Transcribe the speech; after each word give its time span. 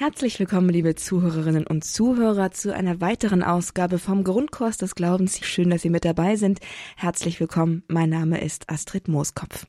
Herzlich 0.00 0.40
willkommen, 0.40 0.70
liebe 0.70 0.94
Zuhörerinnen 0.94 1.66
und 1.66 1.84
Zuhörer, 1.84 2.52
zu 2.52 2.74
einer 2.74 3.02
weiteren 3.02 3.42
Ausgabe 3.42 3.98
vom 3.98 4.24
Grundkurs 4.24 4.78
des 4.78 4.94
Glaubens. 4.94 5.38
Schön, 5.44 5.68
dass 5.68 5.82
Sie 5.82 5.90
mit 5.90 6.06
dabei 6.06 6.36
sind. 6.36 6.58
Herzlich 6.96 7.38
willkommen. 7.38 7.82
Mein 7.86 8.08
Name 8.08 8.40
ist 8.40 8.70
Astrid 8.70 9.08
Mooskopf. 9.08 9.66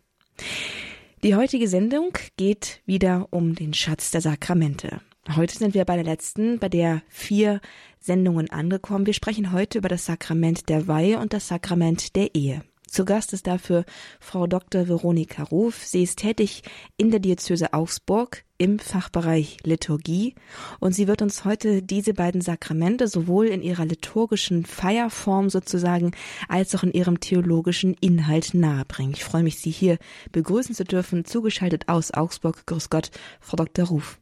Die 1.21 1.36
heutige 1.36 1.67
Sendung 1.67 2.13
geht 2.38 2.81
wieder 2.86 3.28
um 3.31 3.55
den 3.55 3.73
Schatz 3.73 4.12
der 4.12 4.21
Sakramente. 4.21 5.02
Heute 5.36 5.58
sind 5.58 5.74
wir 5.74 5.83
bei 5.83 5.96
der 5.96 6.06
letzten, 6.06 6.60
bei 6.60 6.70
der 6.70 7.02
vier 7.10 7.60
Sendungen 8.00 8.50
angekommen. 8.50 9.08
Wir 9.08 9.13
sprechen 9.13 9.52
heute 9.52 9.79
über 9.79 9.90
das 9.90 10.06
Sakrament 10.06 10.70
der 10.70 10.88
Weihe 10.88 11.20
und 11.20 11.34
das 11.34 11.50
Sakrament 11.50 12.16
der 12.16 12.36
Ehe. 12.36 12.63
Zu 12.92 13.05
Gast 13.05 13.31
ist 13.31 13.47
dafür 13.47 13.85
Frau 14.19 14.47
Dr. 14.47 14.89
Veronika 14.89 15.44
Ruf. 15.44 15.78
Sie 15.78 16.03
ist 16.03 16.20
tätig 16.20 16.62
in 16.98 17.09
der 17.09 17.21
Diözese 17.21 17.71
Augsburg 17.71 18.44
im 18.57 18.80
Fachbereich 18.80 19.59
Liturgie 19.63 20.35
und 20.81 20.91
sie 20.91 21.07
wird 21.07 21.21
uns 21.21 21.45
heute 21.45 21.81
diese 21.83 22.13
beiden 22.13 22.41
Sakramente 22.41 23.07
sowohl 23.07 23.45
in 23.45 23.61
ihrer 23.61 23.85
liturgischen 23.85 24.66
Feierform 24.66 25.49
sozusagen 25.49 26.11
als 26.49 26.75
auch 26.75 26.83
in 26.83 26.91
ihrem 26.91 27.21
theologischen 27.21 27.95
Inhalt 28.02 28.53
nahebringen. 28.53 29.13
Ich 29.13 29.23
freue 29.23 29.44
mich, 29.44 29.61
Sie 29.61 29.71
hier 29.71 29.97
begrüßen 30.33 30.75
zu 30.75 30.83
dürfen, 30.83 31.23
zugeschaltet 31.23 31.88
aus 31.88 32.13
Augsburg. 32.13 32.66
Grüß 32.66 32.89
Gott, 32.89 33.09
Frau 33.39 33.55
Dr. 33.55 33.85
Ruf. 33.85 34.19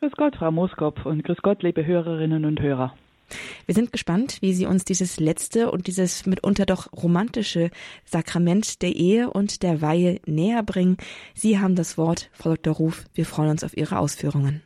Grüß 0.00 0.12
Gott, 0.16 0.34
Frau 0.34 0.50
Moskop 0.50 1.06
und 1.06 1.22
grüß 1.22 1.38
Gott, 1.42 1.62
liebe 1.62 1.86
Hörerinnen 1.86 2.46
und 2.46 2.60
Hörer. 2.60 2.96
Wir 3.66 3.74
sind 3.74 3.92
gespannt, 3.92 4.38
wie 4.40 4.52
Sie 4.52 4.66
uns 4.66 4.84
dieses 4.84 5.20
letzte 5.20 5.70
und 5.70 5.86
dieses 5.86 6.26
mitunter 6.26 6.66
doch 6.66 6.92
romantische 6.92 7.70
Sakrament 8.04 8.82
der 8.82 8.94
Ehe 8.94 9.30
und 9.30 9.62
der 9.62 9.80
Weihe 9.82 10.20
näher 10.26 10.62
bringen. 10.62 10.96
Sie 11.34 11.58
haben 11.58 11.76
das 11.76 11.98
Wort, 11.98 12.30
Frau 12.32 12.50
Dr. 12.50 12.74
Ruf. 12.74 13.04
Wir 13.14 13.26
freuen 13.26 13.50
uns 13.50 13.64
auf 13.64 13.76
Ihre 13.76 13.98
Ausführungen. 13.98 14.62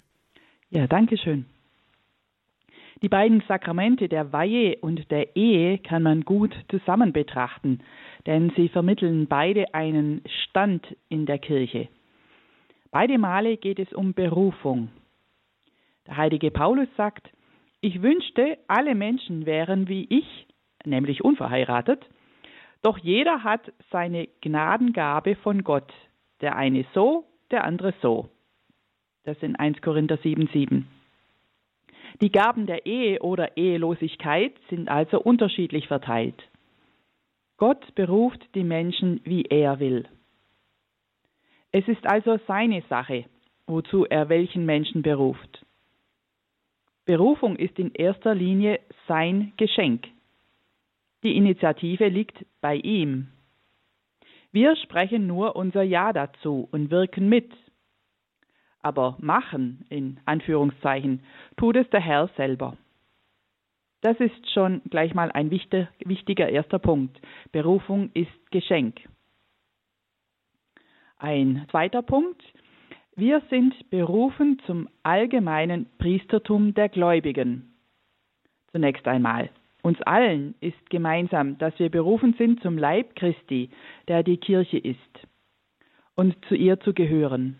Ja, 0.70 0.86
danke 0.86 1.16
schön. 1.16 1.46
Die 3.02 3.08
beiden 3.08 3.42
Sakramente 3.46 4.08
der 4.08 4.32
Weihe 4.32 4.76
und 4.80 5.10
der 5.10 5.36
Ehe 5.36 5.78
kann 5.78 6.02
man 6.02 6.22
gut 6.22 6.54
zusammen 6.70 7.12
betrachten, 7.12 7.80
denn 8.24 8.50
sie 8.56 8.68
vermitteln 8.68 9.26
beide 9.26 9.74
einen 9.74 10.22
Stand 10.44 10.96
in 11.10 11.26
der 11.26 11.38
Kirche. 11.38 11.88
Beide 12.90 13.18
Male 13.18 13.58
geht 13.58 13.78
es 13.78 13.92
um 13.92 14.14
Berufung. 14.14 14.88
Der 16.06 16.16
heilige 16.16 16.50
Paulus 16.50 16.88
sagt, 16.96 17.28
ich 17.80 18.02
wünschte, 18.02 18.58
alle 18.68 18.94
Menschen 18.94 19.46
wären 19.46 19.88
wie 19.88 20.06
ich, 20.08 20.46
nämlich 20.84 21.24
unverheiratet, 21.24 22.04
doch 22.82 22.98
jeder 22.98 23.42
hat 23.42 23.72
seine 23.90 24.28
Gnadengabe 24.40 25.36
von 25.36 25.64
Gott, 25.64 25.92
der 26.40 26.56
eine 26.56 26.84
so, 26.94 27.24
der 27.50 27.64
andere 27.64 27.94
so. 28.00 28.28
Das 29.24 29.38
sind 29.40 29.56
1 29.56 29.82
Korinther 29.82 30.16
7,7. 30.16 30.84
Die 32.20 32.30
Gaben 32.30 32.66
der 32.66 32.86
Ehe 32.86 33.20
oder 33.20 33.56
Ehelosigkeit 33.56 34.54
sind 34.70 34.88
also 34.88 35.20
unterschiedlich 35.20 35.88
verteilt. 35.88 36.40
Gott 37.58 37.94
beruft 37.94 38.42
die 38.54 38.64
Menschen, 38.64 39.20
wie 39.24 39.42
er 39.42 39.80
will. 39.80 40.08
Es 41.72 41.86
ist 41.88 42.06
also 42.06 42.38
seine 42.46 42.82
Sache, 42.88 43.24
wozu 43.66 44.06
er 44.06 44.28
welchen 44.28 44.64
Menschen 44.64 45.02
beruft. 45.02 45.65
Berufung 47.06 47.56
ist 47.56 47.78
in 47.78 47.92
erster 47.92 48.34
Linie 48.34 48.80
sein 49.06 49.52
Geschenk. 49.56 50.08
Die 51.22 51.36
Initiative 51.36 52.08
liegt 52.08 52.44
bei 52.60 52.76
ihm. 52.76 53.28
Wir 54.52 54.76
sprechen 54.76 55.26
nur 55.26 55.56
unser 55.56 55.82
Ja 55.82 56.12
dazu 56.12 56.68
und 56.72 56.90
wirken 56.90 57.28
mit. 57.28 57.52
Aber 58.80 59.16
machen, 59.20 59.86
in 59.88 60.20
Anführungszeichen, 60.24 61.22
tut 61.56 61.76
es 61.76 61.88
der 61.90 62.00
Herr 62.00 62.28
selber. 62.36 62.76
Das 64.00 64.18
ist 64.20 64.50
schon 64.52 64.82
gleich 64.90 65.14
mal 65.14 65.32
ein 65.32 65.50
wichtiger, 65.50 66.48
erster 66.48 66.78
Punkt. 66.78 67.20
Berufung 67.50 68.10
ist 68.14 68.50
Geschenk. 68.50 69.00
Ein 71.18 71.66
zweiter 71.70 72.02
Punkt, 72.02 72.42
wir 73.16 73.42
sind 73.48 73.88
berufen 73.88 74.60
zum 74.66 74.88
allgemeinen 75.02 75.86
Priestertum 75.98 76.74
der 76.74 76.90
Gläubigen. 76.90 77.74
Zunächst 78.72 79.08
einmal. 79.08 79.50
Uns 79.82 80.00
allen 80.02 80.54
ist 80.60 80.90
gemeinsam, 80.90 81.56
dass 81.58 81.78
wir 81.78 81.90
berufen 81.90 82.34
sind 82.36 82.60
zum 82.60 82.76
Leib 82.76 83.16
Christi, 83.16 83.70
der 84.08 84.22
die 84.22 84.36
Kirche 84.36 84.78
ist, 84.78 84.98
und 86.14 86.36
zu 86.46 86.54
ihr 86.54 86.78
zu 86.80 86.92
gehören. 86.92 87.58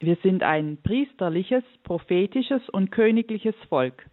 Wir 0.00 0.16
sind 0.22 0.42
ein 0.42 0.78
priesterliches, 0.82 1.64
prophetisches 1.84 2.68
und 2.70 2.90
königliches 2.90 3.54
Volk. 3.68 4.06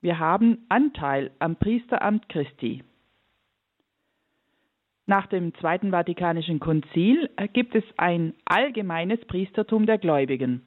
Wir 0.00 0.18
haben 0.18 0.64
Anteil 0.68 1.30
am 1.38 1.56
Priesteramt 1.56 2.28
Christi. 2.28 2.82
Nach 5.06 5.28
dem 5.28 5.54
Zweiten 5.54 5.92
Vatikanischen 5.92 6.58
Konzil 6.58 7.30
gibt 7.52 7.76
es 7.76 7.84
ein 7.96 8.34
allgemeines 8.44 9.24
Priestertum 9.26 9.86
der 9.86 9.98
Gläubigen. 9.98 10.66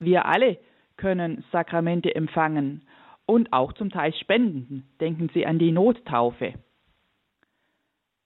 Wir 0.00 0.26
alle 0.26 0.58
können 0.96 1.44
Sakramente 1.52 2.12
empfangen 2.12 2.82
und 3.26 3.52
auch 3.52 3.72
zum 3.74 3.90
Teil 3.90 4.12
spenden. 4.14 4.88
Denken 5.00 5.30
Sie 5.32 5.46
an 5.46 5.60
die 5.60 5.70
Nottaufe. 5.70 6.54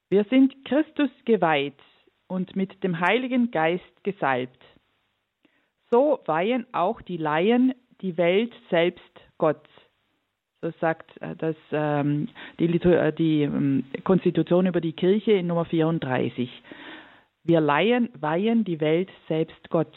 Wir 0.08 0.24
sind 0.24 0.64
Christus 0.64 1.10
geweiht 1.26 1.78
und 2.26 2.56
mit 2.56 2.82
dem 2.82 2.98
Heiligen 2.98 3.50
Geist 3.50 4.04
gesalbt. 4.04 4.64
So 5.90 6.20
weihen 6.24 6.66
auch 6.72 7.02
die 7.02 7.18
Laien 7.18 7.74
die 8.00 8.16
Welt 8.16 8.54
selbst 8.70 9.02
Gott. 9.36 9.68
So 10.60 10.72
sagt 10.80 11.20
äh, 11.22 11.36
das, 11.36 11.56
ähm, 11.70 12.28
die, 12.58 12.66
äh, 12.66 13.12
die 13.12 13.42
ähm, 13.42 13.84
Konstitution 14.04 14.66
über 14.66 14.80
die 14.80 14.92
Kirche 14.92 15.32
in 15.32 15.46
Nummer 15.46 15.64
34. 15.64 16.50
Wir 17.44 17.60
Laien 17.60 18.08
weihen 18.18 18.64
die 18.64 18.80
Welt 18.80 19.08
selbst 19.28 19.70
Gott. 19.70 19.92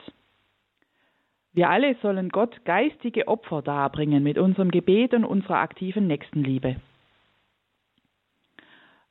Wir 1.53 1.69
alle 1.69 1.95
sollen 2.01 2.29
Gott 2.29 2.63
geistige 2.63 3.27
Opfer 3.27 3.61
darbringen 3.61 4.23
mit 4.23 4.37
unserem 4.37 4.71
Gebet 4.71 5.13
und 5.13 5.25
unserer 5.25 5.57
aktiven 5.57 6.07
Nächstenliebe. 6.07 6.77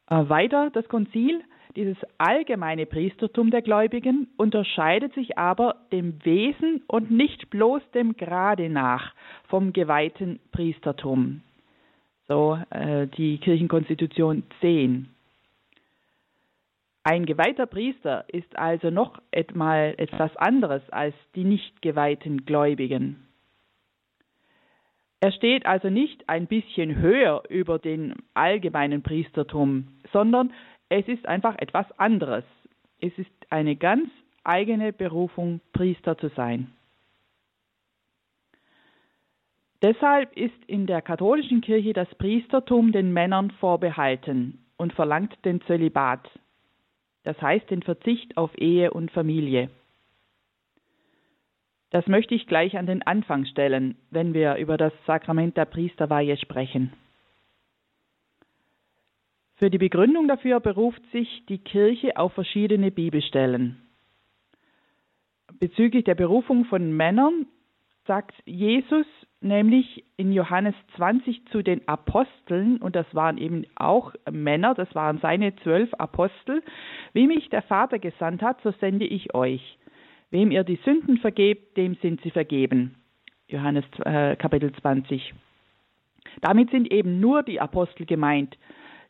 Äh, 0.08 0.28
weiter 0.28 0.70
das 0.70 0.88
Konzil, 0.88 1.42
dieses 1.76 1.96
allgemeine 2.18 2.86
Priestertum 2.86 3.50
der 3.50 3.62
Gläubigen 3.62 4.28
unterscheidet 4.36 5.14
sich 5.14 5.38
aber 5.38 5.76
dem 5.92 6.24
Wesen 6.24 6.82
und 6.86 7.10
nicht 7.10 7.50
bloß 7.50 7.82
dem 7.92 8.16
Grade 8.16 8.68
nach 8.68 9.14
vom 9.48 9.72
geweihten 9.72 10.40
Priestertum. 10.52 11.42
So 12.28 12.58
äh, 12.70 13.06
die 13.08 13.38
Kirchenkonstitution 13.38 14.44
10. 14.60 15.08
Ein 17.02 17.24
geweihter 17.24 17.66
Priester 17.66 18.24
ist 18.28 18.56
also 18.58 18.90
noch 18.90 19.20
einmal 19.32 19.94
etwas 19.96 20.36
anderes 20.36 20.82
als 20.90 21.14
die 21.34 21.44
nicht 21.44 21.82
geweihten 21.82 22.44
Gläubigen. 22.44 23.26
Er 25.20 25.32
steht 25.32 25.66
also 25.66 25.90
nicht 25.90 26.28
ein 26.28 26.46
bisschen 26.46 26.96
höher 26.96 27.42
über 27.48 27.78
den 27.78 28.14
allgemeinen 28.32 29.02
Priestertum, 29.02 29.88
sondern 30.12 30.52
es 30.90 31.08
ist 31.08 31.26
einfach 31.26 31.56
etwas 31.58 31.86
anderes. 31.98 32.44
Es 33.00 33.16
ist 33.16 33.30
eine 33.48 33.76
ganz 33.76 34.10
eigene 34.44 34.92
Berufung, 34.92 35.60
Priester 35.72 36.18
zu 36.18 36.28
sein. 36.28 36.72
Deshalb 39.80 40.36
ist 40.36 40.64
in 40.66 40.86
der 40.86 41.00
katholischen 41.00 41.62
Kirche 41.62 41.94
das 41.94 42.12
Priestertum 42.16 42.92
den 42.92 43.12
Männern 43.14 43.50
vorbehalten 43.52 44.58
und 44.76 44.92
verlangt 44.92 45.42
den 45.44 45.62
Zölibat, 45.62 46.28
das 47.22 47.40
heißt 47.40 47.70
den 47.70 47.82
Verzicht 47.82 48.36
auf 48.36 48.50
Ehe 48.58 48.90
und 48.90 49.10
Familie. 49.10 49.70
Das 51.90 52.06
möchte 52.08 52.34
ich 52.34 52.46
gleich 52.46 52.76
an 52.76 52.86
den 52.86 53.02
Anfang 53.02 53.46
stellen, 53.46 53.96
wenn 54.10 54.34
wir 54.34 54.56
über 54.56 54.76
das 54.76 54.92
Sakrament 55.06 55.56
der 55.56 55.64
Priesterweihe 55.64 56.36
sprechen. 56.36 56.92
Für 59.60 59.68
die 59.68 59.76
Begründung 59.76 60.26
dafür 60.26 60.58
beruft 60.58 61.02
sich 61.12 61.44
die 61.50 61.58
Kirche 61.58 62.16
auf 62.16 62.32
verschiedene 62.32 62.90
Bibelstellen. 62.90 63.76
Bezüglich 65.58 66.04
der 66.04 66.14
Berufung 66.14 66.64
von 66.64 66.96
Männern 66.96 67.44
sagt 68.06 68.32
Jesus 68.46 69.04
nämlich 69.42 70.02
in 70.16 70.32
Johannes 70.32 70.74
20 70.96 71.44
zu 71.52 71.60
den 71.60 71.86
Aposteln, 71.86 72.78
und 72.78 72.96
das 72.96 73.04
waren 73.14 73.36
eben 73.36 73.66
auch 73.74 74.14
Männer, 74.30 74.72
das 74.72 74.94
waren 74.94 75.18
seine 75.18 75.54
zwölf 75.56 75.92
Apostel, 75.98 76.62
wie 77.12 77.26
mich 77.26 77.50
der 77.50 77.60
Vater 77.60 77.98
gesandt 77.98 78.40
hat, 78.40 78.62
so 78.62 78.70
sende 78.80 79.04
ich 79.04 79.34
euch. 79.34 79.76
Wem 80.30 80.52
ihr 80.52 80.64
die 80.64 80.80
Sünden 80.86 81.18
vergebt, 81.18 81.76
dem 81.76 81.96
sind 81.96 82.22
sie 82.22 82.30
vergeben. 82.30 82.94
Johannes 83.46 83.84
äh, 84.06 84.36
Kapitel 84.36 84.72
20. 84.72 85.34
Damit 86.40 86.70
sind 86.70 86.90
eben 86.90 87.20
nur 87.20 87.42
die 87.42 87.60
Apostel 87.60 88.06
gemeint, 88.06 88.56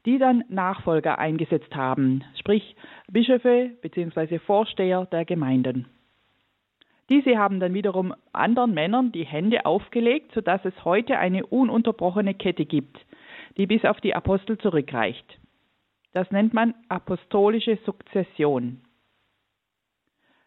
die 0.06 0.18
dann 0.18 0.44
Nachfolger 0.48 1.18
eingesetzt 1.18 1.74
haben, 1.74 2.24
sprich 2.38 2.76
Bischöfe 3.08 3.70
bzw. 3.82 4.38
Vorsteher 4.38 5.06
der 5.06 5.24
Gemeinden. 5.24 5.86
Diese 7.10 7.36
haben 7.36 7.58
dann 7.58 7.74
wiederum 7.74 8.14
anderen 8.32 8.72
Männern 8.72 9.10
die 9.10 9.26
Hände 9.26 9.66
aufgelegt, 9.66 10.32
sodass 10.32 10.64
es 10.64 10.84
heute 10.84 11.18
eine 11.18 11.44
ununterbrochene 11.44 12.34
Kette 12.34 12.64
gibt, 12.64 12.98
die 13.56 13.66
bis 13.66 13.84
auf 13.84 14.00
die 14.00 14.14
Apostel 14.14 14.58
zurückreicht. 14.58 15.38
Das 16.12 16.30
nennt 16.30 16.54
man 16.54 16.74
apostolische 16.88 17.78
Sukzession. 17.84 18.80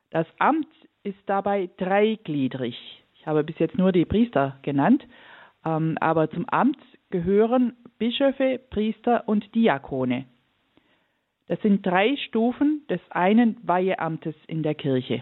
Das 0.09 0.27
Amt 0.39 0.67
ist 1.03 1.19
dabei 1.25 1.69
dreigliedrig. 1.77 2.77
Ich 3.15 3.27
habe 3.27 3.43
bis 3.43 3.59
jetzt 3.59 3.77
nur 3.77 3.91
die 3.91 4.05
Priester 4.05 4.57
genannt, 4.61 5.05
ähm, 5.65 5.97
aber 5.99 6.29
zum 6.29 6.47
Amt 6.49 6.77
gehören 7.13 7.77
Bischöfe, 7.99 8.59
Priester 8.71 9.27
und 9.27 9.53
Diakone. 9.53 10.25
Das 11.45 11.61
sind 11.61 11.85
drei 11.85 12.17
Stufen 12.17 12.81
des 12.89 13.01
einen 13.11 13.55
Weiheamtes 13.61 14.33
in 14.47 14.63
der 14.63 14.73
Kirche. 14.73 15.21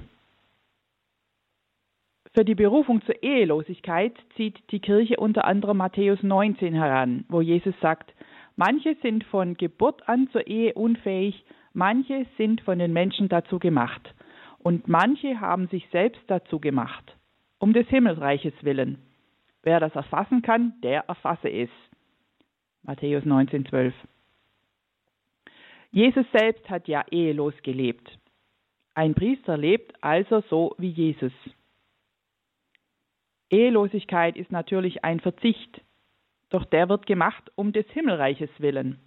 Für 2.33 2.45
die 2.45 2.55
Berufung 2.55 3.01
zur 3.01 3.21
Ehelosigkeit 3.21 4.13
zieht 4.38 4.57
die 4.71 4.79
Kirche 4.79 5.17
unter 5.17 5.43
anderem 5.43 5.75
Matthäus 5.75 6.23
19 6.23 6.73
heran, 6.73 7.25
wo 7.27 7.41
Jesus 7.41 7.75
sagt, 7.81 8.13
manche 8.55 8.95
sind 9.01 9.25
von 9.25 9.55
Geburt 9.55 10.07
an 10.07 10.29
zur 10.31 10.47
Ehe 10.47 10.73
unfähig, 10.73 11.43
manche 11.73 12.25
sind 12.38 12.61
von 12.61 12.79
den 12.79 12.93
Menschen 12.93 13.27
dazu 13.27 13.59
gemacht 13.59 14.15
und 14.59 14.88
manche 14.88 15.41
haben 15.41 15.67
sich 15.67 15.85
selbst 15.91 16.21
dazu 16.27 16.61
gemacht, 16.61 17.17
um 17.59 17.73
des 17.73 17.88
Himmelsreiches 17.89 18.53
willen. 18.61 19.11
Wer 19.63 19.80
das 19.80 19.96
erfassen 19.96 20.42
kann, 20.42 20.74
der 20.81 21.06
erfasse 21.08 21.50
es. 21.50 21.69
Matthäus 22.84 23.25
19, 23.25 23.66
12. 23.68 23.94
Jesus 25.92 26.25
selbst 26.31 26.69
hat 26.69 26.88
ja 26.88 27.04
ehelos 27.12 27.54
gelebt. 27.63 28.18
Ein 28.96 29.13
Priester 29.13 29.58
lebt 29.58 30.04
also 30.04 30.42
so 30.50 30.75
wie 30.78 30.90
Jesus. 30.90 31.34
Ehelosigkeit 33.50 34.38
ist 34.38 34.52
natürlich 34.52 35.04
ein 35.04 35.19
Verzicht, 35.19 35.81
doch 36.50 36.66
der 36.66 36.90
wird 36.90 37.06
gemacht 37.06 37.52
um 37.56 37.74
des 37.74 37.86
Himmelreiches 37.92 38.50
willen. 38.60 39.00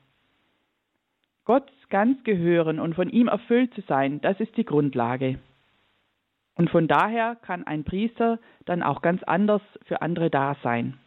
Gott 1.44 1.70
ganz 1.88 2.22
gehören 2.24 2.80
und 2.80 2.94
von 2.94 3.08
ihm 3.08 3.28
erfüllt 3.28 3.72
zu 3.74 3.82
sein, 3.82 4.20
das 4.20 4.40
ist 4.40 4.56
die 4.56 4.64
Grundlage. 4.64 5.38
Und 6.56 6.70
von 6.70 6.86
daher 6.86 7.36
kann 7.36 7.66
ein 7.66 7.84
Priester 7.84 8.38
dann 8.64 8.82
auch 8.82 9.02
ganz 9.02 9.22
anders 9.24 9.62
für 9.86 10.02
andere 10.02 10.30
da 10.30 10.56
sein. 10.62 10.98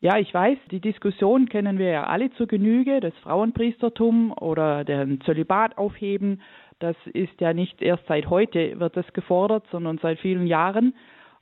Ja, 0.00 0.18
ich 0.18 0.34
weiß, 0.34 0.58
die 0.72 0.80
Diskussion 0.80 1.48
kennen 1.48 1.78
wir 1.78 1.88
ja 1.88 2.04
alle 2.04 2.32
zur 2.32 2.48
Genüge, 2.48 2.98
das 2.98 3.14
Frauenpriestertum 3.22 4.32
oder 4.32 4.82
den 4.82 5.20
Zölibat 5.20 5.78
aufheben. 5.78 6.40
Das 6.80 6.96
ist 7.12 7.40
ja 7.40 7.52
nicht 7.52 7.80
erst 7.80 8.04
seit 8.08 8.28
heute 8.28 8.80
wird 8.80 8.96
das 8.96 9.12
gefordert, 9.12 9.64
sondern 9.70 9.98
seit 9.98 10.18
vielen 10.18 10.48
Jahren. 10.48 10.94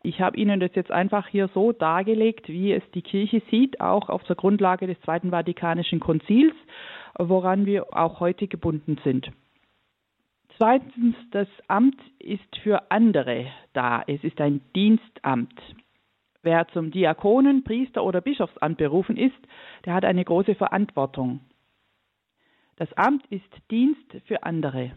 Ich 0.03 0.21
habe 0.21 0.37
Ihnen 0.37 0.61
das 0.61 0.75
jetzt 0.75 0.91
einfach 0.91 1.27
hier 1.29 1.49
so 1.55 1.73
dargelegt, 1.73 2.49
wie 2.49 2.73
es 2.73 2.83
die 2.93 3.01
Kirche 3.01 3.41
sieht, 3.51 3.81
auch 3.81 4.11
auf 4.11 4.25
der 4.25 4.37
Grundlage 4.37 4.87
des 4.87 5.01
Zweiten 5.01 5.31
Vatikanischen 5.31 6.01
Konzils, 6.01 6.55
woran 7.19 7.65
wir 7.65 7.97
auch 7.97 8.21
heute 8.21 8.47
gebunden 8.47 8.99
sind. 9.05 9.31
Zweitens, 10.61 11.17
das 11.31 11.49
Amt 11.69 11.99
ist 12.19 12.55
für 12.63 12.91
andere 12.91 13.51
da. 13.73 14.05
Es 14.07 14.23
ist 14.23 14.39
ein 14.43 14.61
Dienstamt. 14.77 15.59
Wer 16.43 16.69
zum 16.69 16.91
Diakonen, 16.91 17.65
Priester 17.65 18.05
oder 18.05 18.21
Bischofsamt 18.21 18.77
berufen 18.77 19.17
ist, 19.17 19.39
der 19.87 19.95
hat 19.95 20.05
eine 20.05 20.23
große 20.23 20.55
Verantwortung. 20.55 21.41
Das 22.77 22.93
Amt 22.93 23.25
ist 23.29 23.51
Dienst 23.71 24.05
für 24.27 24.43
andere. 24.43 24.93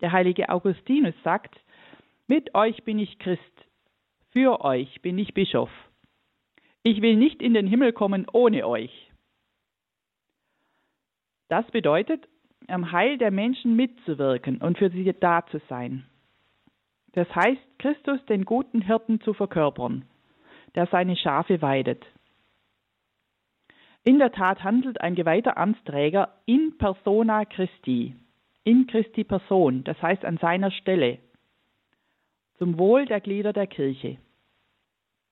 Der 0.00 0.10
heilige 0.10 0.48
Augustinus 0.48 1.14
sagt, 1.22 1.54
mit 2.26 2.56
euch 2.56 2.82
bin 2.82 2.98
ich 2.98 3.20
Christ, 3.20 3.68
für 4.32 4.64
euch 4.64 5.00
bin 5.00 5.16
ich 5.16 5.32
Bischof. 5.34 5.70
Ich 6.82 7.02
will 7.02 7.14
nicht 7.14 7.40
in 7.40 7.54
den 7.54 7.68
Himmel 7.68 7.92
kommen 7.92 8.26
ohne 8.32 8.66
euch. 8.66 9.12
Das 11.48 11.64
bedeutet, 11.70 12.26
am 12.68 12.92
Heil 12.92 13.18
der 13.18 13.30
Menschen 13.30 13.76
mitzuwirken 13.76 14.58
und 14.58 14.78
für 14.78 14.90
sie 14.90 15.12
da 15.18 15.46
zu 15.46 15.60
sein. 15.68 16.04
Das 17.12 17.32
heißt, 17.34 17.78
Christus 17.78 18.24
den 18.26 18.44
guten 18.44 18.82
Hirten 18.82 19.20
zu 19.20 19.34
verkörpern, 19.34 20.04
der 20.74 20.86
seine 20.86 21.16
Schafe 21.16 21.62
weidet. 21.62 22.04
In 24.02 24.18
der 24.18 24.32
Tat 24.32 24.62
handelt 24.62 25.00
ein 25.00 25.14
geweihter 25.14 25.56
Amtsträger 25.56 26.34
in 26.44 26.76
persona 26.76 27.44
Christi, 27.44 28.14
in 28.64 28.86
Christi 28.86 29.24
Person, 29.24 29.84
das 29.84 30.00
heißt 30.02 30.24
an 30.24 30.38
seiner 30.38 30.70
Stelle, 30.70 31.18
zum 32.58 32.78
Wohl 32.78 33.06
der 33.06 33.20
Glieder 33.20 33.52
der 33.52 33.66
Kirche. 33.66 34.18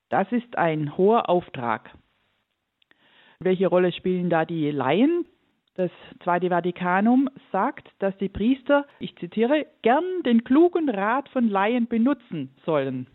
Das 0.09 0.31
ist 0.31 0.57
ein 0.57 0.97
hoher 0.97 1.29
Auftrag. 1.29 1.91
Welche 3.41 3.67
Rolle 3.67 3.93
spielen 3.93 4.31
da 4.31 4.45
die 4.45 4.71
Laien? 4.71 5.27
Das 5.75 5.91
Zweite 6.23 6.51
Vatikanum 6.51 7.31
sagt, 7.51 7.89
dass 7.99 8.15
die 8.19 8.29
Priester, 8.29 8.87
ich 8.99 9.17
zitiere, 9.17 9.67
gern 9.81 10.05
den 10.23 10.45
klugen 10.45 10.91
Rat 10.91 11.31
von 11.31 11.49
Laien 11.49 11.87
benutzen 11.87 12.55
sollen, 12.67 13.07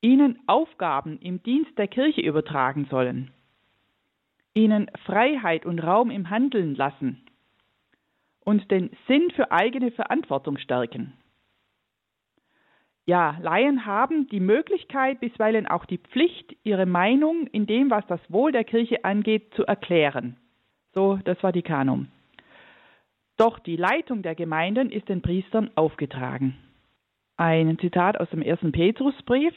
ihnen 0.00 0.40
Aufgaben 0.48 1.20
im 1.20 1.40
Dienst 1.44 1.78
der 1.78 1.86
Kirche 1.86 2.20
übertragen 2.20 2.86
sollen, 2.90 3.30
ihnen 4.54 4.90
Freiheit 5.04 5.66
und 5.66 5.78
Raum 5.78 6.10
im 6.10 6.30
Handeln 6.30 6.74
lassen 6.74 7.24
und 8.40 8.68
den 8.72 8.90
Sinn 9.06 9.30
für 9.36 9.52
eigene 9.52 9.92
Verantwortung 9.92 10.58
stärken. 10.58 11.12
Ja, 13.06 13.38
Laien 13.40 13.86
haben 13.86 14.26
die 14.30 14.40
Möglichkeit, 14.40 15.20
bisweilen 15.20 15.68
auch 15.68 15.84
die 15.84 15.98
Pflicht, 15.98 16.56
ihre 16.64 16.86
Meinung 16.86 17.46
in 17.46 17.66
dem, 17.66 17.88
was 17.88 18.04
das 18.08 18.20
Wohl 18.28 18.50
der 18.50 18.64
Kirche 18.64 19.04
angeht, 19.04 19.54
zu 19.54 19.64
erklären 19.64 20.36
so 20.92 21.18
das 21.24 21.38
Vatikanum. 21.38 22.08
Doch 23.36 23.58
die 23.58 23.76
Leitung 23.76 24.22
der 24.22 24.34
Gemeinden 24.34 24.90
ist 24.90 25.08
den 25.08 25.22
Priestern 25.22 25.70
aufgetragen. 25.74 26.56
Ein 27.36 27.78
Zitat 27.78 28.20
aus 28.20 28.28
dem 28.30 28.42
ersten 28.42 28.72
Petrusbrief. 28.72 29.54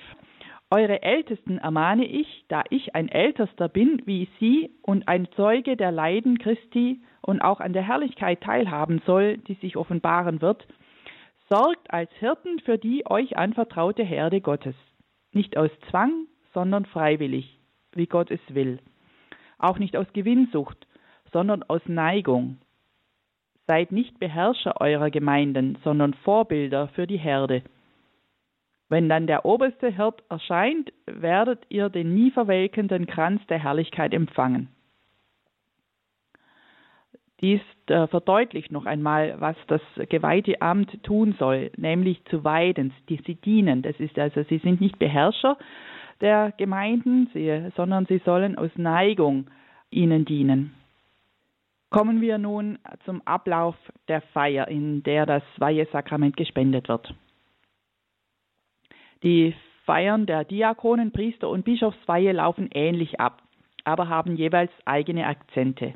Eure 0.71 1.01
Ältesten 1.01 1.57
ermahne 1.57 2.05
ich, 2.05 2.45
da 2.47 2.63
ich 2.69 2.95
ein 2.95 3.09
Ältester 3.09 3.67
bin 3.67 4.01
wie 4.05 4.29
Sie 4.39 4.71
und 4.81 5.07
ein 5.07 5.27
Zeuge 5.35 5.75
der 5.75 5.91
Leiden 5.91 6.37
Christi 6.37 7.03
und 7.21 7.41
auch 7.41 7.59
an 7.59 7.73
der 7.73 7.85
Herrlichkeit 7.85 8.41
teilhaben 8.41 9.01
soll, 9.05 9.37
die 9.37 9.55
sich 9.55 9.75
offenbaren 9.75 10.41
wird, 10.41 10.65
sorgt 11.49 11.91
als 11.91 12.09
Hirten 12.19 12.59
für 12.59 12.77
die 12.77 13.05
euch 13.05 13.37
anvertraute 13.37 14.03
Herde 14.03 14.41
Gottes, 14.41 14.75
nicht 15.33 15.57
aus 15.57 15.69
Zwang, 15.89 16.27
sondern 16.53 16.85
freiwillig, 16.85 17.59
wie 17.93 18.07
Gott 18.07 18.31
es 18.31 18.39
will, 18.47 18.79
auch 19.57 19.77
nicht 19.77 19.97
aus 19.97 20.07
Gewinnsucht, 20.13 20.87
sondern 21.33 21.63
aus 21.63 21.81
Neigung. 21.87 22.57
Seid 23.67 23.91
nicht 23.91 24.19
Beherrscher 24.19 24.79
eurer 24.79 25.09
Gemeinden, 25.09 25.77
sondern 25.83 26.13
Vorbilder 26.13 26.87
für 26.89 27.07
die 27.07 27.17
Herde. 27.17 27.63
Wenn 28.89 29.09
dann 29.09 29.27
der 29.27 29.45
oberste 29.45 29.89
Hirt 29.89 30.23
erscheint, 30.29 30.93
werdet 31.05 31.63
ihr 31.69 31.89
den 31.89 32.13
nie 32.13 32.31
verwelkenden 32.31 33.07
Kranz 33.07 33.41
der 33.47 33.59
Herrlichkeit 33.59 34.13
empfangen. 34.13 34.69
Dies 37.41 37.61
äh, 37.87 38.07
verdeutlicht 38.07 38.71
noch 38.71 38.85
einmal, 38.85 39.35
was 39.39 39.57
das 39.67 39.81
geweihte 40.09 40.61
Amt 40.61 41.03
tun 41.03 41.35
soll, 41.39 41.71
nämlich 41.75 42.23
zu 42.25 42.43
weiden, 42.43 42.93
die 43.09 43.19
sie 43.25 43.35
dienen. 43.35 43.81
Das 43.81 43.99
ist 43.99 44.17
also, 44.17 44.43
sie 44.43 44.59
sind 44.59 44.79
nicht 44.79 44.99
Beherrscher 44.99 45.57
der 46.21 46.53
Gemeinden, 46.57 47.29
sie, 47.33 47.69
sondern 47.75 48.05
sie 48.05 48.19
sollen 48.19 48.57
aus 48.57 48.71
Neigung 48.75 49.47
ihnen 49.89 50.23
dienen. 50.23 50.73
Kommen 51.93 52.21
wir 52.21 52.39
nun 52.39 52.79
zum 53.05 53.21
Ablauf 53.27 53.75
der 54.07 54.21
Feier, 54.21 54.67
in 54.67 55.03
der 55.03 55.27
das 55.27 55.43
Weihesakrament 55.57 56.35
gespendet 56.35 56.89
wird. 56.89 57.13
Die 59.21 59.53
Feiern 59.85 60.25
der 60.25 60.43
Diakonen, 60.43 61.11
Priester 61.11 61.49
und 61.49 61.65
Bischofsweihe 61.65 62.31
laufen 62.31 62.71
ähnlich 62.73 63.19
ab, 63.19 63.43
aber 63.83 64.09
haben 64.09 64.35
jeweils 64.35 64.71
eigene 64.85 65.27
Akzente. 65.27 65.93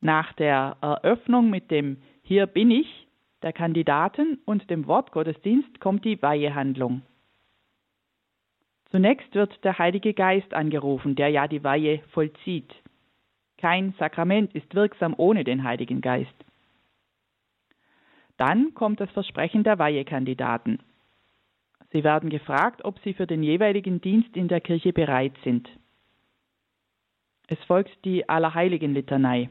Nach 0.00 0.32
der 0.32 0.76
Eröffnung 0.80 1.48
mit 1.48 1.70
dem 1.70 1.98
Hier 2.24 2.48
bin 2.48 2.72
ich 2.72 3.06
der 3.42 3.52
Kandidaten 3.52 4.40
und 4.44 4.68
dem 4.70 4.88
Wortgottesdienst 4.88 5.78
kommt 5.78 6.04
die 6.04 6.20
Weihehandlung. 6.20 7.02
Zunächst 8.90 9.32
wird 9.36 9.62
der 9.62 9.78
Heilige 9.78 10.14
Geist 10.14 10.52
angerufen, 10.52 11.14
der 11.14 11.28
ja 11.28 11.46
die 11.46 11.62
Weihe 11.62 12.00
vollzieht. 12.10 12.74
Kein 13.60 13.92
Sakrament 13.98 14.54
ist 14.54 14.74
wirksam 14.74 15.14
ohne 15.18 15.44
den 15.44 15.64
Heiligen 15.64 16.00
Geist. 16.00 16.34
Dann 18.38 18.72
kommt 18.72 19.00
das 19.00 19.10
Versprechen 19.10 19.64
der 19.64 19.78
Weihekandidaten. 19.78 20.78
Sie 21.92 22.02
werden 22.02 22.30
gefragt, 22.30 22.84
ob 22.86 22.98
sie 23.00 23.12
für 23.12 23.26
den 23.26 23.42
jeweiligen 23.42 24.00
Dienst 24.00 24.34
in 24.34 24.48
der 24.48 24.62
Kirche 24.62 24.94
bereit 24.94 25.34
sind. 25.44 25.68
Es 27.48 27.58
folgt 27.66 27.92
die 28.06 28.26
Allerheiligen-Litanei. 28.26 29.50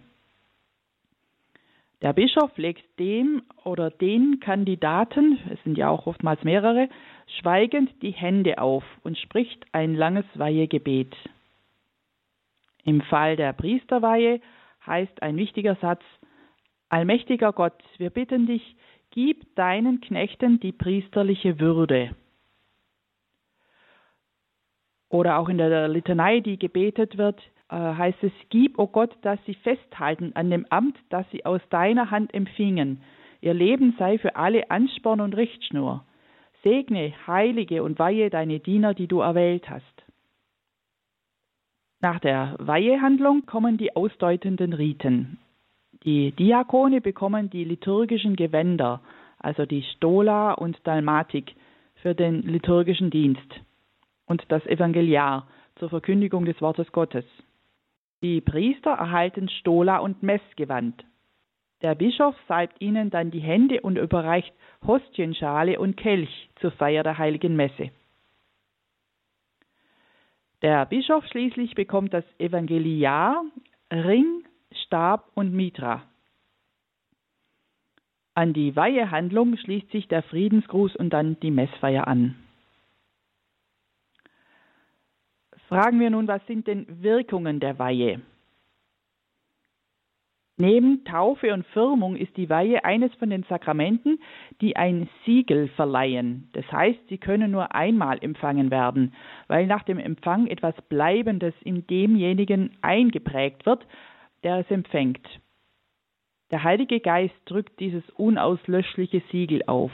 Der 2.02 2.14
Bischof 2.14 2.58
legt 2.58 2.98
dem 2.98 3.44
oder 3.64 3.92
den 3.92 4.40
Kandidaten, 4.40 5.38
es 5.52 5.62
sind 5.64 5.78
ja 5.78 5.90
auch 5.90 6.08
oftmals 6.08 6.44
mehrere, 6.44 6.90
schweigend 7.40 7.92
die 8.02 8.12
Hände 8.12 8.58
auf 8.58 8.86
und 9.04 9.20
spricht 9.20 9.68
ein 9.72 9.94
langes 9.94 10.26
Weihegebet. 10.34 11.14
Im 12.84 13.02
Fall 13.02 13.36
der 13.36 13.54
Priesterweihe 13.54 14.42
heißt 14.86 15.22
ein 15.22 15.38
wichtiger 15.38 15.76
Satz, 15.76 16.02
Allmächtiger 16.90 17.54
Gott, 17.54 17.84
wir 17.98 18.10
bitten 18.10 18.48
dich, 18.48 18.76
gib 19.12 19.56
deinen 19.56 20.02
Knechten 20.02 20.60
die 20.60 20.72
priesterliche 20.72 21.60
Würde. 21.60 22.16
Oder 25.10 25.38
auch 25.38 25.50
in 25.50 25.60
der 25.60 25.88
Litanei, 25.88 26.40
die 26.40 26.58
gebetet 26.58 27.18
wird, 27.18 27.40
äh, 27.70 27.76
heißt 27.76 28.24
es, 28.24 28.32
gib, 28.50 28.80
o 28.80 28.84
oh 28.84 28.88
Gott, 28.88 29.16
dass 29.22 29.40
sie 29.46 29.54
festhalten 29.54 30.34
an 30.36 30.50
dem 30.50 30.66
Amt, 30.70 30.98
das 31.10 31.30
sie 31.32 31.46
aus 31.46 31.62
deiner 31.70 32.10
Hand 32.10 32.34
empfingen. 32.34 33.02
Ihr 33.42 33.54
Leben 33.54 33.96
sei 33.98 34.18
für 34.18 34.36
alle 34.36 34.70
Ansporn 34.72 35.22
und 35.22 35.36
Richtschnur. 35.36 36.04
Segne, 36.64 37.14
heilige 37.26 37.84
und 37.84 38.00
weihe 38.00 38.30
deine 38.30 38.60
Diener, 38.60 38.94
die 38.94 39.08
du 39.08 39.22
erwählt 39.22 39.70
hast. 39.70 39.86
Nach 42.02 42.20
der 42.20 42.56
Weihehandlung 42.60 43.46
kommen 43.46 43.78
die 43.78 43.96
ausdeutenden 43.96 44.72
Riten. 44.72 45.38
Die 46.06 46.32
Diakone 46.32 47.02
bekommen 47.02 47.50
die 47.50 47.66
liturgischen 47.66 48.38
Gewänder, 48.38 49.02
also 49.38 49.66
die 49.66 49.84
Stola 49.96 50.54
und 50.54 50.80
Dalmatik, 50.86 51.54
für 51.96 52.16
den 52.16 52.44
liturgischen 52.44 53.10
Dienst 53.10 53.60
und 54.26 54.42
das 54.48 54.66
Evangeliar 54.66 55.48
zur 55.76 55.90
Verkündigung 55.90 56.46
des 56.46 56.62
Wortes 56.62 56.90
Gottes. 56.94 57.26
Die 58.24 58.40
Priester 58.40 58.92
erhalten 58.92 59.50
Stola 59.50 59.98
und 59.98 60.24
Messgewand. 60.24 61.04
Der 61.82 61.96
Bischof 61.96 62.36
salbt 62.48 62.82
ihnen 62.82 63.10
dann 63.10 63.32
die 63.32 63.40
Hände 63.40 63.82
und 63.82 63.98
überreicht 63.98 64.54
Hostienschale 64.86 65.80
und 65.80 65.98
Kelch 65.98 66.50
zur 66.62 66.72
Feier 66.72 67.04
der 67.04 67.18
heiligen 67.18 67.58
Messe. 67.58 67.92
Der 70.62 70.86
Bischof 70.86 71.26
schließlich 71.28 71.76
bekommt 71.76 72.14
das 72.14 72.26
Evangeliar, 72.38 73.46
Ring, 73.92 74.44
Stab 74.84 75.32
und 75.36 75.54
Mitra. 75.54 76.04
An 78.34 78.54
die 78.54 78.76
Weihehandlung 78.76 79.58
schließt 79.58 79.92
sich 79.92 80.08
der 80.08 80.24
Friedensgruß 80.24 80.96
und 80.96 81.12
dann 81.12 81.40
die 81.40 81.52
Messfeier 81.52 82.08
an. 82.08 82.36
Fragen 85.68 86.00
wir 86.00 86.10
nun, 86.10 86.28
was 86.28 86.46
sind 86.48 86.68
denn 86.68 87.04
Wirkungen 87.04 87.60
der 87.60 87.78
Weihe? 87.80 88.22
Neben 90.62 91.06
Taufe 91.06 91.54
und 91.54 91.66
Firmung 91.68 92.18
ist 92.18 92.36
die 92.36 92.50
Weihe 92.50 92.84
eines 92.84 93.14
von 93.16 93.30
den 93.30 93.44
Sakramenten, 93.44 94.20
die 94.60 94.76
ein 94.76 95.08
Siegel 95.26 95.70
verleihen. 95.70 96.50
Das 96.52 96.70
heißt, 96.70 97.00
sie 97.08 97.18
können 97.18 97.50
nur 97.50 97.74
einmal 97.74 98.18
empfangen 98.22 98.70
werden, 98.70 99.14
weil 99.48 99.68
nach 99.68 99.84
dem 99.84 100.00
Empfang 100.00 100.48
etwas 100.48 100.76
Bleibendes 100.90 101.54
in 101.64 101.88
demjenigen 101.88 102.72
eingeprägt 102.82 103.66
wird, 103.66 103.88
der 104.44 104.58
es 104.58 104.70
empfängt. 104.70 105.26
Der 106.52 106.62
Heilige 106.62 107.00
Geist 107.00 107.36
drückt 107.46 107.80
dieses 107.80 108.04
unauslöschliche 108.18 109.22
Siegel 109.32 109.64
auf. 109.66 109.92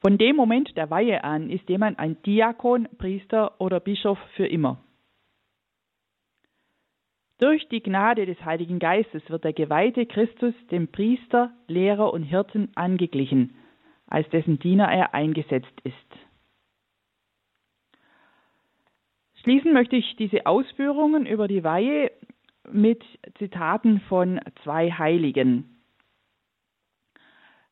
Von 0.00 0.16
dem 0.16 0.36
Moment 0.36 0.74
der 0.78 0.88
Weihe 0.88 1.22
an 1.22 1.50
ist 1.50 1.68
jemand 1.68 1.98
ein 1.98 2.16
Diakon, 2.22 2.88
Priester 2.96 3.60
oder 3.60 3.78
Bischof 3.78 4.18
für 4.36 4.46
immer. 4.46 4.78
Durch 7.40 7.66
die 7.68 7.82
Gnade 7.82 8.26
des 8.26 8.38
Heiligen 8.44 8.78
Geistes 8.78 9.22
wird 9.30 9.44
der 9.44 9.54
geweihte 9.54 10.04
Christus 10.04 10.54
dem 10.70 10.88
Priester, 10.88 11.50
Lehrer 11.68 12.12
und 12.12 12.22
Hirten 12.22 12.68
angeglichen, 12.74 13.54
als 14.06 14.28
dessen 14.28 14.58
Diener 14.58 14.92
er 14.92 15.14
eingesetzt 15.14 15.72
ist. 15.82 15.94
Schließen 19.42 19.72
möchte 19.72 19.96
ich 19.96 20.16
diese 20.16 20.44
Ausführungen 20.44 21.24
über 21.24 21.48
die 21.48 21.64
Weihe 21.64 22.12
mit 22.70 23.02
Zitaten 23.38 24.00
von 24.02 24.38
zwei 24.62 24.90
Heiligen. 24.90 25.80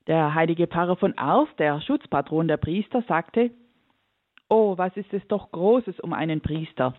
Der 0.07 0.35
heilige 0.35 0.67
Pfarrer 0.67 0.97
von 0.97 1.19
Ars, 1.19 1.49
der 1.59 1.83
Schutzpatron 1.83 2.49
der 2.49 2.57
Priester, 2.57 3.03
sagte, 3.03 3.51
Oh, 4.49 4.79
was 4.79 4.97
ist 4.97 5.13
es 5.13 5.29
doch 5.29 5.53
Großes 5.53 6.01
um 6.01 6.15
einen 6.15 6.41
Priester. 6.41 6.95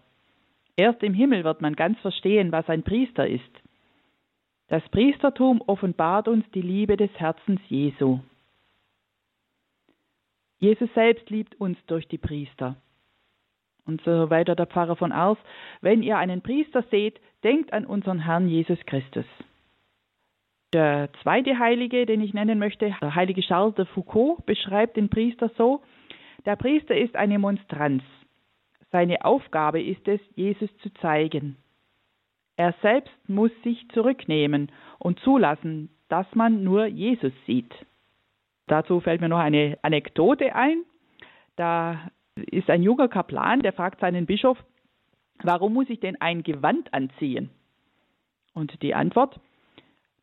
Erst 0.80 1.04
im 1.04 1.14
Himmel 1.14 1.44
wird 1.44 1.60
man 1.60 1.76
ganz 1.76 2.00
verstehen, 2.00 2.54
was 2.54 2.70
ein 2.70 2.84
Priester 2.84 3.28
ist. 3.28 3.52
Das 4.70 4.82
Priestertum 4.92 5.62
offenbart 5.68 6.30
uns 6.30 6.50
die 6.52 6.62
Liebe 6.62 6.96
des 6.96 7.12
Herzens 7.20 7.60
Jesu. 7.68 8.20
Jesus 10.60 10.90
selbst 10.94 11.30
liebt 11.30 11.60
uns 11.60 11.78
durch 11.88 12.08
die 12.08 12.18
Priester. 12.18 12.78
Und 13.86 14.00
so 14.04 14.30
weiter 14.30 14.56
der 14.56 14.68
Pfarrer 14.68 14.96
von 14.96 15.12
Ars, 15.12 15.38
wenn 15.82 16.02
ihr 16.02 16.18
einen 16.18 16.42
Priester 16.42 16.86
seht, 16.90 17.20
denkt 17.44 17.74
an 17.74 17.86
unseren 17.86 18.20
Herrn 18.20 18.48
Jesus 18.48 18.80
Christus. 18.86 19.26
Der 20.72 21.10
zweite 21.24 21.60
Heilige, 21.60 22.06
den 22.06 22.22
ich 22.22 22.34
nennen 22.34 22.58
möchte, 22.58 22.96
der 23.02 23.16
heilige 23.16 23.42
Charles 23.42 23.76
de 23.76 23.84
Foucault, 23.84 24.46
beschreibt 24.46 24.96
den 24.96 25.10
Priester 25.10 25.52
so, 25.58 25.82
der 26.46 26.56
Priester 26.56 26.96
ist 26.96 27.18
eine 27.18 27.38
Monstranz. 27.38 28.02
Seine 28.92 29.24
Aufgabe 29.24 29.82
ist 29.82 30.08
es, 30.08 30.20
Jesus 30.36 30.70
zu 30.78 30.92
zeigen. 30.96 31.58
Er 32.56 32.74
selbst 32.82 33.14
muss 33.28 33.52
sich 33.64 33.88
zurücknehmen 33.94 34.72
und 34.98 35.20
zulassen, 35.20 35.90
dass 36.10 36.28
man 36.36 36.64
nur 36.64 36.88
Jesus 36.88 37.32
sieht. 37.46 37.74
Dazu 38.68 39.00
fällt 39.00 39.22
mir 39.22 39.30
noch 39.30 39.40
eine 39.40 39.78
Anekdote 39.82 40.56
ein. 40.56 40.84
Da 41.56 42.12
ist 42.36 42.70
ein 42.70 42.84
junger 42.84 43.08
Kaplan, 43.08 43.62
der 43.62 43.74
fragt 43.74 44.00
seinen 44.00 44.26
Bischof, 44.26 44.58
warum 45.42 45.74
muss 45.74 45.90
ich 45.90 46.00
denn 46.00 46.20
ein 46.20 46.44
Gewand 46.44 46.94
anziehen? 46.94 47.50
Und 48.54 48.82
die 48.82 48.94
Antwort, 48.94 49.40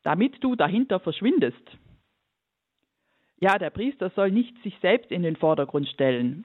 damit 0.02 0.42
du 0.42 0.56
dahinter 0.56 1.00
verschwindest. 1.00 1.78
Ja, 3.40 3.58
der 3.58 3.70
Priester 3.70 4.10
soll 4.10 4.30
nicht 4.30 4.56
sich 4.62 4.78
selbst 4.80 5.10
in 5.10 5.22
den 5.22 5.36
Vordergrund 5.36 5.88
stellen. 5.88 6.44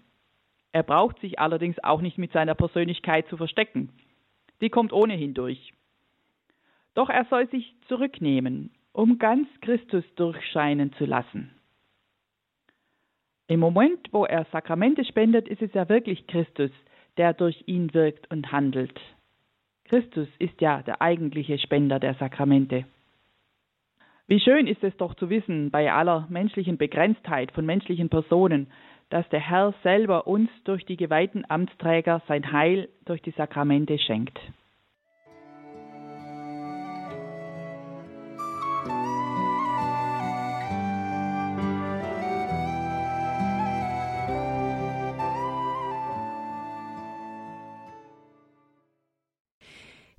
Er 0.72 0.84
braucht 0.84 1.20
sich 1.20 1.40
allerdings 1.40 1.78
auch 1.84 2.02
nicht 2.02 2.18
mit 2.18 2.32
seiner 2.32 2.56
Persönlichkeit 2.56 3.28
zu 3.28 3.38
verstecken. 3.38 3.90
Die 4.62 4.70
kommt 4.70 4.94
ohnehin 4.94 5.34
durch. 5.34 5.74
Doch 6.94 7.10
er 7.10 7.26
soll 7.26 7.50
sich 7.50 7.76
zurücknehmen, 7.88 8.72
um 8.94 9.18
ganz 9.18 9.48
Christus 9.62 10.04
durchscheinen 10.16 10.94
zu 10.94 11.06
lassen. 11.06 11.52
Im 13.48 13.60
Moment, 13.60 14.08
wo 14.12 14.26
er 14.26 14.46
Sakramente 14.52 15.04
spendet, 15.04 15.48
ist 15.48 15.62
es 15.62 15.74
ja 15.74 15.90
wirklich 15.90 16.26
Christus, 16.28 16.72
der 17.18 17.34
durch 17.34 17.64
ihn 17.66 17.94
wirkt 17.94 18.32
und 18.32 18.52
handelt. 18.52 18.98
Christus 19.86 20.30
ist 20.40 20.62
ja 20.62 20.82
der 20.84 21.02
eigentliche 21.02 21.60
Spender 21.60 22.00
der 22.00 22.14
Sakramente. 22.14 22.86
Wie 24.28 24.40
schön 24.40 24.68
ist 24.68 24.82
es 24.84 24.96
doch 24.96 25.16
zu 25.16 25.30
wissen, 25.30 25.72
bei 25.72 25.92
aller 25.92 26.28
menschlichen 26.30 26.78
Begrenztheit 26.78 27.52
von 27.52 27.66
menschlichen 27.66 28.08
Personen, 28.08 28.68
dass 29.12 29.28
der 29.30 29.42
Herr 29.42 29.74
selber 29.84 30.26
uns 30.26 30.50
durch 30.64 30.86
die 30.86 30.98
geweihten 30.98 31.44
Amtsträger 31.48 32.22
sein 32.28 32.52
Heil 32.52 32.90
durch 33.06 33.22
die 33.22 33.32
Sakramente 33.32 34.00
schenkt. 34.00 34.40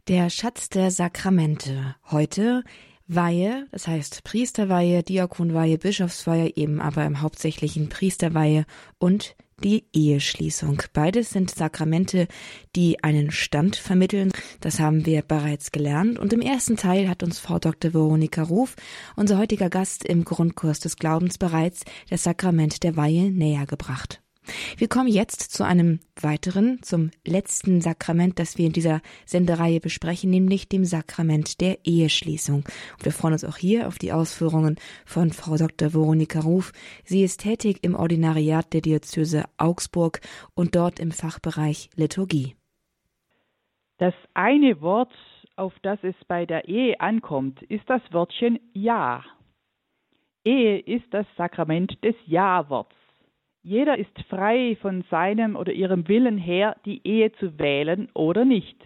Der 0.08 0.30
Schatz 0.30 0.68
der 0.68 0.90
Sakramente. 0.90 1.94
Heute 2.10 2.64
Weihe, 3.14 3.66
das 3.70 3.86
heißt 3.86 4.24
Priesterweihe, 4.24 5.02
Diakonweihe, 5.02 5.78
Bischofsweihe, 5.78 6.56
eben 6.56 6.80
aber 6.80 7.04
im 7.04 7.20
Hauptsächlichen 7.20 7.88
Priesterweihe 7.88 8.64
und 8.98 9.36
die 9.62 9.84
Eheschließung. 9.92 10.82
Beides 10.92 11.30
sind 11.30 11.54
Sakramente, 11.54 12.26
die 12.74 13.02
einen 13.02 13.30
Stand 13.30 13.76
vermitteln. 13.76 14.32
Das 14.60 14.80
haben 14.80 15.06
wir 15.06 15.22
bereits 15.22 15.72
gelernt. 15.72 16.18
Und 16.18 16.32
im 16.32 16.40
ersten 16.40 16.76
Teil 16.76 17.08
hat 17.08 17.22
uns 17.22 17.38
Frau 17.38 17.58
Dr. 17.58 17.94
Veronika 17.94 18.42
Ruf, 18.42 18.76
unser 19.16 19.38
heutiger 19.38 19.70
Gast 19.70 20.04
im 20.04 20.24
Grundkurs 20.24 20.80
des 20.80 20.96
Glaubens, 20.96 21.38
bereits 21.38 21.84
das 22.10 22.24
Sakrament 22.24 22.82
der 22.82 22.96
Weihe 22.96 23.30
näher 23.30 23.66
gebracht. 23.66 24.21
Wir 24.76 24.88
kommen 24.88 25.08
jetzt 25.08 25.40
zu 25.40 25.64
einem 25.64 26.00
weiteren, 26.20 26.82
zum 26.82 27.10
letzten 27.26 27.80
Sakrament, 27.80 28.38
das 28.38 28.58
wir 28.58 28.66
in 28.66 28.72
dieser 28.72 29.00
Sendereihe 29.24 29.80
besprechen, 29.80 30.30
nämlich 30.30 30.68
dem 30.68 30.84
Sakrament 30.84 31.60
der 31.60 31.78
Eheschließung. 31.84 32.64
Und 32.64 33.04
wir 33.04 33.12
freuen 33.12 33.34
uns 33.34 33.44
auch 33.44 33.56
hier 33.56 33.86
auf 33.86 33.98
die 33.98 34.12
Ausführungen 34.12 34.76
von 35.06 35.30
Frau 35.30 35.56
Dr. 35.56 35.94
Veronika 35.94 36.40
Ruf. 36.40 36.72
Sie 37.04 37.22
ist 37.22 37.42
tätig 37.42 37.78
im 37.82 37.94
Ordinariat 37.94 38.72
der 38.72 38.80
Diözese 38.80 39.44
Augsburg 39.58 40.20
und 40.54 40.74
dort 40.74 40.98
im 40.98 41.12
Fachbereich 41.12 41.90
Liturgie. 41.94 42.56
Das 43.98 44.14
eine 44.34 44.80
Wort 44.80 45.12
auf 45.56 45.74
das 45.82 45.98
es 46.02 46.16
bei 46.26 46.46
der 46.46 46.66
Ehe 46.68 46.98
ankommt, 47.00 47.62
ist 47.62 47.88
das 47.88 48.02
Wörtchen 48.10 48.58
Ja. 48.72 49.24
Ehe 50.44 50.78
ist 50.80 51.06
das 51.12 51.26
Sakrament 51.36 52.02
des 52.02 52.16
Ja-Worts. 52.26 52.96
Jeder 53.62 53.96
ist 53.96 54.20
frei 54.28 54.76
von 54.80 55.02
seinem 55.10 55.54
oder 55.54 55.72
ihrem 55.72 56.08
Willen 56.08 56.36
her, 56.36 56.76
die 56.84 57.06
Ehe 57.06 57.32
zu 57.32 57.58
wählen 57.58 58.08
oder 58.12 58.44
nicht. 58.44 58.76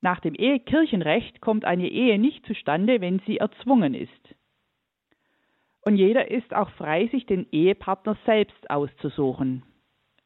Nach 0.00 0.20
dem 0.20 0.34
Ehekirchenrecht 0.34 1.40
kommt 1.40 1.64
eine 1.64 1.88
Ehe 1.88 2.18
nicht 2.18 2.46
zustande, 2.46 3.00
wenn 3.00 3.18
sie 3.26 3.38
erzwungen 3.38 3.94
ist. 3.94 4.34
Und 5.82 5.96
jeder 5.96 6.30
ist 6.30 6.54
auch 6.54 6.70
frei, 6.70 7.08
sich 7.08 7.26
den 7.26 7.46
Ehepartner 7.50 8.16
selbst 8.24 8.70
auszusuchen. 8.70 9.62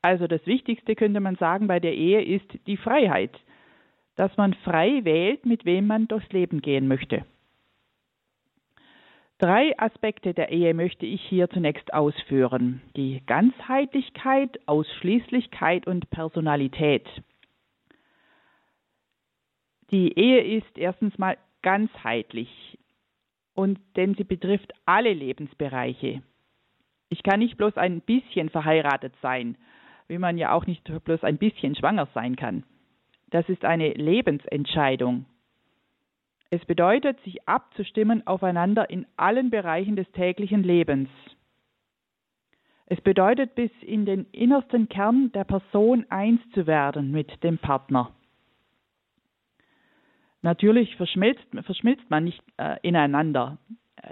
Also 0.00 0.26
das 0.26 0.44
Wichtigste 0.46 0.94
könnte 0.94 1.20
man 1.20 1.36
sagen 1.36 1.68
bei 1.68 1.80
der 1.80 1.94
Ehe 1.94 2.22
ist 2.22 2.46
die 2.66 2.76
Freiheit, 2.76 3.38
dass 4.16 4.36
man 4.36 4.54
frei 4.54 5.04
wählt, 5.04 5.46
mit 5.46 5.64
wem 5.64 5.86
man 5.86 6.08
durchs 6.08 6.30
Leben 6.32 6.60
gehen 6.60 6.88
möchte. 6.88 7.24
Drei 9.42 9.76
Aspekte 9.76 10.34
der 10.34 10.50
Ehe 10.52 10.72
möchte 10.72 11.04
ich 11.04 11.20
hier 11.20 11.50
zunächst 11.50 11.92
ausführen. 11.92 12.80
Die 12.94 13.20
Ganzheitlichkeit, 13.26 14.60
Ausschließlichkeit 14.66 15.88
und 15.88 16.08
Personalität. 16.10 17.04
Die 19.90 20.16
Ehe 20.16 20.58
ist 20.58 20.78
erstens 20.78 21.18
mal 21.18 21.38
ganzheitlich 21.62 22.78
und 23.54 23.80
denn 23.96 24.14
sie 24.14 24.22
betrifft 24.22 24.72
alle 24.86 25.12
Lebensbereiche. 25.12 26.22
Ich 27.08 27.24
kann 27.24 27.40
nicht 27.40 27.56
bloß 27.56 27.76
ein 27.78 28.00
bisschen 28.00 28.48
verheiratet 28.48 29.12
sein, 29.22 29.58
wie 30.06 30.18
man 30.18 30.38
ja 30.38 30.52
auch 30.52 30.66
nicht 30.66 30.84
bloß 31.02 31.24
ein 31.24 31.38
bisschen 31.38 31.74
schwanger 31.74 32.06
sein 32.14 32.36
kann. 32.36 32.62
Das 33.30 33.48
ist 33.48 33.64
eine 33.64 33.92
Lebensentscheidung. 33.94 35.26
Es 36.52 36.62
bedeutet, 36.66 37.18
sich 37.22 37.48
abzustimmen 37.48 38.26
aufeinander 38.26 38.90
in 38.90 39.06
allen 39.16 39.48
Bereichen 39.48 39.96
des 39.96 40.06
täglichen 40.12 40.62
Lebens. 40.62 41.08
Es 42.84 43.00
bedeutet, 43.00 43.54
bis 43.54 43.70
in 43.80 44.04
den 44.04 44.26
innersten 44.32 44.86
Kern 44.90 45.32
der 45.32 45.44
Person 45.44 46.04
eins 46.10 46.42
zu 46.52 46.66
werden 46.66 47.10
mit 47.10 47.42
dem 47.42 47.56
Partner. 47.56 48.14
Natürlich 50.42 50.94
verschmilzt, 50.96 51.42
verschmilzt 51.62 52.10
man 52.10 52.24
nicht 52.24 52.42
äh, 52.58 52.76
ineinander. 52.82 53.56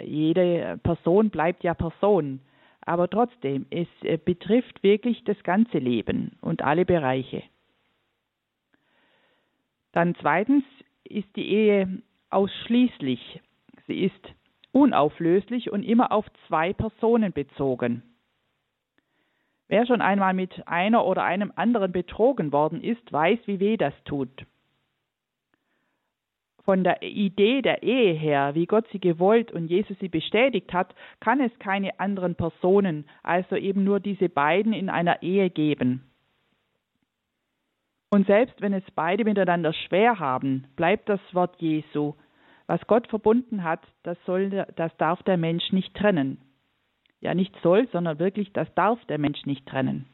Jede 0.03 0.81
Person 0.83 1.29
bleibt 1.29 1.63
ja 1.63 1.75
Person. 1.75 2.41
Aber 2.81 3.11
trotzdem, 3.11 3.67
es 3.69 3.89
äh, 4.01 4.17
betrifft 4.17 4.83
wirklich 4.83 5.25
das 5.25 5.37
ganze 5.43 5.77
Leben 5.77 6.39
und 6.41 6.63
alle 6.63 6.87
Bereiche. 6.87 7.43
Dann 9.93 10.15
zweitens 10.15 10.65
ist 11.05 11.29
die 11.37 11.47
Ehe 11.47 12.03
ausschließlich. 12.31 13.41
Sie 13.87 14.05
ist 14.05 14.35
unauflöslich 14.73 15.71
und 15.71 15.83
immer 15.83 16.13
auf 16.13 16.27
zwei 16.47 16.73
Personen 16.73 17.33
bezogen. 17.33 18.03
Wer 19.69 19.87
schon 19.87 20.01
einmal 20.01 20.35
mit 20.35 20.67
einer 20.67 21.05
oder 21.05 21.23
einem 21.23 21.53
anderen 21.55 21.93
betrogen 21.93 22.53
worden 22.53 22.83
ist, 22.83 23.13
weiß, 23.13 23.39
wie 23.47 23.61
weh 23.61 23.77
das 23.77 23.95
tut. 24.05 24.31
Von 26.65 26.85
der 26.85 27.03
Idee 27.03 27.63
der 27.63 27.83
Ehe 27.83 28.13
her, 28.13 28.55
wie 28.55 28.67
Gott 28.67 28.87
sie 28.93 29.01
gewollt 29.01 29.51
und 29.53 29.69
Jesus 29.69 29.97
sie 29.99 30.09
bestätigt 30.09 30.73
hat, 30.73 30.95
kann 31.21 31.41
es 31.41 31.57
keine 31.59 31.99
anderen 31.99 32.35
Personen, 32.35 33.07
also 33.23 33.57
eben 33.57 33.85
nur 33.85 34.01
diese 34.01 34.29
beiden 34.29 34.73
in 34.73 34.91
einer 34.91 35.23
Ehe 35.23 35.51
geben. 35.51 36.10
Und 38.11 38.27
selbst 38.27 38.61
wenn 38.61 38.73
es 38.73 38.85
beide 38.95 39.25
miteinander 39.25 39.73
schwer 39.73 40.19
haben, 40.19 40.67
bleibt 40.75 41.09
das 41.09 41.21
Wort 41.33 41.61
Jesu. 41.61 42.15
Was 42.67 42.85
Gott 42.87 43.07
verbunden 43.07 43.63
hat, 43.63 43.81
das, 44.03 44.19
soll, 44.27 44.67
das 44.77 44.97
darf 44.97 45.23
der 45.23 45.37
Mensch 45.37 45.73
nicht 45.73 45.95
trennen. 45.95 46.39
Ja, 47.21 47.35
nicht 47.35 47.55
soll, 47.63 47.89
sondern 47.93 48.19
wirklich, 48.19 48.53
das 48.53 48.73
darf 48.75 49.05
der 49.07 49.19
Mensch 49.19 49.45
nicht 49.47 49.67
trennen. 49.67 50.07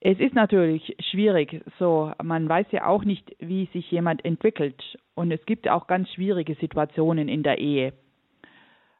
Es 0.00 0.18
ist 0.18 0.34
natürlich 0.34 0.96
schwierig, 1.10 1.64
so 1.78 2.12
man 2.22 2.46
weiß 2.46 2.66
ja 2.72 2.86
auch 2.86 3.04
nicht, 3.04 3.34
wie 3.38 3.66
sich 3.72 3.90
jemand 3.90 4.22
entwickelt 4.24 4.98
und 5.14 5.30
es 5.30 5.44
gibt 5.46 5.66
auch 5.66 5.86
ganz 5.86 6.10
schwierige 6.10 6.56
Situationen 6.56 7.28
in 7.28 7.42
der 7.42 7.58
Ehe. 7.58 7.94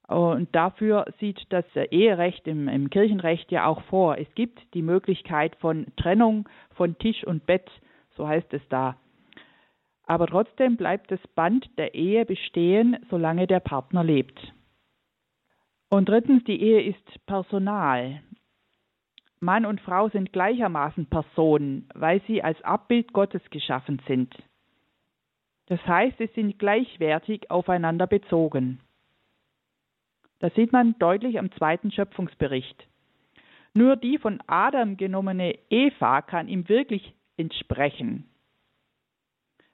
Und 0.07 0.55
dafür 0.55 1.07
sieht 1.19 1.41
das 1.49 1.65
Eherecht 1.75 2.47
im, 2.47 2.69
im, 2.69 2.91
Kirchenrecht 2.91 3.51
ja 3.51 3.67
auch 3.67 3.83
vor. 3.85 4.19
Es 4.19 4.33
gibt 4.35 4.61
die 4.75 4.83
Möglichkeit 4.83 5.57
von 5.57 5.87
Trennung 5.97 6.49
von 6.75 6.99
Tisch 6.99 7.25
und 7.25 7.47
Bett, 7.47 7.71
so 8.17 8.29
heißt 8.29 8.53
es 8.53 8.63
da. 8.69 8.97
Aber 10.07 10.27
trotzdem 10.27 10.77
bleibt 10.77 11.11
das 11.11 11.27
Band 11.35 11.67
der 11.79 11.95
Ehe 11.95 12.27
bestehen, 12.27 12.99
solange 13.09 13.47
der 13.47 13.61
Partner 13.61 14.05
lebt. 14.05 14.39
Und 15.89 16.09
drittens, 16.09 16.45
die 16.45 16.61
Ehe 16.61 16.83
ist 16.83 17.27
personal. 17.27 18.23
Mann 19.41 19.65
und 19.65 19.81
Frau 19.81 20.09
sind 20.09 20.33
gleichermaßen 20.33 21.07
Personen, 21.07 21.89
weil 21.95 22.21
sie 22.27 22.43
als 22.43 22.61
Abbild 22.63 23.13
Gottes 23.13 23.43
geschaffen 23.51 24.01
sind. 24.07 24.35
Das 25.67 25.81
heißt, 25.87 26.19
sie 26.19 26.31
sind 26.35 26.59
gleichwertig 26.59 27.51
aufeinander 27.51 28.07
bezogen. 28.07 28.81
Das 30.45 30.55
sieht 30.57 30.73
man 30.73 30.95
deutlich 30.99 31.39
am 31.39 31.51
zweiten 31.53 31.91
Schöpfungsbericht. 31.91 32.87
Nur 33.73 33.97
die 33.97 34.19
von 34.19 34.43
Adam 34.47 34.99
genommene 34.99 35.59
Eva 35.71 36.21
kann 36.21 36.49
ihm 36.49 36.69
wirklich 36.69 37.15
entsprechen. 37.39 38.29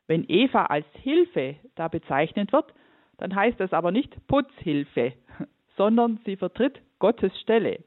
Wenn 0.06 0.24
Eva 0.28 0.66
als 0.66 0.86
Hilfe 1.02 1.56
da 1.74 1.88
bezeichnet 1.88 2.52
wird, 2.52 2.72
dann 3.18 3.34
heißt 3.34 3.58
das 3.58 3.72
aber 3.72 3.90
nicht 3.90 4.14
Putzhilfe, 4.28 5.14
sondern 5.76 6.20
sie 6.24 6.36
vertritt 6.36 6.80
Gottes 7.00 7.36
Stelle. 7.40 7.82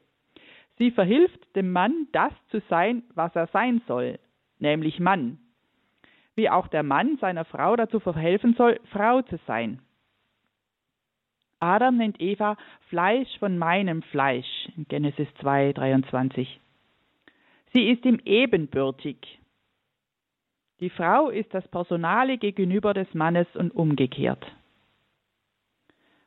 Sie 0.76 0.90
verhilft 0.90 1.56
dem 1.56 1.72
Mann, 1.72 2.08
das 2.12 2.34
zu 2.50 2.60
sein, 2.68 3.02
was 3.14 3.34
er 3.34 3.46
sein 3.46 3.80
soll, 3.88 4.18
nämlich 4.58 5.00
Mann. 5.00 5.38
Wie 6.34 6.50
auch 6.50 6.68
der 6.68 6.82
Mann 6.82 7.16
seiner 7.16 7.46
Frau 7.46 7.76
dazu 7.76 7.98
verhelfen 7.98 8.52
soll, 8.58 8.78
Frau 8.92 9.22
zu 9.22 9.38
sein. 9.46 9.80
Adam 11.64 11.96
nennt 11.96 12.20
Eva 12.20 12.58
Fleisch 12.90 13.38
von 13.38 13.56
meinem 13.56 14.02
Fleisch 14.02 14.68
Genesis 14.88 15.28
2, 15.40 15.72
23. 15.72 16.60
Sie 17.72 17.88
ist 17.88 18.04
ihm 18.04 18.20
ebenbürtig. 18.26 19.16
Die 20.80 20.90
Frau 20.90 21.30
ist 21.30 21.54
das 21.54 21.66
Personale 21.68 22.36
gegenüber 22.36 22.92
des 22.92 23.12
Mannes 23.14 23.46
und 23.54 23.70
umgekehrt. 23.70 24.44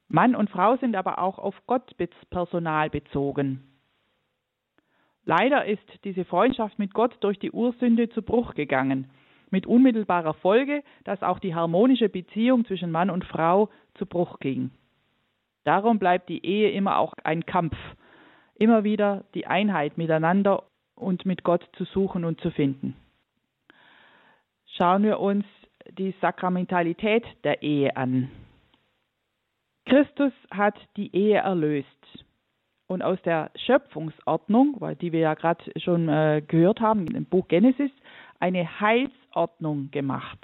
Mann 0.08 0.36
und 0.36 0.50
Frau 0.50 0.76
sind 0.78 0.96
aber 0.96 1.20
auch 1.20 1.38
auf 1.38 1.56
Gott 1.68 1.96
personal 2.32 2.90
bezogen. 2.90 3.62
Leider 5.24 5.66
ist 5.66 5.88
diese 6.04 6.26
Freundschaft 6.26 6.80
mit 6.80 6.96
Gott 6.96 7.16
durch 7.20 7.38
die 7.38 7.52
Ursünde 7.52 8.10
zu 8.10 8.24
Bruch 8.24 8.56
gegangen, 8.56 9.08
mit 9.52 9.68
unmittelbarer 9.68 10.34
Folge, 10.34 10.84
dass 11.04 11.22
auch 11.22 11.38
die 11.38 11.54
harmonische 11.54 12.10
Beziehung 12.10 12.66
zwischen 12.66 12.90
Mann 12.90 13.12
und 13.12 13.24
Frau 13.24 13.70
zu 14.00 14.08
Bruch 14.08 14.40
ging. 14.40 14.72
Darum 15.68 16.00
bleibt 16.00 16.30
die 16.30 16.46
Ehe 16.46 16.72
immer 16.72 16.98
auch 16.98 17.14
ein 17.26 17.46
Kampf, 17.46 17.76
immer 18.56 18.86
wieder 18.86 19.26
die 19.34 19.48
Einheit 19.48 19.98
miteinander 19.98 20.64
und 20.96 21.26
mit 21.26 21.44
Gott 21.44 21.68
zu 21.74 21.84
suchen 21.84 22.24
und 22.24 22.40
zu 22.40 22.52
finden. 22.52 22.96
Schauen 24.78 25.04
wir 25.04 25.20
uns 25.20 25.44
die 25.90 26.16
Sakramentalität 26.22 27.26
der 27.44 27.64
Ehe 27.64 27.98
an. 27.98 28.32
Christus 29.86 30.32
hat 30.52 30.76
die 30.96 31.14
Ehe 31.14 31.40
erlöst. 31.40 31.86
Und 32.88 33.02
aus 33.02 33.22
der 33.24 33.52
Schöpfungsordnung, 33.58 34.80
die 35.02 35.12
wir 35.12 35.20
ja 35.20 35.34
gerade 35.34 35.66
schon 35.82 36.08
äh, 36.08 36.42
gehört 36.48 36.80
haben 36.80 37.08
im 37.08 37.26
Buch 37.26 37.50
Genesis, 37.50 37.92
eine 38.40 38.80
Heilsordnung 38.80 39.92
gemacht 39.92 40.40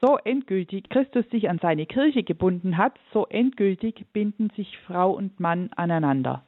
so 0.00 0.16
endgültig 0.24 0.88
Christus 0.90 1.28
sich 1.30 1.48
an 1.48 1.58
seine 1.58 1.86
Kirche 1.86 2.22
gebunden 2.22 2.76
hat, 2.76 2.98
so 3.12 3.26
endgültig 3.26 4.06
binden 4.12 4.50
sich 4.50 4.78
Frau 4.78 5.12
und 5.12 5.40
Mann 5.40 5.70
aneinander. 5.74 6.44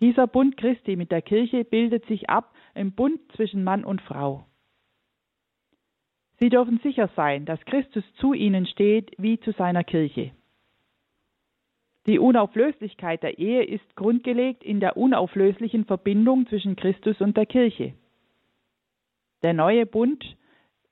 Dieser 0.00 0.26
Bund 0.26 0.56
Christi 0.56 0.96
mit 0.96 1.12
der 1.12 1.22
Kirche 1.22 1.64
bildet 1.64 2.04
sich 2.06 2.28
ab 2.28 2.52
im 2.74 2.92
Bund 2.92 3.20
zwischen 3.36 3.62
Mann 3.62 3.84
und 3.84 4.00
Frau. 4.02 4.46
Sie 6.40 6.48
dürfen 6.48 6.80
sicher 6.82 7.08
sein, 7.14 7.44
dass 7.44 7.64
Christus 7.66 8.02
zu 8.14 8.32
ihnen 8.32 8.66
steht 8.66 9.12
wie 9.16 9.38
zu 9.38 9.52
seiner 9.52 9.84
Kirche. 9.84 10.32
Die 12.06 12.18
Unauflöslichkeit 12.18 13.22
der 13.22 13.38
Ehe 13.38 13.62
ist 13.62 13.94
grundgelegt 13.94 14.64
in 14.64 14.80
der 14.80 14.96
unauflöslichen 14.96 15.84
Verbindung 15.84 16.48
zwischen 16.48 16.74
Christus 16.74 17.20
und 17.20 17.36
der 17.36 17.46
Kirche. 17.46 17.94
Der 19.44 19.52
neue 19.52 19.86
Bund 19.86 20.24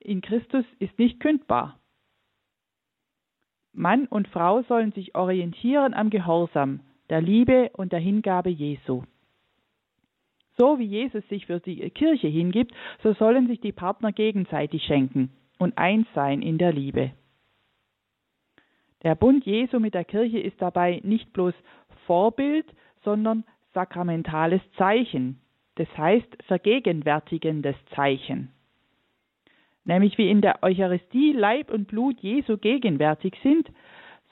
in 0.01 0.21
Christus 0.21 0.65
ist 0.79 0.99
nicht 0.99 1.21
kündbar. 1.21 1.79
Mann 3.73 4.07
und 4.07 4.29
Frau 4.29 4.63
sollen 4.63 4.93
sich 4.93 5.15
orientieren 5.15 5.95
am 5.95 6.11
Gehorsam, 6.11 6.81
der 7.09 7.21
Liebe 7.21 7.71
und 7.75 7.93
der 7.93 8.01
Hingabe 8.01 8.51
Jesu. 8.51 9.05
So 10.57 10.79
wie 10.79 10.85
Jesus 10.85 11.27
sich 11.29 11.47
für 11.47 11.61
die 11.61 11.89
Kirche 11.91 12.27
hingibt, 12.27 12.75
so 13.03 13.13
sollen 13.15 13.47
sich 13.47 13.61
die 13.61 13.73
Partner 13.73 14.13
gegenseitig 14.13 14.83
schenken 14.85 15.31
und 15.59 15.79
eins 15.79 16.07
sein 16.15 16.43
in 16.43 16.59
der 16.59 16.73
Liebe. 16.73 17.13
Der 19.03 19.15
Bund 19.15 19.47
Jesu 19.47 19.79
mit 19.79 19.95
der 19.95 20.05
Kirche 20.05 20.39
ist 20.39 20.61
dabei 20.61 21.01
nicht 21.05 21.33
bloß 21.33 21.55
Vorbild, 22.07 22.67
sondern 23.03 23.45
sakramentales 23.73 24.61
Zeichen, 24.77 25.41
das 25.77 25.89
heißt 25.97 26.43
vergegenwärtigendes 26.47 27.77
Zeichen. 27.95 28.53
Nämlich 29.85 30.19
wie 30.19 30.31
in 30.31 30.41
der 30.41 30.63
Eucharistie 30.63 31.33
Leib 31.33 31.71
und 31.71 31.89
Blut 31.89 32.21
Jesu 32.21 32.59
gegenwärtig 32.59 33.35
sind, 33.43 33.69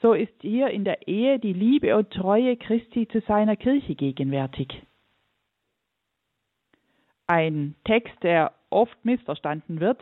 so 0.01 0.13
ist 0.13 0.33
hier 0.41 0.69
in 0.69 0.85
der 0.85 1.07
Ehe 1.07 1.39
die 1.39 1.53
Liebe 1.53 1.95
und 1.97 2.11
Treue 2.11 2.55
Christi 2.55 3.07
zu 3.07 3.19
seiner 3.21 3.55
Kirche 3.55 3.95
gegenwärtig. 3.95 4.81
Ein 7.27 7.75
Text, 7.83 8.15
der 8.23 8.53
oft 8.69 9.03
missverstanden 9.03 9.79
wird, 9.79 10.01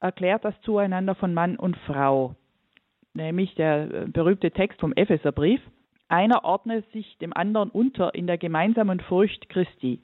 erklärt 0.00 0.44
das 0.44 0.60
Zueinander 0.62 1.14
von 1.14 1.34
Mann 1.34 1.56
und 1.56 1.76
Frau, 1.78 2.34
nämlich 3.14 3.54
der 3.54 4.06
berühmte 4.08 4.50
Text 4.50 4.80
vom 4.80 4.92
Epheserbrief. 4.92 5.60
Einer 6.08 6.44
ordne 6.44 6.82
sich 6.92 7.18
dem 7.18 7.32
anderen 7.34 7.70
unter 7.70 8.14
in 8.14 8.26
der 8.26 8.38
gemeinsamen 8.38 9.00
Furcht 9.00 9.48
Christi. 9.50 10.00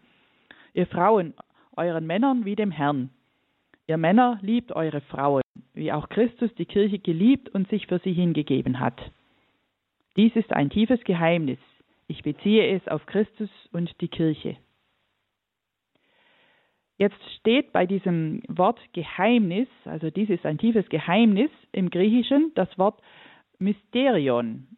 Ihr 0.74 0.86
Frauen, 0.86 1.34
euren 1.76 2.06
Männern 2.06 2.44
wie 2.44 2.56
dem 2.56 2.70
Herrn. 2.70 3.10
Ihr 3.86 3.98
Männer 3.98 4.38
liebt 4.40 4.72
eure 4.72 5.02
Frauen, 5.02 5.42
wie 5.74 5.92
auch 5.92 6.08
Christus 6.08 6.54
die 6.54 6.64
Kirche 6.64 6.98
geliebt 6.98 7.50
und 7.50 7.68
sich 7.68 7.86
für 7.86 7.98
sie 7.98 8.12
hingegeben 8.12 8.80
hat. 8.80 8.98
Dies 10.16 10.34
ist 10.36 10.52
ein 10.52 10.70
tiefes 10.70 11.02
Geheimnis. 11.04 11.58
Ich 12.06 12.22
beziehe 12.22 12.76
es 12.76 12.86
auf 12.88 13.04
Christus 13.06 13.50
und 13.72 14.00
die 14.00 14.08
Kirche. 14.08 14.56
Jetzt 16.96 17.20
steht 17.40 17.72
bei 17.72 17.86
diesem 17.86 18.42
Wort 18.48 18.78
Geheimnis, 18.92 19.68
also 19.84 20.10
dies 20.10 20.30
ist 20.30 20.46
ein 20.46 20.58
tiefes 20.58 20.88
Geheimnis 20.88 21.50
im 21.72 21.90
Griechischen, 21.90 22.52
das 22.54 22.68
Wort 22.78 23.02
Mysterion, 23.58 24.68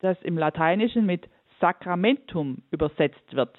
das 0.00 0.20
im 0.22 0.36
Lateinischen 0.36 1.06
mit 1.06 1.28
Sacramentum 1.60 2.62
übersetzt 2.70 3.34
wird. 3.34 3.56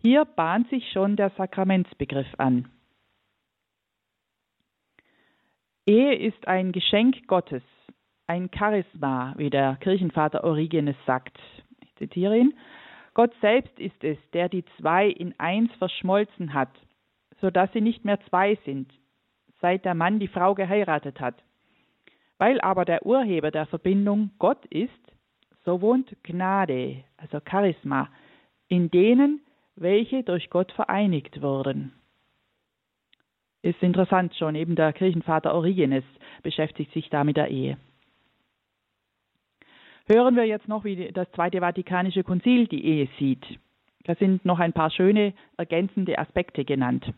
Hier 0.00 0.24
bahnt 0.24 0.68
sich 0.70 0.90
schon 0.92 1.16
der 1.16 1.30
Sakramentsbegriff 1.30 2.34
an. 2.38 2.70
Ehe 5.86 6.14
ist 6.16 6.48
ein 6.48 6.72
Geschenk 6.72 7.28
Gottes, 7.28 7.62
ein 8.26 8.50
Charisma, 8.52 9.34
wie 9.36 9.50
der 9.50 9.76
Kirchenvater 9.76 10.42
Origenes 10.42 10.96
sagt. 11.06 11.38
Ich 11.80 11.94
zitiere 11.94 12.36
ihn. 12.36 12.54
Gott 13.14 13.32
selbst 13.40 13.78
ist 13.78 14.02
es, 14.02 14.18
der 14.32 14.48
die 14.48 14.64
zwei 14.78 15.06
in 15.06 15.38
eins 15.38 15.72
verschmolzen 15.74 16.54
hat, 16.54 16.72
so 17.40 17.50
dass 17.50 17.72
sie 17.72 17.80
nicht 17.80 18.04
mehr 18.04 18.18
zwei 18.28 18.58
sind, 18.64 18.92
seit 19.60 19.84
der 19.84 19.94
Mann 19.94 20.18
die 20.18 20.26
Frau 20.26 20.56
geheiratet 20.56 21.20
hat. 21.20 21.36
Weil 22.36 22.60
aber 22.60 22.84
der 22.84 23.06
Urheber 23.06 23.52
der 23.52 23.66
Verbindung 23.66 24.30
Gott 24.40 24.66
ist, 24.66 24.90
so 25.64 25.80
wohnt 25.80 26.16
Gnade, 26.24 27.04
also 27.16 27.38
Charisma, 27.48 28.08
in 28.66 28.90
denen, 28.90 29.40
welche 29.76 30.24
durch 30.24 30.50
Gott 30.50 30.72
vereinigt 30.72 31.42
wurden. 31.42 31.92
Ist 33.66 33.82
interessant 33.82 34.32
schon, 34.36 34.54
eben 34.54 34.76
der 34.76 34.92
Kirchenvater 34.92 35.52
Origenes 35.52 36.04
beschäftigt 36.44 36.92
sich 36.92 37.10
da 37.10 37.24
mit 37.24 37.36
der 37.36 37.48
Ehe. 37.48 37.78
Hören 40.06 40.36
wir 40.36 40.44
jetzt 40.44 40.68
noch, 40.68 40.84
wie 40.84 41.10
das 41.12 41.28
Zweite 41.32 41.58
Vatikanische 41.58 42.22
Konzil 42.22 42.68
die 42.68 42.84
Ehe 42.84 43.08
sieht. 43.18 43.44
Da 44.04 44.14
sind 44.14 44.44
noch 44.44 44.60
ein 44.60 44.72
paar 44.72 44.92
schöne 44.92 45.34
ergänzende 45.56 46.16
Aspekte 46.16 46.64
genannt. 46.64 47.12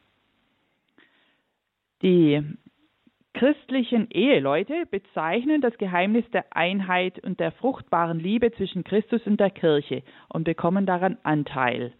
Die 2.00 2.42
christlichen 3.34 4.10
Eheleute 4.10 4.86
bezeichnen 4.90 5.60
das 5.60 5.76
Geheimnis 5.76 6.24
der 6.30 6.46
Einheit 6.56 7.22
und 7.22 7.40
der 7.40 7.52
fruchtbaren 7.52 8.20
Liebe 8.20 8.52
zwischen 8.52 8.84
Christus 8.84 9.20
und 9.26 9.38
der 9.38 9.50
Kirche 9.50 10.02
und 10.30 10.44
bekommen 10.44 10.86
daran 10.86 11.18
Anteil. 11.24 11.92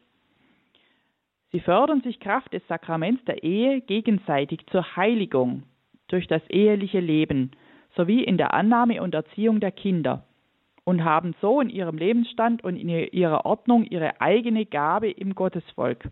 Sie 1.51 1.61
fördern 1.61 2.03
sich 2.03 2.21
Kraft 2.21 2.53
des 2.53 2.67
Sakraments 2.69 3.25
der 3.25 3.43
Ehe 3.43 3.81
gegenseitig 3.81 4.67
zur 4.67 4.97
Heiligung 4.97 5.63
durch 6.09 6.27
das 6.27 6.43
eheliche 6.51 7.01
Leben 7.01 7.53
sowie 7.97 8.23
in 8.23 8.37
der 8.37 8.55
Annahme 8.55 9.03
und 9.03 9.15
Erziehung 9.15 9.61
der 9.61 9.73
Kinder 9.73 10.25
und 10.85 11.05
haben 11.05 11.35
so 11.41 11.61
in 11.61 11.71
ihrem 11.71 11.97
Lebensstand 11.97 12.63
und 12.65 12.77
in 12.77 12.89
ihrer 12.89 13.47
Ordnung 13.47 13.85
ihre 13.85 14.21
eigene 14.21 14.67
Gabe 14.67 15.11
im 15.11 15.35
Gottesvolk. 15.35 16.09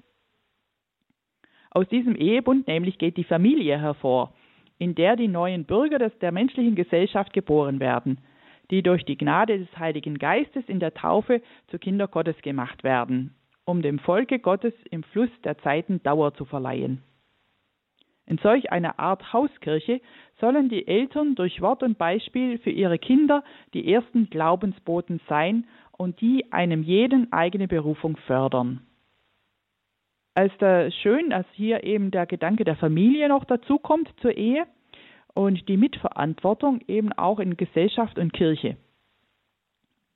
Aus 1.70 1.86
diesem 1.88 2.16
Ehebund 2.16 2.66
nämlich 2.66 2.96
geht 2.96 3.18
die 3.18 3.24
Familie 3.24 3.78
hervor, 3.78 4.32
in 4.78 4.94
der 4.94 5.16
die 5.16 5.28
neuen 5.28 5.64
Bürger 5.64 5.98
des, 5.98 6.18
der 6.18 6.32
menschlichen 6.32 6.74
Gesellschaft 6.74 7.32
geboren 7.32 7.80
werden, 7.80 8.18
die 8.70 8.82
durch 8.82 9.04
die 9.04 9.18
Gnade 9.18 9.58
des 9.58 9.78
Heiligen 9.78 10.18
Geistes 10.18 10.64
in 10.66 10.80
der 10.80 10.94
Taufe 10.94 11.42
zu 11.68 11.78
Kinder 11.78 12.08
Gottes 12.08 12.36
gemacht 12.42 12.82
werden, 12.84 13.34
um 13.66 13.82
dem 13.82 13.98
Volke 13.98 14.38
Gottes 14.38 14.72
im 14.90 15.02
Fluss 15.02 15.28
der 15.44 15.58
Zeiten 15.58 16.02
Dauer 16.02 16.32
zu 16.34 16.46
verleihen. 16.46 17.02
In 18.24 18.38
solch 18.38 18.72
einer 18.72 18.98
Art 18.98 19.32
Hauskirche 19.32 20.00
sollen 20.40 20.68
die 20.68 20.88
Eltern 20.88 21.34
durch 21.34 21.60
Wort 21.60 21.82
und 21.82 21.98
Beispiel 21.98 22.58
für 22.58 22.70
ihre 22.70 22.98
Kinder 22.98 23.44
die 23.74 23.92
ersten 23.92 24.30
Glaubensboten 24.30 25.20
sein 25.28 25.66
und 25.96 26.20
die 26.20 26.50
einem 26.52 26.82
jeden 26.82 27.32
eigene 27.32 27.68
Berufung 27.68 28.16
fördern. 28.26 28.80
Als 30.34 30.52
da 30.58 30.90
schön, 30.90 31.30
dass 31.30 31.46
hier 31.52 31.84
eben 31.84 32.10
der 32.10 32.26
Gedanke 32.26 32.64
der 32.64 32.76
Familie 32.76 33.28
noch 33.28 33.44
dazukommt 33.44 34.12
zur 34.20 34.36
Ehe 34.36 34.66
und 35.34 35.68
die 35.68 35.76
Mitverantwortung 35.76 36.80
eben 36.88 37.12
auch 37.12 37.38
in 37.38 37.56
Gesellschaft 37.56 38.18
und 38.18 38.32
Kirche. 38.32 38.76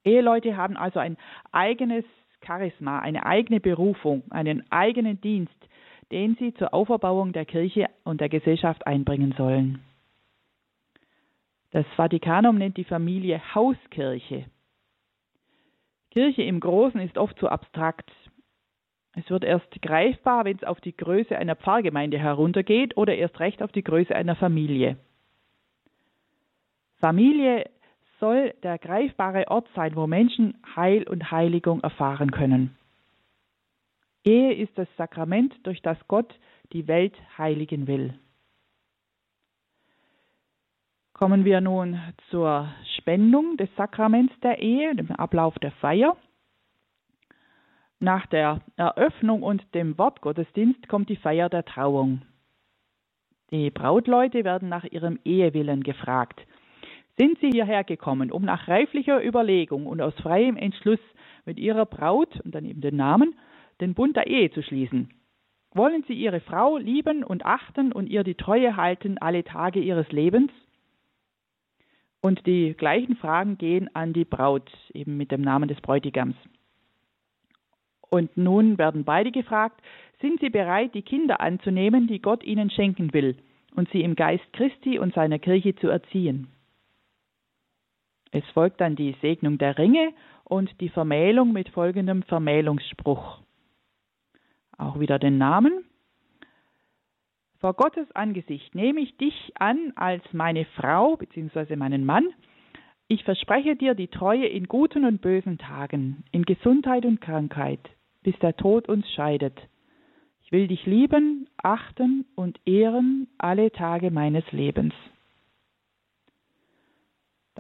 Eheleute 0.05 0.57
haben 0.57 0.77
also 0.77 0.99
ein 0.99 1.17
eigenes 1.53 2.05
Charisma, 2.45 3.01
eine 3.01 3.27
eigene 3.27 3.61
Berufung, 3.61 4.23
einen 4.31 4.71
eigenen 4.71 5.21
Dienst, 5.21 5.55
den 6.11 6.37
sie 6.37 6.53
zur 6.55 6.75
Auferbauung 6.75 7.33
der 7.33 7.45
Kirche 7.45 7.89
und 8.05 8.21
der 8.21 8.29
Gesellschaft 8.29 8.87
einbringen 8.87 9.35
sollen. 9.37 9.81
Das 11.71 11.87
Vatikanum 11.97 12.59
nennt 12.59 12.77
die 12.77 12.85
Familie 12.85 13.41
Hauskirche. 13.55 14.47
Kirche 16.11 16.43
im 16.43 16.59
Großen 16.59 17.01
ist 17.01 17.17
oft 17.17 17.39
zu 17.39 17.49
abstrakt. 17.49 18.11
Es 19.15 19.29
wird 19.31 19.45
erst 19.45 19.81
greifbar, 19.81 20.45
wenn 20.45 20.57
es 20.57 20.65
auf 20.65 20.81
die 20.81 20.97
Größe 20.97 21.37
einer 21.37 21.55
Pfarrgemeinde 21.55 22.19
heruntergeht 22.19 22.97
oder 22.97 23.15
erst 23.15 23.39
recht 23.39 23.63
auf 23.63 23.71
die 23.71 23.85
Größe 23.85 24.15
einer 24.15 24.35
Familie. 24.35 24.97
Familie 26.97 27.71
soll 28.21 28.55
der 28.63 28.79
greifbare 28.79 29.49
Ort 29.49 29.69
sein, 29.75 29.97
wo 29.97 30.07
Menschen 30.07 30.57
Heil 30.77 31.09
und 31.09 31.31
Heiligung 31.31 31.81
erfahren 31.81 32.31
können. 32.31 32.77
Ehe 34.25 34.53
ist 34.53 34.77
das 34.77 34.89
Sakrament, 34.97 35.55
durch 35.65 35.83
das 35.83 35.97
Gott 36.07 36.33
die 36.73 36.87
Welt 36.87 37.17
heiligen 37.39 37.87
will. 37.87 38.15
Kommen 41.15 41.45
wir 41.45 41.61
nun 41.61 42.01
zur 42.31 42.69
Spendung 42.97 43.57
des 43.57 43.69
Sakraments 43.77 44.33
der 44.41 44.61
Ehe, 44.61 44.95
dem 44.95 45.11
Ablauf 45.11 45.59
der 45.59 45.73
Feier. 45.73 46.17
Nach 47.99 48.25
der 48.27 48.63
Eröffnung 48.77 49.43
und 49.43 49.63
dem 49.75 49.99
Wortgottesdienst 49.99 50.89
kommt 50.89 51.11
die 51.11 51.17
Feier 51.17 51.51
der 51.51 51.65
Trauung. 51.65 52.23
Die 53.51 53.71
Brautleute 53.71 54.45
werden 54.45 54.69
nach 54.69 54.85
ihrem 54.85 55.19
Ehewillen 55.25 55.83
gefragt. 55.83 56.41
Sind 57.21 57.39
sie 57.41 57.51
hierher 57.51 57.85
gekommen, 57.85 58.33
um 58.33 58.47
nach 58.47 58.67
reiflicher 58.67 59.23
Überlegung 59.23 59.85
und 59.85 60.01
aus 60.01 60.15
freiem 60.23 60.57
Entschluss 60.57 60.99
mit 61.45 61.59
ihrer 61.59 61.85
Braut 61.85 62.41
und 62.41 62.55
dann 62.55 62.65
eben 62.65 62.81
den 62.81 62.97
Namen 62.97 63.35
den 63.83 63.93
Bund 63.93 64.17
der 64.17 64.27
Ehe 64.27 64.51
zu 64.51 64.63
schließen. 64.63 65.11
Wollen 65.75 66.03
Sie 66.09 66.15
Ihre 66.15 66.41
Frau 66.41 66.79
lieben 66.79 67.23
und 67.23 67.45
achten 67.45 67.93
und 67.93 68.07
ihr 68.07 68.25
die 68.25 68.37
Treue 68.37 68.75
halten 68.75 69.19
alle 69.19 69.45
Tage 69.45 69.81
Ihres 69.81 70.11
Lebens? 70.11 70.51
Und 72.23 72.47
die 72.47 72.73
gleichen 72.73 73.17
Fragen 73.17 73.59
gehen 73.59 73.95
an 73.95 74.15
die 74.15 74.25
Braut, 74.25 74.73
eben 74.95 75.19
mit 75.19 75.31
dem 75.31 75.43
Namen 75.43 75.69
des 75.69 75.81
Bräutigams. 75.83 76.37
Und 78.09 78.35
nun 78.39 78.79
werden 78.79 79.05
beide 79.05 79.31
gefragt, 79.31 79.83
sind 80.23 80.41
Sie 80.41 80.49
bereit, 80.49 80.95
die 80.95 81.03
Kinder 81.03 81.43
anzunehmen, 81.43 82.07
die 82.07 82.23
Gott 82.23 82.43
ihnen 82.45 82.71
schenken 82.71 83.13
will, 83.13 83.37
und 83.77 83.91
sie 83.91 84.01
im 84.01 84.17
Geist 84.17 84.51
Christi 84.55 84.99
und 84.99 85.13
seiner 85.13 85.39
Kirche 85.39 85.75
zu 85.77 85.89
erziehen? 85.89 86.49
Es 88.33 88.45
folgt 88.55 88.81
dann 88.81 88.97
die 88.97 89.17
Segnung 89.21 89.59
der 89.59 89.77
Ringe 89.79 90.13
und 90.45 90.81
die 90.81 90.89
Vermählung 90.89 91.53
mit 91.53 91.69
folgendem 91.71 92.23
Vermählungsspruch 92.23 93.41
auch 94.81 94.99
wieder 94.99 95.19
den 95.19 95.39
Namen. 95.39 95.85
Vor 97.59 97.75
Gottes 97.75 98.11
Angesicht 98.13 98.75
nehme 98.75 99.01
ich 99.01 99.17
dich 99.19 99.53
an 99.55 99.93
als 99.95 100.25
meine 100.33 100.65
Frau 100.77 101.17
bzw. 101.17 101.77
meinen 101.77 102.07
Mann. 102.07 102.27
Ich 103.07 103.25
verspreche 103.25 103.77
dir 103.77 103.95
die 103.95 104.09
Treue 104.09 104.47
in 104.47 104.67
guten 104.67 105.05
und 105.05 105.21
bösen 105.21 105.59
Tagen, 105.59 106.25
in 106.33 106.45
Gesundheit 106.45 107.05
und 107.05 107.21
Krankheit, 107.21 107.81
bis 108.23 108.39
der 108.39 108.57
Tod 108.57 108.89
uns 108.89 109.11
scheidet. 109.13 109.61
Ich 110.43 110.53
will 110.53 110.69
dich 110.69 110.87
lieben, 110.87 111.49
achten 111.63 112.25
und 112.35 112.59
ehren 112.65 113.29
alle 113.37 113.71
Tage 113.73 114.11
meines 114.11 114.51
Lebens. 114.53 114.95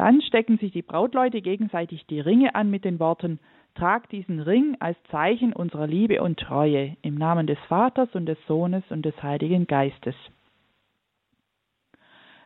Dann 0.00 0.22
stecken 0.22 0.56
sich 0.56 0.72
die 0.72 0.80
Brautleute 0.80 1.42
gegenseitig 1.42 2.06
die 2.06 2.20
Ringe 2.20 2.54
an 2.54 2.70
mit 2.70 2.86
den 2.86 2.98
Worten 2.98 3.38
Trag 3.74 4.08
diesen 4.08 4.40
Ring 4.40 4.74
als 4.80 4.96
Zeichen 5.10 5.52
unserer 5.52 5.86
Liebe 5.86 6.22
und 6.22 6.40
Treue 6.40 6.96
im 7.02 7.16
Namen 7.16 7.46
des 7.46 7.58
Vaters 7.68 8.08
und 8.14 8.24
des 8.24 8.38
Sohnes 8.46 8.82
und 8.88 9.04
des 9.04 9.22
Heiligen 9.22 9.66
Geistes. 9.66 10.14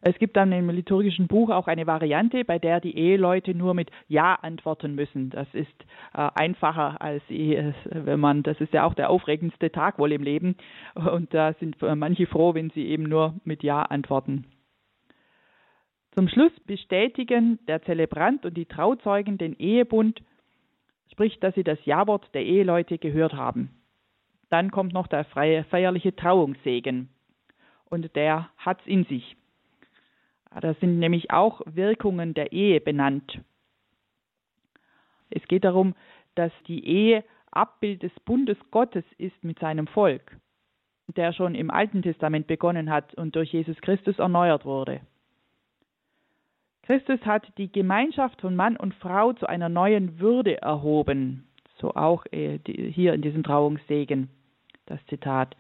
Es 0.01 0.19
gibt 0.19 0.37
dann 0.37 0.51
im 0.51 0.69
liturgischen 0.69 1.29
Buch 1.29 1.51
auch 1.51 1.69
eine 1.69 1.87
Variante, 1.87 2.45
bei 2.45 2.59
der 2.59 2.81
die 2.81 2.99
Eheleute 2.99 3.55
nur 3.55 3.75
mit 3.75 3.89
Ja 4.09 4.35
antworten 4.35 4.97
müssen. 4.97 5.31
Das 5.31 5.47
ist 5.53 5.85
äh, 6.13 6.29
einfacher 6.35 7.01
als 7.01 7.23
wenn 7.29 8.19
man, 8.19 8.43
das 8.43 8.61
ist 8.61 8.73
ja 8.73 8.85
auch 8.85 8.95
der 8.95 9.11
aufregendste 9.11 9.71
Tag 9.71 10.01
wohl 10.01 10.11
im 10.11 10.25
Leben. 10.25 10.57
Und 10.97 11.33
da 11.33 11.53
sind 11.53 11.77
manche 11.81 12.27
froh, 12.27 12.53
wenn 12.55 12.71
sie 12.71 12.89
eben 12.89 13.05
nur 13.05 13.35
mit 13.45 13.63
Ja 13.63 13.83
antworten. 13.83 14.45
Zum 16.15 16.29
Schluss 16.29 16.53
bestätigen 16.61 17.59
der 17.67 17.83
Zelebrant 17.83 18.47
und 18.47 18.57
die 18.57 18.67
Trauzeugen 18.67 19.37
den 19.37 19.59
Ehebund, 19.59 20.23
sprich, 21.11 21.41
dass 21.41 21.57
sie 21.57 21.65
das 21.65 21.85
Ja-Wort 21.85 22.33
der 22.35 22.45
Eheleute 22.45 22.99
gehört 22.99 23.33
haben. 23.33 23.71
Dann 24.49 24.71
kommt 24.71 24.93
noch 24.93 25.09
der 25.09 25.25
freie, 25.25 25.65
feierliche 25.65 26.15
Trauungssegen. 26.15 27.09
Und 27.87 28.15
der 28.15 28.49
hat's 28.57 28.87
in 28.87 29.05
sich. 29.07 29.37
Da 30.61 30.75
sind 30.75 31.01
nämlich 31.01 31.33
auch 31.33 31.63
Wirkungen 31.67 32.33
der 32.33 32.53
Ehe 32.53 32.81
benannt. 32.81 33.41
Es 35.31 35.43
geht 35.49 35.65
darum, 35.65 35.97
dass 36.37 36.53
die 36.69 36.87
Ehe 36.87 37.25
Abbild 37.51 38.05
des 38.05 38.13
Bundes 38.25 38.59
Gottes 38.71 39.05
ist 39.19 39.43
mit 39.43 39.59
seinem 39.59 39.89
Volk, 39.89 40.37
der 41.17 41.33
schon 41.33 41.57
im 41.57 41.71
Alten 41.71 42.03
Testament 42.03 42.47
begonnen 42.47 42.91
hat 42.91 43.15
und 43.15 43.35
durch 43.35 43.53
Jesus 43.53 43.81
Christus 43.81 44.21
erneuert 44.21 44.65
wurde. 44.65 45.01
Christus 46.85 47.21
hat 47.25 47.47
die 47.57 47.73
Gemeinschaft 47.73 48.43
von 48.43 48.55
Mann 48.55 48.77
und 48.77 48.95
Frau 48.97 49.33
zu 49.33 49.47
einer 49.47 49.71
neuen 49.71 50.21
Würde 50.21 50.61
erhoben, 50.61 51.49
so 51.81 51.95
auch 51.95 52.27
äh, 52.31 52.59
hier 52.67 53.15
in 53.15 53.23
diesem 53.23 53.43
Trauungssegen 53.43 54.29
das 54.85 55.01
Zitat. 55.07 55.57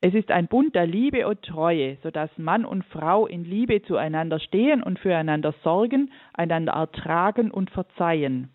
Es 0.00 0.14
ist 0.14 0.30
ein 0.30 0.46
Bund 0.46 0.76
der 0.76 0.86
Liebe 0.86 1.26
und 1.26 1.42
Treue, 1.42 1.96
so 2.04 2.12
dass 2.12 2.30
Mann 2.38 2.64
und 2.64 2.84
Frau 2.84 3.26
in 3.26 3.44
Liebe 3.44 3.82
zueinander 3.82 4.38
stehen 4.38 4.80
und 4.80 5.00
füreinander 5.00 5.54
sorgen, 5.64 6.12
einander 6.34 6.74
ertragen 6.74 7.50
und 7.50 7.70
verzeihen. 7.70 8.50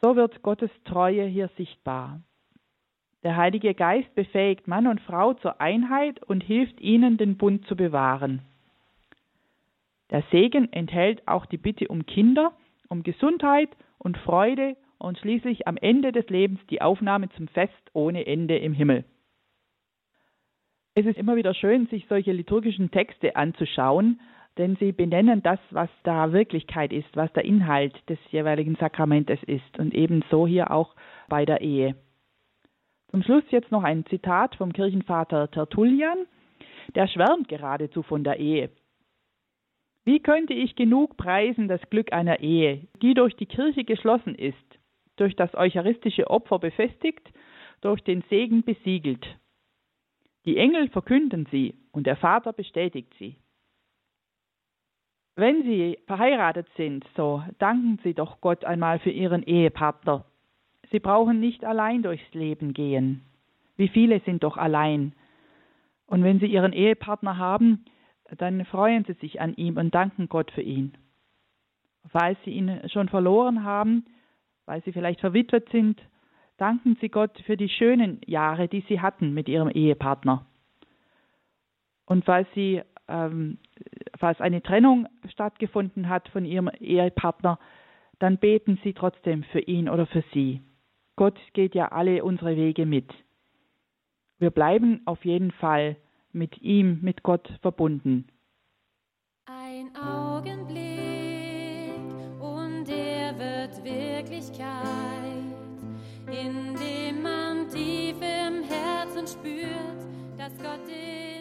So 0.00 0.14
wird 0.14 0.40
Gottes 0.42 0.70
Treue 0.84 1.24
hier 1.24 1.50
sichtbar. 1.56 2.20
Der 3.24 3.36
Heilige 3.36 3.74
Geist 3.74 4.14
befähigt 4.14 4.68
Mann 4.68 4.86
und 4.86 5.00
Frau 5.00 5.34
zur 5.34 5.60
Einheit 5.60 6.22
und 6.22 6.44
hilft 6.44 6.80
ihnen, 6.80 7.16
den 7.16 7.36
Bund 7.36 7.66
zu 7.66 7.74
bewahren. 7.74 8.42
Der 10.10 10.22
Segen 10.30 10.72
enthält 10.72 11.26
auch 11.26 11.46
die 11.46 11.58
Bitte 11.58 11.88
um 11.88 12.04
Kinder, 12.06 12.52
um 12.88 13.02
Gesundheit 13.02 13.70
und 13.98 14.18
Freude 14.18 14.76
und 14.98 15.18
schließlich 15.18 15.66
am 15.66 15.76
Ende 15.76 16.12
des 16.12 16.28
Lebens 16.28 16.60
die 16.68 16.82
Aufnahme 16.82 17.28
zum 17.30 17.48
Fest 17.48 17.90
ohne 17.92 18.26
Ende 18.26 18.58
im 18.58 18.72
Himmel. 18.72 19.04
Es 20.94 21.06
ist 21.06 21.16
immer 21.16 21.36
wieder 21.36 21.54
schön, 21.54 21.86
sich 21.86 22.06
solche 22.08 22.32
liturgischen 22.32 22.90
Texte 22.90 23.36
anzuschauen, 23.36 24.20
denn 24.58 24.76
sie 24.76 24.92
benennen 24.92 25.42
das, 25.42 25.60
was 25.70 25.88
da 26.02 26.32
Wirklichkeit 26.32 26.92
ist, 26.92 27.16
was 27.16 27.32
der 27.32 27.44
Inhalt 27.44 27.96
des 28.08 28.18
jeweiligen 28.30 28.74
Sakramentes 28.74 29.38
ist 29.44 29.78
und 29.78 29.94
ebenso 29.94 30.46
hier 30.46 30.72
auch 30.72 30.94
bei 31.28 31.44
der 31.44 31.60
Ehe. 31.60 31.94
Zum 33.10 33.22
Schluss 33.22 33.44
jetzt 33.50 33.70
noch 33.70 33.84
ein 33.84 34.04
Zitat 34.06 34.56
vom 34.56 34.72
Kirchenvater 34.72 35.50
Tertullian, 35.50 36.26
der 36.94 37.06
schwärmt 37.06 37.48
geradezu 37.48 38.02
von 38.02 38.24
der 38.24 38.38
Ehe. 38.38 38.70
Wie 40.04 40.20
könnte 40.20 40.54
ich 40.54 40.76
genug 40.76 41.16
preisen 41.16 41.68
das 41.68 41.80
Glück 41.90 42.12
einer 42.12 42.40
Ehe, 42.40 42.88
die 43.02 43.14
durch 43.14 43.36
die 43.36 43.46
Kirche 43.46 43.84
geschlossen 43.84 44.34
ist, 44.34 44.56
durch 45.16 45.36
das 45.36 45.54
eucharistische 45.54 46.30
Opfer 46.30 46.58
befestigt, 46.58 47.30
durch 47.80 48.02
den 48.02 48.22
Segen 48.30 48.62
besiegelt, 48.62 49.26
die 50.46 50.56
Engel 50.56 50.88
verkünden 50.88 51.46
sie 51.50 51.74
und 51.92 52.06
der 52.06 52.16
Vater 52.16 52.52
bestätigt 52.52 53.12
sie. 53.18 53.36
Wenn 55.36 55.62
Sie 55.62 55.98
verheiratet 56.06 56.66
sind, 56.76 57.04
so 57.16 57.42
danken 57.58 57.98
Sie 58.02 58.14
doch 58.14 58.40
Gott 58.40 58.64
einmal 58.64 58.98
für 58.98 59.10
Ihren 59.10 59.42
Ehepartner. 59.42 60.24
Sie 60.90 60.98
brauchen 60.98 61.40
nicht 61.40 61.64
allein 61.64 62.02
durchs 62.02 62.34
Leben 62.34 62.74
gehen. 62.74 63.22
Wie 63.76 63.88
viele 63.88 64.20
sind 64.20 64.42
doch 64.42 64.56
allein. 64.56 65.14
Und 66.06 66.24
wenn 66.24 66.40
Sie 66.40 66.46
Ihren 66.46 66.72
Ehepartner 66.72 67.38
haben, 67.38 67.84
dann 68.36 68.64
freuen 68.64 69.04
Sie 69.04 69.14
sich 69.14 69.40
an 69.40 69.54
ihm 69.54 69.76
und 69.76 69.94
danken 69.94 70.28
Gott 70.28 70.50
für 70.52 70.62
ihn. 70.62 70.92
Falls 72.08 72.38
Sie 72.44 72.50
ihn 72.50 72.80
schon 72.88 73.08
verloren 73.08 73.64
haben, 73.64 74.04
weil 74.66 74.82
Sie 74.84 74.92
vielleicht 74.92 75.20
verwitwet 75.20 75.68
sind, 75.70 76.00
danken 76.56 76.96
Sie 77.00 77.08
Gott 77.08 77.38
für 77.46 77.56
die 77.56 77.68
schönen 77.68 78.20
Jahre, 78.26 78.68
die 78.68 78.84
Sie 78.88 79.00
hatten 79.00 79.34
mit 79.34 79.48
Ihrem 79.48 79.68
Ehepartner. 79.68 80.46
Und 82.06 82.24
falls 82.24 82.48
Sie, 82.54 82.82
ähm, 83.08 83.58
falls 84.18 84.40
eine 84.40 84.62
Trennung 84.62 85.08
stattgefunden 85.28 86.08
hat 86.08 86.28
von 86.28 86.44
Ihrem 86.44 86.68
Ehepartner, 86.68 87.58
dann 88.18 88.38
beten 88.38 88.78
Sie 88.84 88.92
trotzdem 88.92 89.44
für 89.44 89.60
ihn 89.60 89.88
oder 89.88 90.06
für 90.06 90.22
sie. 90.32 90.60
Gott 91.16 91.38
geht 91.52 91.74
ja 91.74 91.88
alle 91.92 92.24
unsere 92.24 92.56
Wege 92.56 92.86
mit. 92.86 93.12
Wir 94.38 94.50
bleiben 94.50 95.02
auf 95.04 95.24
jeden 95.24 95.50
Fall 95.50 95.96
mit 96.32 96.60
ihm, 96.62 96.98
mit 97.02 97.22
Gott 97.22 97.52
verbunden. 97.60 98.26
Ein 99.46 99.94
Augenblick 99.96 100.78
und 102.40 102.88
er 102.88 103.38
wird 103.38 103.84
Wirklichkeit 103.84 105.40
in 106.32 106.74
dem 106.76 107.22
man 107.22 107.68
tief 107.68 108.16
im 108.20 108.62
Herzen 108.62 109.26
spürt, 109.26 110.00
dass 110.38 110.52
Gott 110.58 110.86
den 110.86 111.39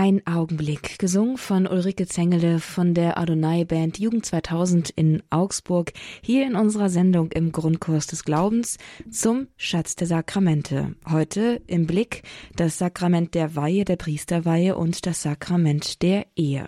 Ein 0.00 0.24
Augenblick, 0.28 1.00
gesungen 1.00 1.38
von 1.38 1.66
Ulrike 1.66 2.06
Zengele 2.06 2.60
von 2.60 2.94
der 2.94 3.18
Adonai 3.18 3.64
Band 3.64 3.98
Jugend 3.98 4.24
2000 4.24 4.90
in 4.90 5.24
Augsburg, 5.28 5.92
hier 6.22 6.46
in 6.46 6.54
unserer 6.54 6.88
Sendung 6.88 7.32
im 7.32 7.50
Grundkurs 7.50 8.06
des 8.06 8.22
Glaubens 8.22 8.78
zum 9.10 9.48
Schatz 9.56 9.96
der 9.96 10.06
Sakramente. 10.06 10.94
Heute 11.10 11.60
im 11.66 11.88
Blick 11.88 12.22
das 12.54 12.78
Sakrament 12.78 13.34
der 13.34 13.56
Weihe, 13.56 13.84
der 13.84 13.96
Priesterweihe 13.96 14.76
und 14.76 15.04
das 15.04 15.22
Sakrament 15.22 16.00
der 16.00 16.26
Ehe. 16.36 16.66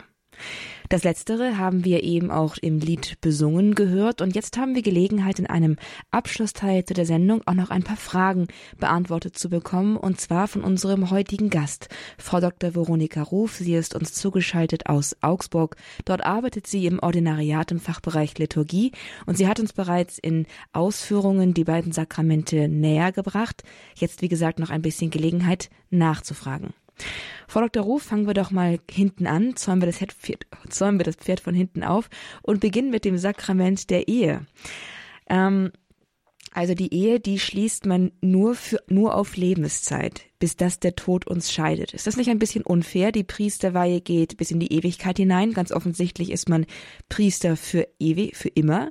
Das 0.91 1.05
Letztere 1.05 1.57
haben 1.57 1.85
wir 1.85 2.03
eben 2.03 2.33
auch 2.33 2.57
im 2.57 2.81
Lied 2.81 3.21
besungen 3.21 3.77
gehört 3.77 4.21
und 4.21 4.35
jetzt 4.35 4.59
haben 4.59 4.75
wir 4.75 4.83
Gelegenheit, 4.83 5.39
in 5.39 5.47
einem 5.47 5.77
Abschlussteil 6.11 6.85
zu 6.85 6.95
der 6.95 7.07
Sendung 7.07 7.43
auch 7.47 7.55
noch 7.55 7.71
ein 7.71 7.85
paar 7.85 7.97
Fragen 7.97 8.49
beantwortet 8.77 9.39
zu 9.39 9.51
bekommen 9.51 9.97
und 9.97 10.21
zwar 10.21 10.49
von 10.49 10.65
unserem 10.65 11.13
heutigen 11.13 11.49
Gast, 11.49 11.91
Frau 12.19 12.41
Dr. 12.41 12.75
Veronika 12.75 13.23
Ruf. 13.23 13.55
Sie 13.55 13.77
ist 13.77 13.95
uns 13.95 14.15
zugeschaltet 14.15 14.87
aus 14.87 15.17
Augsburg. 15.21 15.77
Dort 16.07 16.27
arbeitet 16.27 16.67
sie 16.67 16.85
im 16.87 16.99
Ordinariat 16.99 17.71
im 17.71 17.79
Fachbereich 17.79 18.37
Liturgie 18.39 18.91
und 19.27 19.39
sie 19.39 19.47
hat 19.47 19.61
uns 19.61 19.73
bereits 19.73 20.19
in 20.19 20.45
Ausführungen 20.73 21.55
die 21.55 21.63
beiden 21.63 21.93
Sakramente 21.93 22.67
näher 22.67 23.13
gebracht. 23.13 23.63
Jetzt, 23.95 24.23
wie 24.23 24.29
gesagt, 24.29 24.59
noch 24.59 24.71
ein 24.71 24.83
bisschen 24.83 25.11
Gelegenheit 25.11 25.71
nachzufragen. 25.91 26.75
Frau 27.49 27.61
Dr. 27.61 27.83
Ruf, 27.83 28.05
fangen 28.05 28.27
wir 28.27 28.35
doch 28.35 28.51
mal 28.51 28.79
hinten 28.91 29.27
an, 29.27 29.57
zäumen 29.57 29.83
wir, 29.83 29.87
das 29.87 29.99
Pferd, 29.99 30.47
zäumen 30.69 30.99
wir 30.99 31.05
das 31.05 31.17
Pferd 31.17 31.41
von 31.41 31.55
hinten 31.55 31.83
auf 31.83 32.09
und 32.43 32.61
beginnen 32.61 32.91
mit 32.91 33.05
dem 33.05 33.19
Sakrament 33.19 33.91
der 33.91 34.09
Ehe. 34.09 34.47
Ähm, 35.29 35.73
also 36.53 36.75
die 36.75 36.93
Ehe, 36.93 37.21
die 37.21 37.39
schließt 37.39 37.87
man 37.87 38.11
nur 38.21 38.57
für, 38.57 38.83
nur 38.89 39.15
auf 39.15 39.37
Lebenszeit, 39.37 40.23
bis 40.41 40.57
das 40.57 40.81
der 40.81 40.97
Tod 40.97 41.27
uns 41.27 41.53
scheidet. 41.53 41.95
Ist 41.95 42.09
das 42.09 42.17
nicht 42.17 42.29
ein 42.29 42.41
bisschen 42.41 42.65
unfair? 42.65 43.13
Die 43.13 43.23
Priesterweihe 43.23 44.01
geht 44.01 44.37
bis 44.37 44.51
in 44.51 44.59
die 44.59 44.73
Ewigkeit 44.73 45.17
hinein. 45.19 45.53
Ganz 45.53 45.71
offensichtlich 45.71 46.31
ist 46.31 46.49
man 46.49 46.67
Priester 47.09 47.57
für 47.57 47.87
ewig, 48.01 48.37
für 48.37 48.49
immer. 48.49 48.91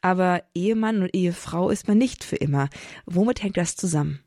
Aber 0.00 0.42
Ehemann 0.54 1.02
und 1.02 1.14
Ehefrau 1.14 1.68
ist 1.68 1.88
man 1.88 1.98
nicht 1.98 2.24
für 2.24 2.36
immer. 2.36 2.70
Womit 3.04 3.42
hängt 3.42 3.58
das 3.58 3.76
zusammen? 3.76 4.23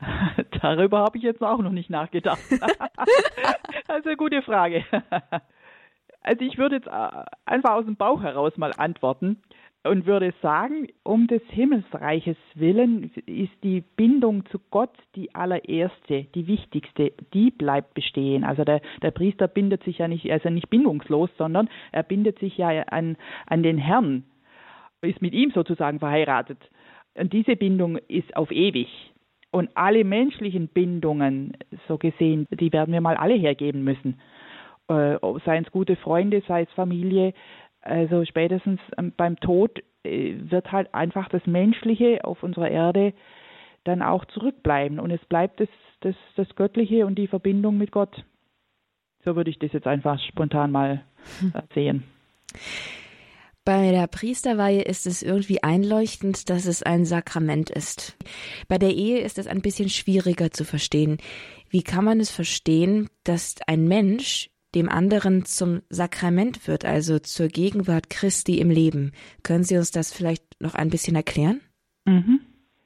Darüber 0.62 1.00
habe 1.00 1.18
ich 1.18 1.24
jetzt 1.24 1.42
auch 1.42 1.58
noch 1.58 1.72
nicht 1.72 1.90
nachgedacht. 1.90 2.40
also 3.88 4.10
gute 4.16 4.42
Frage. 4.42 4.84
Also 6.20 6.44
ich 6.44 6.58
würde 6.58 6.76
jetzt 6.76 6.88
äh, 6.88 7.24
einfach 7.46 7.72
aus 7.72 7.84
dem 7.84 7.96
Bauch 7.96 8.22
heraus 8.22 8.56
mal 8.56 8.72
antworten 8.76 9.42
und 9.84 10.06
würde 10.06 10.34
sagen, 10.42 10.88
um 11.02 11.26
des 11.26 11.42
Himmelsreiches 11.48 12.36
willen 12.54 13.10
ist 13.26 13.52
die 13.62 13.82
Bindung 13.96 14.44
zu 14.46 14.58
Gott 14.70 14.92
die 15.14 15.34
allererste, 15.34 16.24
die 16.34 16.46
wichtigste, 16.46 17.12
die 17.32 17.50
bleibt 17.50 17.94
bestehen. 17.94 18.44
Also 18.44 18.64
der, 18.64 18.80
der 19.02 19.12
Priester 19.12 19.48
bindet 19.48 19.84
sich 19.84 19.98
ja 19.98 20.08
nicht, 20.08 20.30
also 20.30 20.50
nicht 20.50 20.68
bindungslos, 20.68 21.30
sondern 21.38 21.68
er 21.92 22.02
bindet 22.02 22.38
sich 22.38 22.58
ja 22.58 22.68
an, 22.84 23.16
an 23.46 23.62
den 23.62 23.78
Herrn. 23.78 24.24
ist 25.00 25.22
mit 25.22 25.32
ihm 25.32 25.52
sozusagen 25.52 26.00
verheiratet. 26.00 26.58
Und 27.14 27.32
diese 27.32 27.56
Bindung 27.56 27.96
ist 28.08 28.36
auf 28.36 28.50
ewig. 28.50 28.88
Und 29.50 29.70
alle 29.74 30.04
menschlichen 30.04 30.68
Bindungen, 30.68 31.56
so 31.86 31.96
gesehen, 31.96 32.46
die 32.50 32.72
werden 32.72 32.92
wir 32.92 33.00
mal 33.00 33.16
alle 33.16 33.34
hergeben 33.34 33.82
müssen. 33.82 34.20
Äh, 34.88 35.16
seien 35.44 35.64
es 35.64 35.72
gute 35.72 35.96
Freunde, 35.96 36.42
sei 36.46 36.62
es 36.62 36.70
Familie. 36.72 37.32
Also 37.80 38.24
spätestens 38.24 38.80
ähm, 38.98 39.12
beim 39.16 39.40
Tod 39.40 39.82
äh, 40.04 40.34
wird 40.50 40.70
halt 40.70 40.92
einfach 40.94 41.28
das 41.28 41.46
Menschliche 41.46 42.24
auf 42.24 42.42
unserer 42.42 42.70
Erde 42.70 43.14
dann 43.84 44.02
auch 44.02 44.24
zurückbleiben. 44.26 45.00
Und 45.00 45.10
es 45.10 45.24
bleibt 45.26 45.60
das, 45.60 45.68
das, 46.00 46.14
das 46.36 46.54
Göttliche 46.54 47.06
und 47.06 47.16
die 47.16 47.26
Verbindung 47.26 47.78
mit 47.78 47.90
Gott. 47.90 48.24
So 49.24 49.34
würde 49.34 49.50
ich 49.50 49.58
das 49.58 49.72
jetzt 49.72 49.86
einfach 49.86 50.20
spontan 50.20 50.70
mal 50.70 51.02
sehen. 51.74 52.04
Bei 53.68 53.90
der 53.90 54.06
Priesterweihe 54.06 54.80
ist 54.80 55.06
es 55.06 55.22
irgendwie 55.22 55.62
einleuchtend, 55.62 56.48
dass 56.48 56.64
es 56.64 56.82
ein 56.82 57.04
Sakrament 57.04 57.68
ist. 57.68 58.16
Bei 58.66 58.78
der 58.78 58.94
Ehe 58.94 59.18
ist 59.18 59.36
es 59.36 59.46
ein 59.46 59.60
bisschen 59.60 59.90
schwieriger 59.90 60.50
zu 60.50 60.64
verstehen. 60.64 61.18
Wie 61.68 61.82
kann 61.82 62.02
man 62.02 62.18
es 62.18 62.30
verstehen, 62.30 63.10
dass 63.24 63.56
ein 63.66 63.86
Mensch 63.86 64.48
dem 64.74 64.88
anderen 64.88 65.44
zum 65.44 65.82
Sakrament 65.90 66.66
wird, 66.66 66.86
also 66.86 67.18
zur 67.18 67.48
Gegenwart 67.48 68.08
Christi 68.08 68.58
im 68.58 68.70
Leben? 68.70 69.12
Können 69.42 69.64
Sie 69.64 69.76
uns 69.76 69.90
das 69.90 70.16
vielleicht 70.16 70.44
noch 70.62 70.74
ein 70.74 70.88
bisschen 70.88 71.14
erklären? 71.14 71.60
Mhm. 72.06 72.40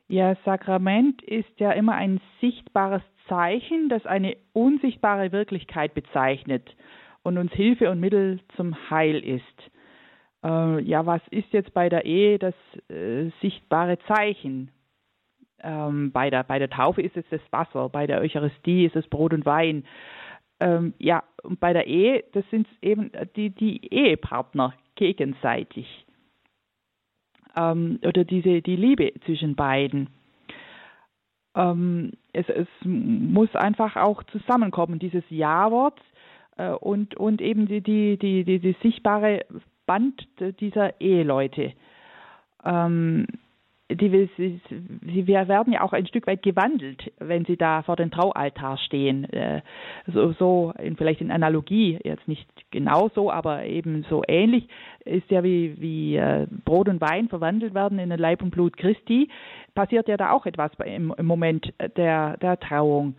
Ja, 0.09 0.37
Sakrament 0.45 1.23
ist 1.23 1.61
ja 1.61 1.71
immer 1.71 1.95
ein 1.95 2.21
sichtbares 2.41 3.03
Zeichen, 3.29 3.89
das 3.89 4.05
eine 4.05 4.37
unsichtbare 4.53 5.31
Wirklichkeit 5.31 5.95
bezeichnet 5.95 6.75
und 7.23 7.39
uns 7.39 7.53
Hilfe 7.53 7.89
und 7.89 8.01
Mittel 8.01 8.41
zum 8.57 8.91
Heil 8.91 9.25
ist. 9.25 9.72
Äh, 10.45 10.81
ja, 10.83 11.07
was 11.07 11.23
ist 11.31 11.53
jetzt 11.53 11.73
bei 11.75 11.89
der 11.89 12.05
Ehe 12.05 12.39
das 12.39 12.55
äh, 12.89 13.31
sichtbare 13.41 13.99
Zeichen? 14.07 14.71
Ähm, 15.63 16.11
bei, 16.11 16.29
der, 16.31 16.43
bei 16.43 16.59
der 16.59 16.71
Taufe 16.71 17.03
ist 17.03 17.17
es 17.17 17.25
das 17.31 17.41
Wasser, 17.51 17.89
bei 17.89 18.07
der 18.07 18.21
Eucharistie 18.21 18.85
ist 18.85 18.97
es 18.97 19.07
Brot 19.07 19.33
und 19.33 19.47
Wein. 19.47 19.85
Ähm, 20.61 20.95
ja, 20.99 21.23
und 21.43 21.61
bei 21.61 21.73
der 21.73 21.87
Ehe, 21.87 22.25
das 22.33 22.45
sind 22.51 22.67
eben 22.81 23.11
die, 23.37 23.51
die 23.51 23.93
Ehepartner 23.93 24.75
gegenseitig. 24.97 26.05
Ähm, 27.57 28.01
oder 28.05 28.25
diese, 28.25 28.63
die 28.63 28.77
Liebe 28.77 29.13
zwischen 29.25 29.55
beiden. 29.55 30.09
Ähm, 31.55 32.13
es, 32.33 32.49
es 32.49 32.69
muss 32.83 33.55
einfach 33.55 33.97
auch 33.97 34.23
zusammenkommen, 34.25 34.99
dieses 34.99 35.25
Ja-Wort 35.29 36.01
äh, 36.57 36.71
und, 36.71 37.15
und 37.17 37.41
eben 37.41 37.67
die, 37.67 37.83
die, 37.83 38.17
die, 38.17 38.45
die, 38.45 38.59
die 38.59 38.77
sichtbare 38.83 39.45
Band 39.93 40.27
dieser 40.61 40.99
Eheleute. 41.03 41.73
Ähm, 42.65 43.27
die, 43.91 44.31
sie, 44.39 44.61
sie 45.03 45.27
werden 45.27 45.73
ja 45.73 45.83
auch 45.83 45.93
ein 45.93 46.07
Stück 46.07 46.27
weit 46.27 46.43
gewandelt, 46.43 47.13
wenn 47.19 47.45
sie 47.45 47.59
da 47.59 47.83
vor 47.83 47.97
dem 47.97 48.11
Traualtar 48.11 48.79
stehen. 48.79 49.25
Äh, 49.25 49.61
so, 50.07 50.33
so 50.33 50.73
in, 50.79 50.97
vielleicht 50.97 51.21
in 51.21 51.31
Analogie, 51.31 51.99
jetzt 52.05 52.27
nicht 52.27 52.49
genau 52.71 53.11
so, 53.15 53.31
aber 53.31 53.67
eben 53.67 54.07
so 54.09 54.23
ähnlich, 54.27 54.67
ist 55.05 55.31
ja 55.31 55.43
wie, 55.43 55.79
wie 55.79 56.17
äh, 56.17 56.47
Brot 56.65 56.89
und 56.89 57.03
Wein 57.03 57.29
verwandelt 57.29 57.75
werden 57.75 57.99
in 57.99 58.09
den 58.09 58.19
Leib 58.19 58.41
und 58.41 58.51
Blut 58.51 58.79
Christi, 58.79 59.29
passiert 59.75 60.09
ja 60.09 60.17
da 60.17 60.31
auch 60.31 60.47
etwas 60.47 60.71
im, 60.87 61.13
im 61.19 61.27
Moment 61.27 61.75
der, 61.99 62.39
der 62.39 62.59
Trauung. 62.59 63.15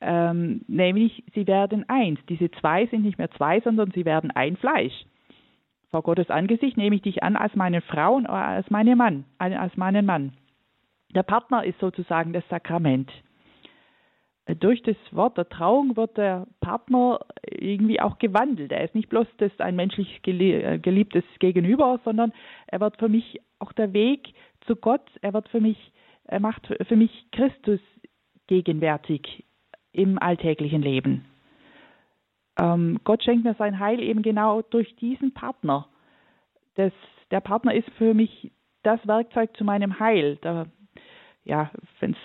Ähm, 0.00 0.62
nämlich, 0.68 1.22
sie 1.34 1.46
werden 1.46 1.84
eins. 1.88 2.18
Diese 2.30 2.50
zwei 2.52 2.86
sind 2.86 3.04
nicht 3.04 3.18
mehr 3.18 3.30
zwei, 3.32 3.60
sondern 3.60 3.90
sie 3.90 4.06
werden 4.06 4.30
ein 4.30 4.56
Fleisch 4.56 5.04
vor 5.94 6.02
Gottes 6.02 6.28
Angesicht 6.28 6.76
nehme 6.76 6.96
ich 6.96 7.02
dich 7.02 7.22
an 7.22 7.36
als 7.36 7.54
meine 7.54 7.80
Frau 7.80 8.16
und 8.16 8.26
als 8.26 8.68
meinen 8.68 8.98
Mann, 8.98 9.26
als 9.38 9.76
meinen 9.76 10.04
Mann. 10.04 10.32
Der 11.14 11.22
Partner 11.22 11.64
ist 11.64 11.78
sozusagen 11.78 12.32
das 12.32 12.42
Sakrament. 12.50 13.12
Durch 14.58 14.82
das 14.82 14.96
Wort 15.12 15.38
der 15.38 15.48
Trauung 15.48 15.96
wird 15.96 16.16
der 16.16 16.48
Partner 16.58 17.20
irgendwie 17.48 18.00
auch 18.00 18.18
gewandelt. 18.18 18.72
Er 18.72 18.82
ist 18.82 18.96
nicht 18.96 19.08
bloß 19.08 19.28
das 19.36 19.52
ein 19.60 19.76
menschlich 19.76 20.20
äh, 20.26 20.80
geliebtes 20.80 21.22
Gegenüber, 21.38 22.00
sondern 22.04 22.32
er 22.66 22.80
wird 22.80 22.98
für 22.98 23.08
mich 23.08 23.40
auch 23.60 23.72
der 23.72 23.92
Weg 23.92 24.34
zu 24.66 24.74
Gott. 24.74 25.08
Er 25.22 25.32
wird 25.32 25.48
für 25.48 25.60
mich, 25.60 25.92
er 26.24 26.40
macht 26.40 26.66
für 26.88 26.96
mich 26.96 27.26
Christus 27.30 27.78
gegenwärtig 28.48 29.44
im 29.92 30.18
alltäglichen 30.18 30.82
Leben 30.82 31.24
ähm, 32.58 33.00
Gott 33.04 33.22
schenkt 33.22 33.44
mir 33.44 33.54
sein 33.54 33.78
Heil 33.78 34.00
eben 34.00 34.22
genau 34.22 34.62
durch 34.62 34.94
diesen 34.96 35.32
Partner. 35.32 35.86
Das, 36.76 36.92
der 37.30 37.40
Partner 37.40 37.74
ist 37.74 37.88
für 37.98 38.14
mich 38.14 38.52
das 38.82 39.04
Werkzeug 39.06 39.56
zu 39.56 39.64
meinem 39.64 39.98
Heil. 39.98 40.36
Der, 40.36 40.66
ja, 41.44 41.70
wenn's, 42.00 42.16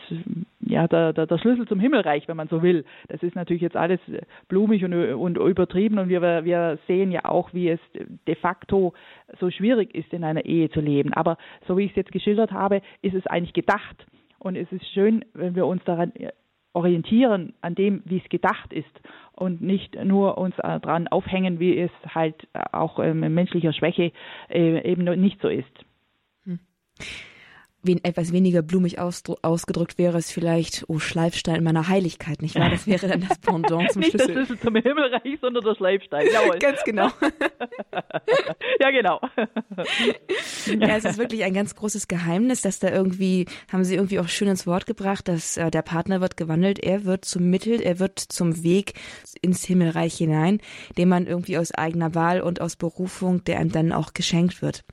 ja 0.61 0.87
der, 0.87 1.13
der, 1.13 1.25
der 1.25 1.37
Schlüssel 1.37 1.67
zum 1.67 1.79
Himmelreich, 1.79 2.27
wenn 2.27 2.37
man 2.37 2.47
so 2.47 2.61
will. 2.61 2.85
Das 3.07 3.21
ist 3.23 3.35
natürlich 3.35 3.61
jetzt 3.61 3.75
alles 3.75 3.99
blumig 4.47 4.83
und, 4.85 4.93
und 4.93 5.37
übertrieben 5.37 5.99
und 5.99 6.09
wir, 6.09 6.21
wir 6.21 6.77
sehen 6.87 7.11
ja 7.11 7.25
auch, 7.25 7.53
wie 7.53 7.69
es 7.69 7.79
de 8.27 8.35
facto 8.35 8.93
so 9.39 9.49
schwierig 9.49 9.93
ist, 9.95 10.13
in 10.13 10.23
einer 10.23 10.45
Ehe 10.45 10.69
zu 10.69 10.79
leben. 10.79 11.13
Aber 11.13 11.37
so 11.67 11.77
wie 11.77 11.85
ich 11.85 11.91
es 11.91 11.97
jetzt 11.97 12.11
geschildert 12.11 12.51
habe, 12.51 12.81
ist 13.01 13.15
es 13.15 13.25
eigentlich 13.27 13.53
gedacht. 13.53 14.05
Und 14.37 14.55
es 14.55 14.71
ist 14.71 14.85
schön, 14.93 15.25
wenn 15.33 15.55
wir 15.55 15.65
uns 15.65 15.83
daran 15.83 16.13
orientieren 16.73 17.53
an 17.61 17.75
dem, 17.75 18.01
wie 18.05 18.21
es 18.23 18.29
gedacht 18.29 18.71
ist 18.73 19.01
und 19.33 19.61
nicht 19.61 19.95
nur 20.03 20.37
uns 20.37 20.57
äh, 20.59 20.79
daran 20.79 21.07
aufhängen, 21.07 21.59
wie 21.59 21.77
es 21.77 21.91
halt 22.07 22.47
äh, 22.53 22.61
auch 22.71 22.99
ähm, 22.99 23.19
menschlicher 23.33 23.73
Schwäche 23.73 24.11
äh, 24.49 24.89
eben 24.89 25.03
nicht 25.19 25.41
so 25.41 25.47
ist. 25.47 25.85
Hm 26.45 26.59
wen, 27.81 28.03
etwas 28.03 28.33
weniger 28.33 28.61
blumig 28.61 28.99
ausgedrückt 28.99 29.97
wäre 29.97 30.17
es 30.17 30.31
vielleicht, 30.31 30.85
oh, 30.87 30.99
Schleifstein 30.99 31.63
meiner 31.63 31.87
Heiligkeit, 31.87 32.41
nicht 32.41 32.55
wahr? 32.55 32.69
Das 32.69 32.87
wäre 32.87 33.07
dann 33.07 33.21
das 33.21 33.37
Pendant 33.37 33.91
zum 33.91 33.99
nicht 34.01 34.11
Schlüssel. 34.11 34.27
Nicht 34.27 34.37
der 34.37 34.45
Schlüssel 34.45 34.59
zum 34.59 34.75
Himmelreich, 34.75 35.39
sondern 35.41 35.63
der 35.63 35.75
Schleifstein, 35.75 36.27
jawohl. 36.31 36.59
ganz 36.59 36.83
genau. 36.83 37.07
ja, 38.79 38.91
genau. 38.91 39.21
ja, 40.67 40.97
es 40.97 41.05
ist 41.05 41.17
wirklich 41.17 41.43
ein 41.43 41.53
ganz 41.53 41.75
großes 41.75 42.07
Geheimnis, 42.07 42.61
dass 42.61 42.79
da 42.79 42.89
irgendwie, 42.89 43.45
haben 43.71 43.83
Sie 43.83 43.95
irgendwie 43.95 44.19
auch 44.19 44.27
schön 44.27 44.49
ins 44.49 44.67
Wort 44.67 44.85
gebracht, 44.85 45.27
dass 45.27 45.57
äh, 45.57 45.71
der 45.71 45.81
Partner 45.81 46.21
wird 46.21 46.37
gewandelt, 46.37 46.79
er 46.79 47.05
wird 47.05 47.25
zum 47.25 47.49
Mittel, 47.49 47.81
er 47.81 47.99
wird 47.99 48.19
zum 48.19 48.63
Weg 48.63 48.93
ins 49.41 49.63
Himmelreich 49.63 50.15
hinein, 50.15 50.59
den 50.97 51.09
man 51.09 51.27
irgendwie 51.27 51.57
aus 51.57 51.71
eigener 51.71 52.13
Wahl 52.13 52.41
und 52.41 52.61
aus 52.61 52.75
Berufung, 52.75 53.43
der 53.45 53.59
einem 53.59 53.71
dann 53.71 53.91
auch 53.93 54.13
geschenkt 54.13 54.61
wird. 54.61 54.83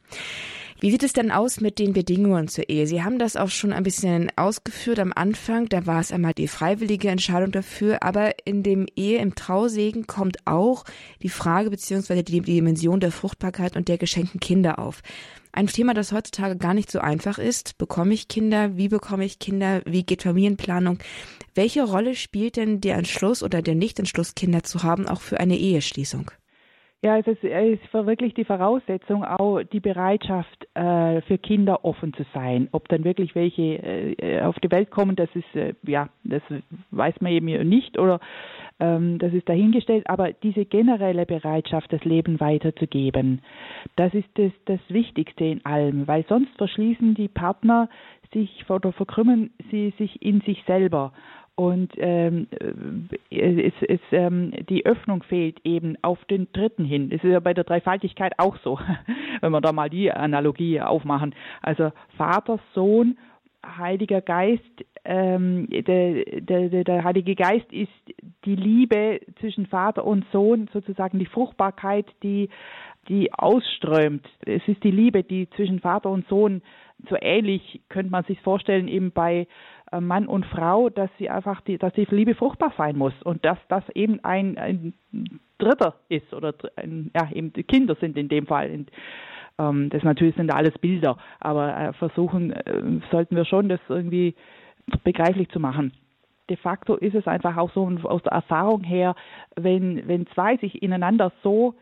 Wie 0.78 0.90
sieht 0.90 1.02
es 1.02 1.14
denn 1.14 1.30
aus 1.30 1.60
mit 1.60 1.78
den 1.78 1.94
Bedingungen 1.94 2.48
zur 2.48 2.68
Ehe? 2.68 2.86
Sie 2.86 3.02
haben 3.02 3.18
das 3.18 3.36
auch 3.36 3.48
schon 3.48 3.72
ein 3.72 3.82
bisschen 3.82 4.30
ausgeführt 4.36 4.98
am 4.98 5.12
Anfang. 5.14 5.70
Da 5.70 5.86
war 5.86 6.00
es 6.00 6.12
einmal 6.12 6.34
die 6.34 6.48
freiwillige 6.48 7.08
Entscheidung 7.08 7.50
dafür. 7.50 8.02
Aber 8.02 8.34
in 8.44 8.62
dem 8.62 8.86
Ehe, 8.94 9.18
im 9.18 9.34
Trausegen 9.34 10.06
kommt 10.06 10.46
auch 10.46 10.84
die 11.22 11.30
Frage 11.30 11.70
beziehungsweise 11.70 12.22
die 12.22 12.42
Dimension 12.42 13.00
der 13.00 13.10
Fruchtbarkeit 13.10 13.74
und 13.74 13.88
der 13.88 13.96
geschenkten 13.96 14.38
Kinder 14.38 14.78
auf. 14.78 15.02
Ein 15.50 15.68
Thema, 15.68 15.94
das 15.94 16.12
heutzutage 16.12 16.58
gar 16.58 16.74
nicht 16.74 16.90
so 16.90 16.98
einfach 16.98 17.38
ist. 17.38 17.78
Bekomme 17.78 18.12
ich 18.12 18.28
Kinder? 18.28 18.76
Wie 18.76 18.88
bekomme 18.88 19.24
ich 19.24 19.38
Kinder? 19.38 19.80
Wie 19.86 20.04
geht 20.04 20.24
Familienplanung? 20.24 20.98
Welche 21.54 21.84
Rolle 21.84 22.14
spielt 22.14 22.56
denn 22.56 22.82
der 22.82 22.96
Entschluss 22.96 23.42
oder 23.42 23.62
der 23.62 23.74
Nichtentschluss, 23.74 24.34
Kinder 24.34 24.62
zu 24.62 24.82
haben, 24.82 25.08
auch 25.08 25.22
für 25.22 25.40
eine 25.40 25.56
Eheschließung? 25.56 26.30
Ja, 27.06 27.18
es 27.18 27.26
ist, 27.28 27.44
es 27.44 27.78
ist 27.80 27.94
wirklich 27.94 28.34
die 28.34 28.44
Voraussetzung, 28.44 29.22
auch 29.22 29.62
die 29.62 29.78
Bereitschaft 29.78 30.66
äh, 30.74 31.20
für 31.20 31.38
Kinder 31.38 31.84
offen 31.84 32.12
zu 32.14 32.24
sein. 32.34 32.68
Ob 32.72 32.88
dann 32.88 33.04
wirklich 33.04 33.36
welche 33.36 33.62
äh, 33.62 34.40
auf 34.40 34.56
die 34.58 34.72
Welt 34.72 34.90
kommen, 34.90 35.14
das 35.14 35.28
ist, 35.34 35.54
äh, 35.54 35.74
ja, 35.84 36.08
das 36.24 36.42
weiß 36.90 37.14
man 37.20 37.30
eben 37.30 37.46
nicht 37.68 37.96
oder 37.96 38.18
ähm, 38.80 39.20
das 39.20 39.32
ist 39.34 39.48
dahingestellt. 39.48 40.10
Aber 40.10 40.32
diese 40.32 40.64
generelle 40.64 41.26
Bereitschaft, 41.26 41.92
das 41.92 42.02
Leben 42.02 42.40
weiterzugeben, 42.40 43.40
das 43.94 44.12
ist 44.12 44.28
das, 44.34 44.50
das 44.64 44.80
Wichtigste 44.88 45.44
in 45.44 45.64
allem, 45.64 46.08
weil 46.08 46.24
sonst 46.28 46.56
verschließen 46.58 47.14
die 47.14 47.28
Partner 47.28 47.88
sich 48.32 48.68
oder 48.68 48.90
verkrümmen 48.90 49.50
sie 49.70 49.94
sich 49.96 50.20
in 50.22 50.40
sich 50.40 50.60
selber 50.66 51.12
und 51.56 51.92
ähm, 51.96 52.48
es, 53.30 53.72
es, 53.88 54.00
ähm, 54.12 54.52
die 54.68 54.84
Öffnung 54.84 55.22
fehlt 55.22 55.58
eben 55.64 55.96
auf 56.02 56.22
den 56.26 56.52
Dritten 56.52 56.84
hin. 56.84 57.08
Das 57.08 57.24
ist 57.24 57.30
ja 57.30 57.40
bei 57.40 57.54
der 57.54 57.64
Dreifaltigkeit 57.64 58.34
auch 58.38 58.58
so, 58.62 58.78
wenn 59.40 59.52
wir 59.52 59.62
da 59.62 59.72
mal 59.72 59.88
die 59.88 60.12
Analogie 60.12 60.82
aufmachen. 60.82 61.34
Also 61.62 61.92
Vater, 62.18 62.58
Sohn, 62.74 63.16
Heiliger 63.78 64.20
Geist. 64.20 64.62
Ähm, 65.06 65.68
der, 65.70 66.24
der, 66.40 66.84
der 66.84 67.04
Heilige 67.04 67.34
Geist 67.34 67.72
ist 67.72 67.88
die 68.44 68.56
Liebe 68.56 69.20
zwischen 69.40 69.66
Vater 69.66 70.04
und 70.04 70.26
Sohn, 70.32 70.68
sozusagen 70.74 71.18
die 71.18 71.26
Fruchtbarkeit, 71.26 72.06
die, 72.22 72.50
die 73.08 73.32
ausströmt. 73.32 74.26
Es 74.44 74.66
ist 74.66 74.84
die 74.84 74.90
Liebe, 74.90 75.22
die 75.22 75.48
zwischen 75.50 75.80
Vater 75.80 76.10
und 76.10 76.28
Sohn 76.28 76.60
so 77.08 77.16
ähnlich 77.20 77.80
könnte 77.88 78.10
man 78.10 78.24
sich 78.24 78.40
vorstellen 78.40 78.88
eben 78.88 79.12
bei 79.12 79.40
äh, 79.40 79.46
Mann 80.00 80.26
und 80.26 80.44
Frau, 80.46 80.88
dass 80.88 81.10
sie 81.18 81.30
einfach 81.30 81.60
die, 81.62 81.78
dass 81.78 81.92
die 81.92 82.06
Liebe 82.10 82.34
fruchtbar 82.34 82.72
sein 82.76 82.96
muss 82.96 83.14
und 83.22 83.44
dass 83.44 83.58
das 83.68 83.84
eben 83.94 84.22
ein, 84.24 84.58
ein 84.58 84.94
Dritter 85.58 85.94
ist 86.08 86.32
oder 86.34 86.54
ein, 86.76 87.10
ja 87.14 87.30
eben 87.32 87.52
Kinder 87.52 87.96
sind 88.00 88.16
in 88.16 88.28
dem 88.28 88.46
Fall. 88.46 88.86
Ähm, 89.58 89.90
das 89.90 90.02
natürlich 90.02 90.34
sind 90.36 90.52
alles 90.52 90.76
Bilder, 90.78 91.16
aber 91.40 91.76
äh, 91.76 91.92
versuchen 91.92 92.52
äh, 92.52 92.82
sollten 93.10 93.36
wir 93.36 93.44
schon, 93.44 93.68
das 93.68 93.80
irgendwie 93.88 94.34
begreiflich 95.04 95.48
zu 95.50 95.60
machen 95.60 95.92
de 96.48 96.56
facto 96.56 96.94
ist 96.94 97.14
es 97.14 97.26
einfach 97.26 97.56
auch 97.56 97.72
so 97.72 97.90
aus 98.04 98.22
der 98.22 98.32
Erfahrung 98.32 98.84
her, 98.84 99.14
wenn, 99.56 100.06
wenn 100.06 100.26
zwei 100.28 100.56
sich 100.58 100.82
ineinander 100.82 101.32
so 101.42 101.74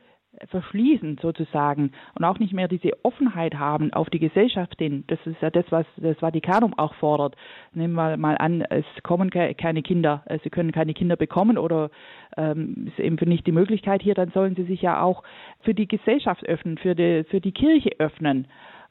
verschließen 0.48 1.18
sozusagen 1.20 1.92
und 2.14 2.24
auch 2.24 2.38
nicht 2.38 2.52
mehr 2.52 2.68
diese 2.68 2.92
Offenheit 3.04 3.54
haben 3.54 3.92
auf 3.92 4.10
die 4.10 4.18
Gesellschaft 4.18 4.78
hin. 4.78 5.04
Das 5.06 5.18
ist 5.26 5.40
ja 5.40 5.50
das, 5.50 5.64
was 5.70 5.86
das 5.96 6.18
Vatikanum 6.18 6.74
auch 6.78 6.94
fordert. 6.94 7.36
Nehmen 7.72 7.94
wir 7.94 8.16
mal 8.16 8.36
an, 8.38 8.62
es 8.62 8.84
kommen 9.02 9.30
keine 9.30 9.82
Kinder, 9.82 10.24
sie 10.42 10.50
können 10.50 10.72
keine 10.72 10.94
Kinder 10.94 11.16
bekommen 11.16 11.58
oder 11.58 11.90
ähm, 12.36 12.86
ist 12.88 12.98
eben 12.98 13.16
nicht 13.28 13.46
die 13.46 13.52
Möglichkeit 13.52 14.02
hier, 14.02 14.14
dann 14.14 14.30
sollen 14.30 14.54
sie 14.54 14.64
sich 14.64 14.82
ja 14.82 15.02
auch 15.02 15.22
für 15.60 15.74
die 15.74 15.88
Gesellschaft 15.88 16.44
öffnen, 16.46 16.78
für 16.78 16.94
die, 16.94 17.24
für 17.24 17.40
die 17.40 17.52
Kirche 17.52 17.90
öffnen 17.98 18.46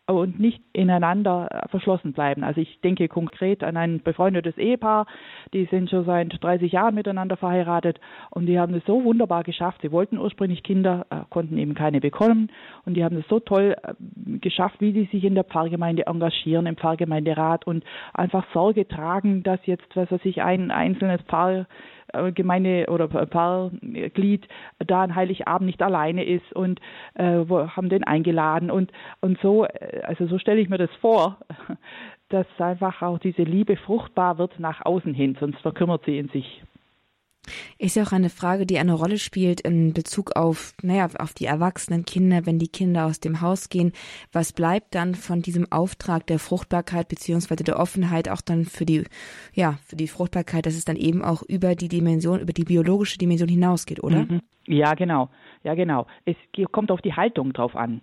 und 0.05 0.37
nicht 0.37 0.61
ineinander 0.73 1.47
äh, 1.49 1.67
verschlossen 1.69 2.11
bleiben. 2.11 2.43
Also 2.43 2.59
ich 2.59 2.81
denke 2.81 3.07
konkret 3.07 3.63
an 3.63 3.77
ein 3.77 4.01
befreundetes 4.01 4.57
Ehepaar, 4.57 5.05
die 5.53 5.65
sind 5.65 5.89
schon 5.89 6.05
seit 6.05 6.43
30 6.43 6.71
Jahren 6.71 6.95
miteinander 6.95 7.37
verheiratet 7.37 7.99
und 8.29 8.47
die 8.47 8.59
haben 8.59 8.73
es 8.73 8.83
so 8.85 9.03
wunderbar 9.03 9.43
geschafft. 9.43 9.79
Sie 9.81 9.91
wollten 9.91 10.17
ursprünglich 10.17 10.63
Kinder, 10.63 11.05
äh, 11.09 11.21
konnten 11.29 11.57
eben 11.57 11.73
keine 11.73 12.01
bekommen 12.01 12.51
und 12.85 12.95
die 12.95 13.03
haben 13.03 13.17
es 13.17 13.27
so 13.29 13.39
toll 13.39 13.75
äh, 13.81 13.93
geschafft, 14.39 14.81
wie 14.81 14.91
sie 14.91 15.05
sich 15.05 15.23
in 15.23 15.35
der 15.35 15.45
Pfarrgemeinde 15.45 16.07
engagieren, 16.07 16.65
im 16.65 16.75
Pfarrgemeinderat 16.75 17.65
und 17.65 17.85
einfach 18.13 18.45
Sorge 18.51 18.87
tragen, 18.87 19.43
dass 19.43 19.65
jetzt, 19.65 19.95
was 19.95 20.11
weiß 20.11 20.21
ich, 20.25 20.41
ein 20.41 20.71
einzelnes 20.71 21.23
Paar 21.23 21.65
Gemeinde 22.33 22.87
oder 22.89 23.07
Paarglied 23.07 24.47
da 24.79 25.03
an 25.03 25.15
Heiligabend 25.15 25.67
nicht 25.67 25.81
alleine 25.81 26.23
ist 26.23 26.53
und 26.53 26.79
äh, 27.15 27.45
haben 27.45 27.89
den 27.89 28.03
eingeladen 28.03 28.71
und 28.71 28.91
und 29.21 29.39
so 29.41 29.65
äh, 29.65 30.01
also 30.03 30.27
so 30.27 30.37
stelle 30.37 30.59
ich 30.59 30.69
mir 30.69 30.77
das 30.77 30.93
vor, 31.01 31.37
dass 32.29 32.47
einfach 32.59 33.01
auch 33.01 33.19
diese 33.19 33.43
Liebe 33.43 33.75
fruchtbar 33.77 34.37
wird 34.37 34.59
nach 34.59 34.85
außen 34.85 35.13
hin, 35.13 35.37
sonst 35.39 35.59
verkümmert 35.61 36.05
sie 36.05 36.17
in 36.17 36.29
sich. 36.29 36.63
Ist 37.77 37.95
ja 37.95 38.03
auch 38.03 38.11
eine 38.11 38.29
Frage, 38.29 38.65
die 38.65 38.77
eine 38.77 38.93
Rolle 38.93 39.17
spielt 39.17 39.61
in 39.61 39.93
Bezug 39.93 40.35
auf, 40.35 40.73
naja, 40.81 41.09
auf 41.19 41.33
die 41.33 41.45
erwachsenen 41.45 42.05
Kinder, 42.05 42.45
wenn 42.45 42.59
die 42.59 42.67
Kinder 42.67 43.05
aus 43.05 43.19
dem 43.19 43.41
Haus 43.41 43.69
gehen. 43.69 43.91
Was 44.31 44.53
bleibt 44.53 44.95
dann 44.95 45.15
von 45.15 45.41
diesem 45.41 45.71
Auftrag 45.71 46.25
der 46.27 46.39
Fruchtbarkeit 46.39 47.07
beziehungsweise 47.09 47.63
der 47.63 47.79
Offenheit 47.79 48.29
auch 48.29 48.41
dann 48.41 48.65
für 48.65 48.85
die, 48.85 49.03
ja, 49.53 49.77
für 49.85 49.95
die 49.95 50.07
Fruchtbarkeit, 50.07 50.65
dass 50.65 50.75
es 50.75 50.85
dann 50.85 50.95
eben 50.95 51.23
auch 51.23 51.43
über 51.43 51.75
die 51.75 51.89
Dimension, 51.89 52.39
über 52.39 52.53
die 52.53 52.63
biologische 52.63 53.17
Dimension 53.17 53.49
hinausgeht, 53.49 54.03
oder? 54.03 54.19
Mhm. 54.19 54.41
Ja, 54.65 54.93
genau. 54.93 55.29
Ja, 55.63 55.73
genau. 55.75 56.07
Es 56.25 56.35
kommt 56.71 56.91
auf 56.91 57.01
die 57.01 57.13
Haltung 57.13 57.51
drauf 57.51 57.75
an 57.75 58.01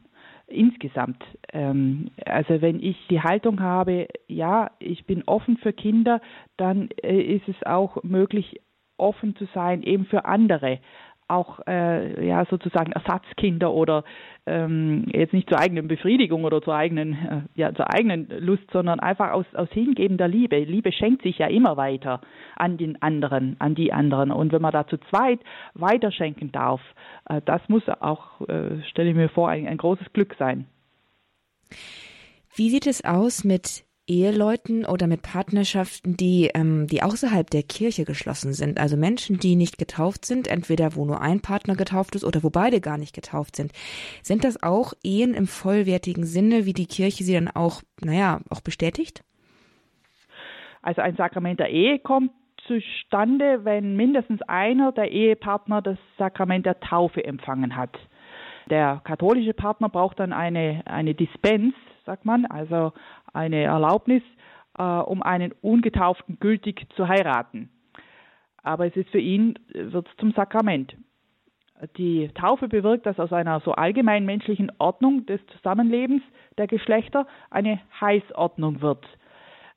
insgesamt. 0.50 1.22
Ähm, 1.52 2.10
also 2.26 2.60
wenn 2.60 2.82
ich 2.82 2.96
die 3.08 3.22
Haltung 3.22 3.60
habe, 3.60 4.08
ja, 4.26 4.70
ich 4.78 5.04
bin 5.06 5.22
offen 5.26 5.56
für 5.56 5.72
Kinder, 5.72 6.20
dann 6.56 6.90
äh, 7.02 7.20
ist 7.20 7.48
es 7.48 7.64
auch 7.64 8.02
möglich, 8.02 8.60
offen 9.00 9.36
zu 9.36 9.46
sein, 9.54 9.82
eben 9.82 10.04
für 10.06 10.24
andere 10.24 10.78
auch 11.30 11.60
äh, 11.66 12.26
ja 12.26 12.44
sozusagen 12.46 12.92
Ersatzkinder 12.92 13.72
oder 13.72 14.04
ähm, 14.46 15.04
jetzt 15.12 15.32
nicht 15.32 15.48
zur 15.48 15.60
eigenen 15.60 15.86
Befriedigung 15.86 16.44
oder 16.44 16.60
zur 16.60 16.74
eigenen 16.74 17.12
äh, 17.12 17.40
ja 17.54 17.72
zur 17.72 17.92
eigenen 17.92 18.28
Lust, 18.40 18.64
sondern 18.72 19.00
einfach 19.00 19.30
aus 19.30 19.46
aus 19.54 19.68
hingebender 19.70 20.28
Liebe. 20.28 20.58
Liebe 20.58 20.92
schenkt 20.92 21.22
sich 21.22 21.38
ja 21.38 21.46
immer 21.46 21.76
weiter 21.76 22.20
an 22.56 22.76
den 22.76 23.00
anderen, 23.00 23.56
an 23.60 23.74
die 23.74 23.92
anderen 23.92 24.32
und 24.32 24.52
wenn 24.52 24.62
man 24.62 24.72
da 24.72 24.86
zu 24.86 24.98
zweit 25.08 25.40
weiterschenken 25.74 26.52
darf, 26.52 26.80
äh, 27.28 27.40
das 27.44 27.62
muss 27.68 27.88
auch 27.88 28.40
äh, 28.48 28.82
stelle 28.88 29.10
ich 29.10 29.16
mir 29.16 29.28
vor 29.28 29.48
ein, 29.48 29.68
ein 29.68 29.78
großes 29.78 30.12
Glück 30.12 30.34
sein. 30.38 30.66
Wie 32.54 32.70
sieht 32.70 32.88
es 32.88 33.04
aus 33.04 33.44
mit 33.44 33.84
Eheleuten 34.06 34.84
oder 34.84 35.06
mit 35.06 35.22
Partnerschaften, 35.22 36.16
die, 36.16 36.50
ähm, 36.54 36.86
die 36.86 37.02
außerhalb 37.02 37.48
der 37.48 37.62
Kirche 37.62 38.04
geschlossen 38.04 38.52
sind. 38.52 38.80
Also 38.80 38.96
Menschen, 38.96 39.38
die 39.38 39.56
nicht 39.56 39.78
getauft 39.78 40.24
sind, 40.24 40.48
entweder 40.48 40.96
wo 40.96 41.04
nur 41.04 41.20
ein 41.20 41.40
Partner 41.40 41.76
getauft 41.76 42.14
ist 42.14 42.24
oder 42.24 42.42
wo 42.42 42.50
beide 42.50 42.80
gar 42.80 42.98
nicht 42.98 43.14
getauft 43.14 43.56
sind. 43.56 43.72
Sind 44.22 44.44
das 44.44 44.62
auch 44.62 44.92
Ehen 45.02 45.34
im 45.34 45.46
vollwertigen 45.46 46.24
Sinne, 46.24 46.66
wie 46.66 46.72
die 46.72 46.86
Kirche 46.86 47.24
sie 47.24 47.34
dann 47.34 47.48
auch, 47.48 47.82
naja, 48.00 48.40
auch 48.50 48.60
bestätigt? 48.60 49.22
Also 50.82 51.02
ein 51.02 51.16
Sakrament 51.16 51.60
der 51.60 51.70
Ehe 51.70 51.98
kommt 51.98 52.32
zustande, 52.66 53.64
wenn 53.64 53.96
mindestens 53.96 54.42
einer 54.42 54.92
der 54.92 55.10
Ehepartner 55.10 55.82
das 55.82 55.98
Sakrament 56.18 56.66
der 56.66 56.80
Taufe 56.80 57.24
empfangen 57.24 57.76
hat. 57.76 57.96
Der 58.70 59.00
katholische 59.04 59.54
Partner 59.54 59.88
braucht 59.88 60.20
dann 60.20 60.32
eine, 60.32 60.82
eine 60.86 61.14
Dispens, 61.14 61.74
sagt 62.04 62.24
man, 62.24 62.46
also 62.46 62.92
eine 63.32 63.62
Erlaubnis, 63.62 64.22
äh, 64.78 64.82
um 64.82 65.22
einen 65.22 65.52
Ungetauften 65.60 66.38
gültig 66.40 66.86
zu 66.96 67.08
heiraten. 67.08 67.70
Aber 68.62 68.86
es 68.86 68.96
ist 68.96 69.10
für 69.10 69.20
ihn, 69.20 69.58
wird 69.72 70.08
zum 70.18 70.32
Sakrament. 70.32 70.94
Die 71.96 72.28
Taufe 72.34 72.68
bewirkt, 72.68 73.06
dass 73.06 73.18
aus 73.18 73.32
einer 73.32 73.60
so 73.60 73.72
allgemein 73.72 74.26
menschlichen 74.26 74.70
Ordnung 74.78 75.24
des 75.24 75.40
Zusammenlebens 75.46 76.22
der 76.58 76.66
Geschlechter 76.66 77.26
eine 77.50 77.80
Heißordnung 78.00 78.82
wird. 78.82 79.06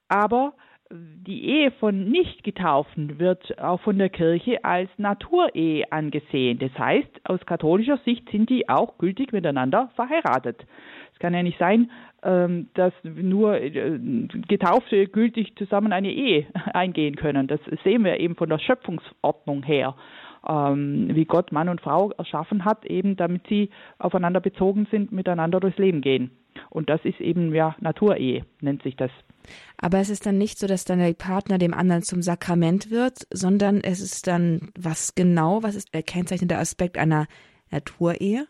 Aber 0.09 0.53
die 0.95 1.45
Ehe 1.45 1.71
von 1.71 2.09
Nicht-Getauften 2.09 3.17
wird 3.17 3.57
auch 3.59 3.81
von 3.81 3.97
der 3.97 4.09
Kirche 4.09 4.63
als 4.63 4.89
Naturehe 4.97 5.91
angesehen. 5.91 6.59
Das 6.59 6.77
heißt, 6.77 7.21
aus 7.23 7.43
katholischer 7.45 7.97
Sicht 8.05 8.29
sind 8.29 8.49
die 8.49 8.69
auch 8.69 8.97
gültig 8.99 9.31
miteinander 9.31 9.89
verheiratet. 9.95 10.65
Es 11.13 11.19
kann 11.19 11.33
ja 11.33 11.41
nicht 11.41 11.57
sein, 11.57 11.89
ähm, 12.21 12.67
dass 12.75 12.93
nur 13.03 13.59
äh, 13.59 13.99
Getaufte 14.47 15.07
gültig 15.07 15.55
zusammen 15.55 15.93
eine 15.93 16.11
Ehe 16.11 16.45
eingehen 16.73 17.15
können. 17.15 17.47
Das 17.47 17.59
sehen 17.83 18.03
wir 18.03 18.19
eben 18.19 18.35
von 18.35 18.49
der 18.49 18.59
Schöpfungsordnung 18.59 19.63
her, 19.63 19.95
ähm, 20.47 21.09
wie 21.13 21.25
Gott 21.25 21.51
Mann 21.51 21.69
und 21.69 21.81
Frau 21.81 22.11
erschaffen 22.11 22.65
hat, 22.65 22.85
eben 22.85 23.15
damit 23.15 23.47
sie 23.47 23.71
aufeinander 23.97 24.41
bezogen 24.41 24.87
sind, 24.91 25.11
miteinander 25.11 25.59
durchs 25.59 25.79
Leben 25.79 26.01
gehen. 26.01 26.31
Und 26.69 26.89
das 26.89 27.03
ist 27.03 27.19
eben 27.19 27.53
ja 27.53 27.75
Naturehe, 27.79 28.45
nennt 28.61 28.83
sich 28.83 28.95
das. 28.95 29.11
Aber 29.77 29.99
es 29.99 30.09
ist 30.09 30.25
dann 30.25 30.37
nicht 30.37 30.59
so, 30.59 30.67
dass 30.67 30.85
dann 30.85 30.99
der 30.99 31.13
Partner 31.13 31.57
dem 31.57 31.73
anderen 31.73 32.03
zum 32.03 32.21
Sakrament 32.21 32.91
wird, 32.91 33.27
sondern 33.31 33.81
es 33.81 34.01
ist 34.01 34.27
dann 34.27 34.71
was 34.77 35.15
genau, 35.15 35.63
was 35.63 35.75
ist 35.75 35.93
der 35.93 36.03
kennzeichnende 36.03 36.57
Aspekt 36.57 36.97
einer 36.97 37.27
Naturehe? 37.71 38.47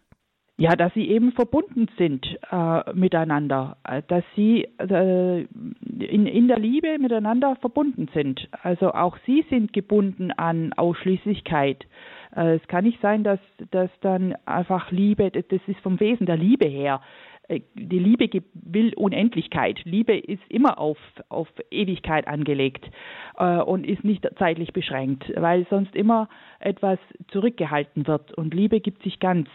Ja, 0.56 0.76
dass 0.76 0.94
sie 0.94 1.10
eben 1.10 1.32
verbunden 1.32 1.88
sind 1.98 2.28
äh, 2.52 2.94
miteinander, 2.94 3.78
äh, 3.84 4.04
dass 4.08 4.24
sie 4.36 4.68
äh, 4.78 5.42
in, 5.42 6.28
in 6.28 6.48
der 6.48 6.60
Liebe 6.60 7.00
miteinander 7.00 7.56
verbunden 7.56 8.08
sind. 8.14 8.48
Also 8.62 8.94
auch 8.94 9.18
sie 9.26 9.44
sind 9.50 9.74
gebunden 9.74 10.32
an 10.32 10.72
Ausschließlichkeit. 10.74 11.88
Äh, 12.36 12.58
es 12.58 12.68
kann 12.68 12.84
nicht 12.84 13.02
sein, 13.02 13.24
dass, 13.24 13.40
dass 13.72 13.90
dann 14.02 14.36
einfach 14.46 14.92
Liebe, 14.92 15.32
das 15.32 15.62
ist 15.66 15.80
vom 15.80 16.00
Wesen 16.00 16.28
der 16.28 16.38
Liebe 16.38 16.68
her, 16.68 17.02
die 17.50 18.00
Liebe 18.00 18.30
will 18.54 18.94
Unendlichkeit. 18.96 19.80
Liebe 19.84 20.18
ist 20.18 20.42
immer 20.50 20.78
auf, 20.78 20.98
auf 21.30 21.48
Ewigkeit 21.72 22.28
angelegt 22.28 22.90
äh, 23.38 23.58
und 23.58 23.86
ist 23.86 24.04
nicht 24.04 24.28
zeitlich 24.40 24.74
beschränkt, 24.74 25.32
weil 25.36 25.68
sonst 25.70 25.96
immer 25.96 26.30
etwas 26.60 27.00
zurückgehalten 27.30 28.08
wird. 28.08 28.34
Und 28.34 28.54
Liebe 28.54 28.80
gibt 28.80 29.04
sich 29.04 29.20
ganz. 29.20 29.50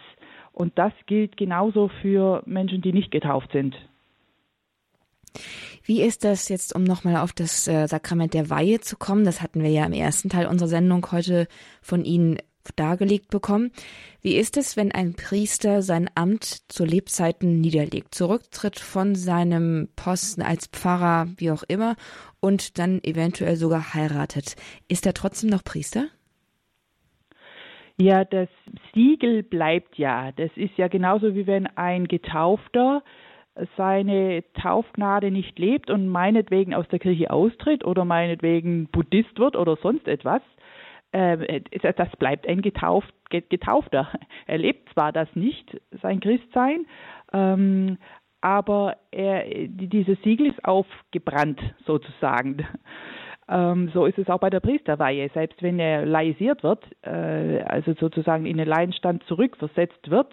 Und 0.51 0.77
das 0.77 0.93
gilt 1.07 1.37
genauso 1.37 1.89
für 2.01 2.43
Menschen, 2.45 2.81
die 2.81 2.93
nicht 2.93 3.11
getauft 3.11 3.51
sind. 3.53 3.75
Wie 5.83 6.01
ist 6.01 6.23
das 6.23 6.49
jetzt, 6.49 6.75
um 6.75 6.83
nochmal 6.83 7.17
auf 7.17 7.33
das 7.33 7.67
äh, 7.67 7.87
Sakrament 7.87 8.33
der 8.33 8.49
Weihe 8.49 8.79
zu 8.79 8.97
kommen? 8.97 9.25
Das 9.25 9.41
hatten 9.41 9.63
wir 9.63 9.69
ja 9.69 9.85
im 9.85 9.93
ersten 9.93 10.29
Teil 10.29 10.47
unserer 10.47 10.67
Sendung 10.67 11.05
heute 11.11 11.47
von 11.81 12.03
Ihnen 12.03 12.37
dargelegt 12.75 13.29
bekommen. 13.29 13.71
Wie 14.21 14.35
ist 14.35 14.57
es, 14.57 14.77
wenn 14.77 14.91
ein 14.91 15.13
Priester 15.13 15.81
sein 15.81 16.09
Amt 16.15 16.43
zu 16.43 16.85
Lebzeiten 16.85 17.61
niederlegt, 17.61 18.13
zurücktritt 18.13 18.79
von 18.79 19.15
seinem 19.15 19.89
Posten 19.95 20.41
als 20.41 20.67
Pfarrer, 20.67 21.27
wie 21.37 21.51
auch 21.51 21.63
immer, 21.67 21.95
und 22.39 22.77
dann 22.77 22.99
eventuell 23.03 23.55
sogar 23.55 23.93
heiratet? 23.93 24.55
Ist 24.87 25.05
er 25.05 25.13
trotzdem 25.13 25.49
noch 25.49 25.63
Priester? 25.63 26.07
Ja, 27.97 28.23
das 28.23 28.47
Siegel 28.93 29.43
bleibt 29.43 29.97
ja. 29.97 30.31
Das 30.31 30.51
ist 30.55 30.77
ja 30.77 30.87
genauso 30.87 31.35
wie 31.35 31.47
wenn 31.47 31.67
ein 31.67 32.07
Getaufter 32.07 33.03
seine 33.75 34.43
Taufgnade 34.53 35.31
nicht 35.31 35.59
lebt 35.59 35.89
und 35.89 36.07
meinetwegen 36.07 36.73
aus 36.73 36.87
der 36.87 36.99
Kirche 36.99 37.29
austritt 37.29 37.83
oder 37.83 38.05
meinetwegen 38.05 38.87
Buddhist 38.87 39.37
wird 39.37 39.55
oder 39.55 39.77
sonst 39.81 40.07
etwas. 40.07 40.41
Äh, 41.11 41.61
das 41.95 42.09
bleibt 42.17 42.47
ein 42.47 42.61
Getauft, 42.61 43.13
Getaufter. 43.29 44.07
Er 44.47 44.57
lebt 44.57 44.91
zwar 44.93 45.11
das 45.11 45.27
nicht, 45.35 45.79
sein 46.01 46.19
Christsein, 46.19 46.85
ähm, 47.33 47.97
aber 48.41 48.97
er, 49.11 49.45
dieses 49.67 50.21
Siegel 50.23 50.47
ist 50.47 50.63
aufgebrannt 50.65 51.61
sozusagen. 51.85 52.65
Ähm, 53.47 53.89
so 53.93 54.05
ist 54.05 54.17
es 54.19 54.29
auch 54.29 54.39
bei 54.39 54.51
der 54.51 54.59
Priesterweihe. 54.59 55.29
Selbst 55.33 55.63
wenn 55.63 55.79
er 55.79 56.05
laisiert 56.05 56.61
wird, 56.61 56.85
äh, 57.01 57.61
also 57.63 57.93
sozusagen 57.93 58.45
in 58.45 58.57
den 58.57 58.67
Laienstand 58.67 59.23
zurückversetzt 59.23 60.09
wird, 60.11 60.31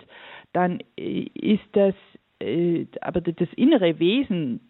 dann 0.53 0.81
ist 0.97 1.65
das 1.73 1.95
äh, 2.41 2.87
aber 3.01 3.21
das 3.21 3.49
innere 3.57 3.99
Wesen 3.99 4.61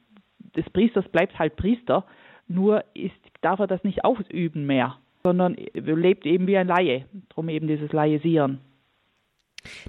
des 0.56 0.68
Priesters 0.70 1.06
bleibt 1.08 1.38
halt 1.38 1.56
Priester, 1.56 2.04
nur 2.48 2.84
ist, 2.94 3.14
darf 3.40 3.58
er 3.58 3.66
das 3.66 3.82
nicht 3.84 4.04
ausüben 4.04 4.66
mehr, 4.66 4.98
sondern 5.26 5.56
lebt 5.74 6.24
eben 6.24 6.46
wie 6.46 6.56
ein 6.56 6.68
Laie. 6.68 7.06
Darum 7.30 7.48
eben 7.48 7.66
dieses 7.66 7.90
Laisieren. 7.92 8.60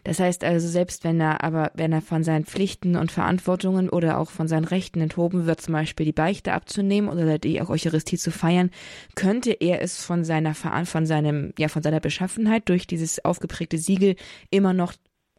Das 0.04 0.20
heißt 0.20 0.44
also, 0.44 0.68
selbst 0.68 1.04
wenn 1.04 1.22
er 1.22 1.44
aber, 1.44 1.72
wenn 1.76 1.94
er 1.94 2.02
von 2.02 2.24
seinen 2.24 2.46
Pflichten 2.46 2.96
und 2.96 3.12
Verantwortungen 3.12 3.88
oder 3.90 4.18
auch 4.18 4.32
von 4.32 4.48
seinen 4.48 4.64
Rechten 4.64 5.00
enthoben 5.00 5.46
wird, 5.46 5.62
zum 5.62 5.74
Beispiel 5.74 6.08
die 6.08 6.14
Beichte 6.14 6.54
abzunehmen 6.54 7.08
oder 7.08 7.38
die 7.38 7.62
Eucharistie 7.62 8.18
zu 8.18 8.32
feiern, 8.32 8.72
könnte 9.14 9.52
er 9.52 9.84
es 9.84 10.04
von 10.04 10.24
seiner, 10.24 10.56
von 10.56 11.06
seinem, 11.06 11.54
ja, 11.60 11.68
von 11.68 11.84
seiner 11.84 12.00
Beschaffenheit 12.00 12.68
durch 12.70 12.88
dieses 12.88 13.24
aufgeprägte 13.24 13.78
Siegel 13.78 14.16
immer 14.50 14.74
noch 14.74 14.94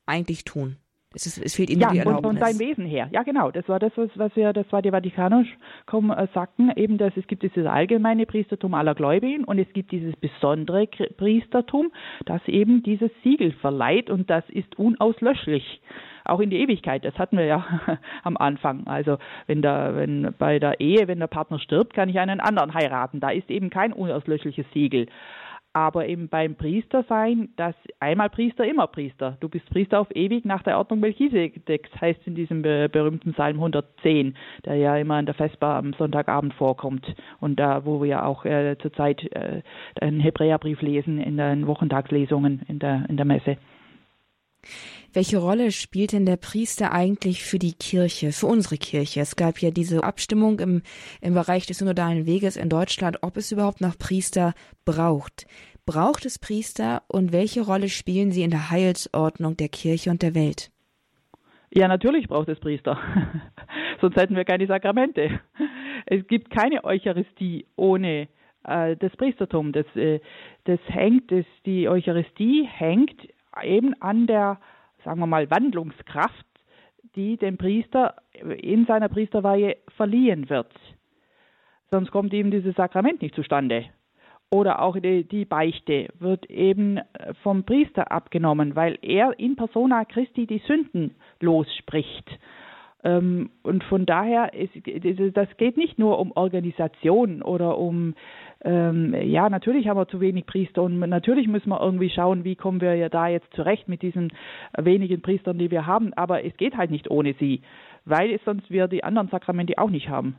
eigentlich 0.06 0.44
tun. 0.44 0.76
Es, 1.14 1.24
ist, 1.24 1.38
es 1.38 1.56
fehlt 1.56 1.70
ihnen 1.70 1.80
ja, 1.80 1.90
die 1.90 1.98
Erlaubnis. 1.98 2.22
von 2.22 2.36
seinem 2.36 2.58
Wesen 2.58 2.84
her. 2.84 3.08
Ja, 3.12 3.22
genau. 3.22 3.50
Das 3.50 3.66
war 3.66 3.78
das, 3.78 3.92
was 3.96 4.36
wir, 4.36 4.52
das 4.52 4.70
war 4.70 4.82
die 4.82 4.90
Vatikanus 4.90 5.46
äh, 5.90 6.26
sagten, 6.34 6.70
eben, 6.76 6.98
dass 6.98 7.16
es 7.16 7.26
gibt 7.26 7.42
dieses 7.42 7.66
allgemeine 7.66 8.26
Priestertum 8.26 8.74
aller 8.74 8.94
Gläubigen 8.94 9.44
und 9.44 9.58
es 9.58 9.72
gibt 9.72 9.90
dieses 9.90 10.14
besondere 10.16 10.86
Priestertum, 10.86 11.92
das 12.26 12.46
eben 12.46 12.82
dieses 12.82 13.10
Siegel 13.22 13.52
verleiht 13.52 14.10
und 14.10 14.28
das 14.28 14.44
ist 14.50 14.78
unauslöschlich. 14.78 15.80
Auch 16.26 16.40
in 16.40 16.50
die 16.50 16.58
Ewigkeit. 16.58 17.06
Das 17.06 17.14
hatten 17.18 17.38
wir 17.38 17.46
ja 17.46 17.64
am 18.22 18.36
Anfang. 18.36 18.86
Also 18.86 19.16
wenn 19.46 19.62
der, 19.62 19.96
wenn 19.96 20.34
bei 20.38 20.58
der 20.58 20.78
Ehe, 20.78 21.08
wenn 21.08 21.20
der 21.20 21.26
Partner 21.26 21.58
stirbt, 21.58 21.94
kann 21.94 22.10
ich 22.10 22.18
einen 22.18 22.40
anderen 22.40 22.74
heiraten. 22.74 23.18
Da 23.18 23.30
ist 23.30 23.50
eben 23.50 23.70
kein 23.70 23.94
unauslöschliches 23.94 24.66
Siegel. 24.74 25.06
Aber 25.72 26.06
eben 26.06 26.28
beim 26.28 26.56
Priestersein, 26.56 27.50
das 27.56 27.74
einmal 28.00 28.30
Priester, 28.30 28.64
immer 28.64 28.86
Priester. 28.86 29.36
Du 29.40 29.48
bist 29.48 29.68
Priester 29.70 30.00
auf 30.00 30.08
ewig 30.14 30.44
nach 30.44 30.62
der 30.62 30.78
Ordnung 30.78 31.00
Melchisedeks, 31.00 31.90
heißt 32.00 32.26
in 32.26 32.34
diesem 32.34 32.62
berühmten 32.62 33.32
Psalm 33.32 33.56
110, 33.56 34.34
der 34.64 34.76
ja 34.76 34.96
immer 34.96 35.16
an 35.16 35.26
der 35.26 35.34
Vesper 35.34 35.74
am 35.74 35.92
Sonntagabend 35.92 36.54
vorkommt 36.54 37.14
und 37.40 37.60
da, 37.60 37.84
wo 37.84 38.02
wir 38.02 38.24
auch 38.24 38.44
äh, 38.44 38.76
zurzeit 38.80 39.22
äh, 39.32 39.62
einen 40.00 40.20
Hebräerbrief 40.20 40.80
lesen 40.80 41.18
in 41.18 41.36
den 41.36 41.66
Wochentagslesungen 41.66 42.62
in 42.66 42.78
der, 42.78 43.04
in 43.08 43.16
der 43.16 43.26
Messe. 43.26 43.58
Welche 45.12 45.38
Rolle 45.38 45.72
spielt 45.72 46.12
denn 46.12 46.26
der 46.26 46.36
Priester 46.36 46.92
eigentlich 46.92 47.42
für 47.42 47.58
die 47.58 47.72
Kirche, 47.72 48.32
für 48.32 48.46
unsere 48.46 48.76
Kirche? 48.76 49.20
Es 49.20 49.36
gab 49.36 49.58
ja 49.60 49.70
diese 49.70 50.04
Abstimmung 50.04 50.60
im, 50.60 50.82
im 51.20 51.34
Bereich 51.34 51.66
des 51.66 51.78
synodalen 51.78 52.26
Weges 52.26 52.56
in 52.56 52.68
Deutschland, 52.68 53.18
ob 53.22 53.36
es 53.36 53.50
überhaupt 53.50 53.80
noch 53.80 53.98
Priester 53.98 54.54
braucht. 54.84 55.46
Braucht 55.86 56.26
es 56.26 56.38
Priester 56.38 57.02
und 57.08 57.32
welche 57.32 57.62
Rolle 57.62 57.88
spielen 57.88 58.30
sie 58.30 58.42
in 58.42 58.50
der 58.50 58.70
Heilsordnung 58.70 59.56
der 59.56 59.70
Kirche 59.70 60.10
und 60.10 60.22
der 60.22 60.34
Welt? 60.34 60.70
Ja, 61.70 61.88
natürlich 61.88 62.28
braucht 62.28 62.48
es 62.48 62.60
Priester. 62.60 62.98
Sonst 64.00 64.16
hätten 64.16 64.36
wir 64.36 64.44
keine 64.44 64.66
Sakramente. 64.66 65.40
Es 66.06 66.26
gibt 66.26 66.50
keine 66.50 66.84
Eucharistie 66.84 67.66
ohne 67.76 68.28
äh, 68.64 68.96
das 68.96 69.16
Priestertum. 69.16 69.72
Das, 69.72 69.86
äh, 69.96 70.20
das 70.64 70.78
hängt, 70.86 71.30
das, 71.32 71.44
die 71.66 71.88
Eucharistie 71.88 72.66
hängt 72.70 73.28
eben 73.62 74.00
an 74.00 74.26
der, 74.26 74.58
sagen 75.04 75.20
wir 75.20 75.26
mal, 75.26 75.50
Wandlungskraft, 75.50 76.46
die 77.14 77.36
dem 77.36 77.58
Priester 77.58 78.16
in 78.60 78.86
seiner 78.86 79.08
Priesterweihe 79.08 79.76
verliehen 79.96 80.48
wird. 80.48 80.72
Sonst 81.90 82.10
kommt 82.10 82.34
eben 82.34 82.50
dieses 82.50 82.76
Sakrament 82.76 83.22
nicht 83.22 83.34
zustande. 83.34 83.86
Oder 84.50 84.80
auch 84.80 84.98
die, 84.98 85.24
die 85.24 85.44
Beichte 85.44 86.08
wird 86.18 86.48
eben 86.50 87.00
vom 87.42 87.64
Priester 87.64 88.10
abgenommen, 88.10 88.76
weil 88.76 88.98
er 89.02 89.38
in 89.38 89.56
persona 89.56 90.04
Christi 90.04 90.46
die 90.46 90.62
Sünden 90.66 91.14
losspricht. 91.40 92.38
Ähm, 93.04 93.50
und 93.62 93.84
von 93.84 94.06
daher, 94.06 94.54
ist, 94.54 94.72
das 95.34 95.48
geht 95.56 95.76
nicht 95.76 95.98
nur 95.98 96.18
um 96.18 96.32
Organisation 96.32 97.42
oder 97.42 97.78
um, 97.78 98.14
ähm, 98.64 99.14
ja, 99.22 99.48
natürlich 99.48 99.86
haben 99.86 99.98
wir 99.98 100.08
zu 100.08 100.20
wenig 100.20 100.46
Priester 100.46 100.82
und 100.82 100.98
natürlich 100.98 101.46
müssen 101.46 101.68
wir 101.68 101.80
irgendwie 101.80 102.10
schauen, 102.10 102.44
wie 102.44 102.56
kommen 102.56 102.80
wir 102.80 102.96
ja 102.96 103.08
da 103.08 103.28
jetzt 103.28 103.52
zurecht 103.54 103.88
mit 103.88 104.02
diesen 104.02 104.32
wenigen 104.76 105.22
Priestern, 105.22 105.58
die 105.58 105.70
wir 105.70 105.86
haben. 105.86 106.12
Aber 106.14 106.44
es 106.44 106.56
geht 106.56 106.76
halt 106.76 106.90
nicht 106.90 107.10
ohne 107.10 107.34
sie, 107.34 107.62
weil 108.04 108.38
sonst 108.44 108.70
wir 108.70 108.88
die 108.88 109.04
anderen 109.04 109.28
Sakramente 109.28 109.78
auch 109.78 109.90
nicht 109.90 110.08
haben 110.08 110.36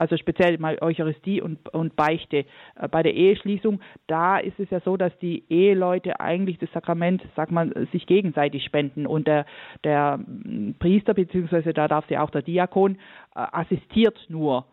also 0.00 0.16
speziell 0.16 0.56
mal 0.58 0.78
Eucharistie 0.80 1.42
und, 1.42 1.68
und 1.74 1.94
Beichte. 1.94 2.46
Äh, 2.74 2.88
bei 2.90 3.02
der 3.02 3.14
Eheschließung, 3.14 3.80
da 4.06 4.38
ist 4.38 4.58
es 4.58 4.70
ja 4.70 4.80
so, 4.80 4.96
dass 4.96 5.16
die 5.18 5.44
Eheleute 5.50 6.20
eigentlich 6.20 6.58
das 6.58 6.72
Sakrament, 6.72 7.22
sag 7.36 7.50
mal, 7.50 7.70
sich 7.92 8.06
gegenseitig 8.06 8.64
spenden 8.64 9.06
und 9.06 9.26
der, 9.26 9.44
der 9.84 10.16
mm, 10.16 10.76
Priester, 10.78 11.12
beziehungsweise 11.12 11.74
da 11.74 11.86
darf 11.86 12.06
sie 12.08 12.16
auch 12.16 12.30
der 12.30 12.40
Diakon, 12.40 12.94
äh, 12.94 12.96
assistiert 13.34 14.18
nur. 14.28 14.64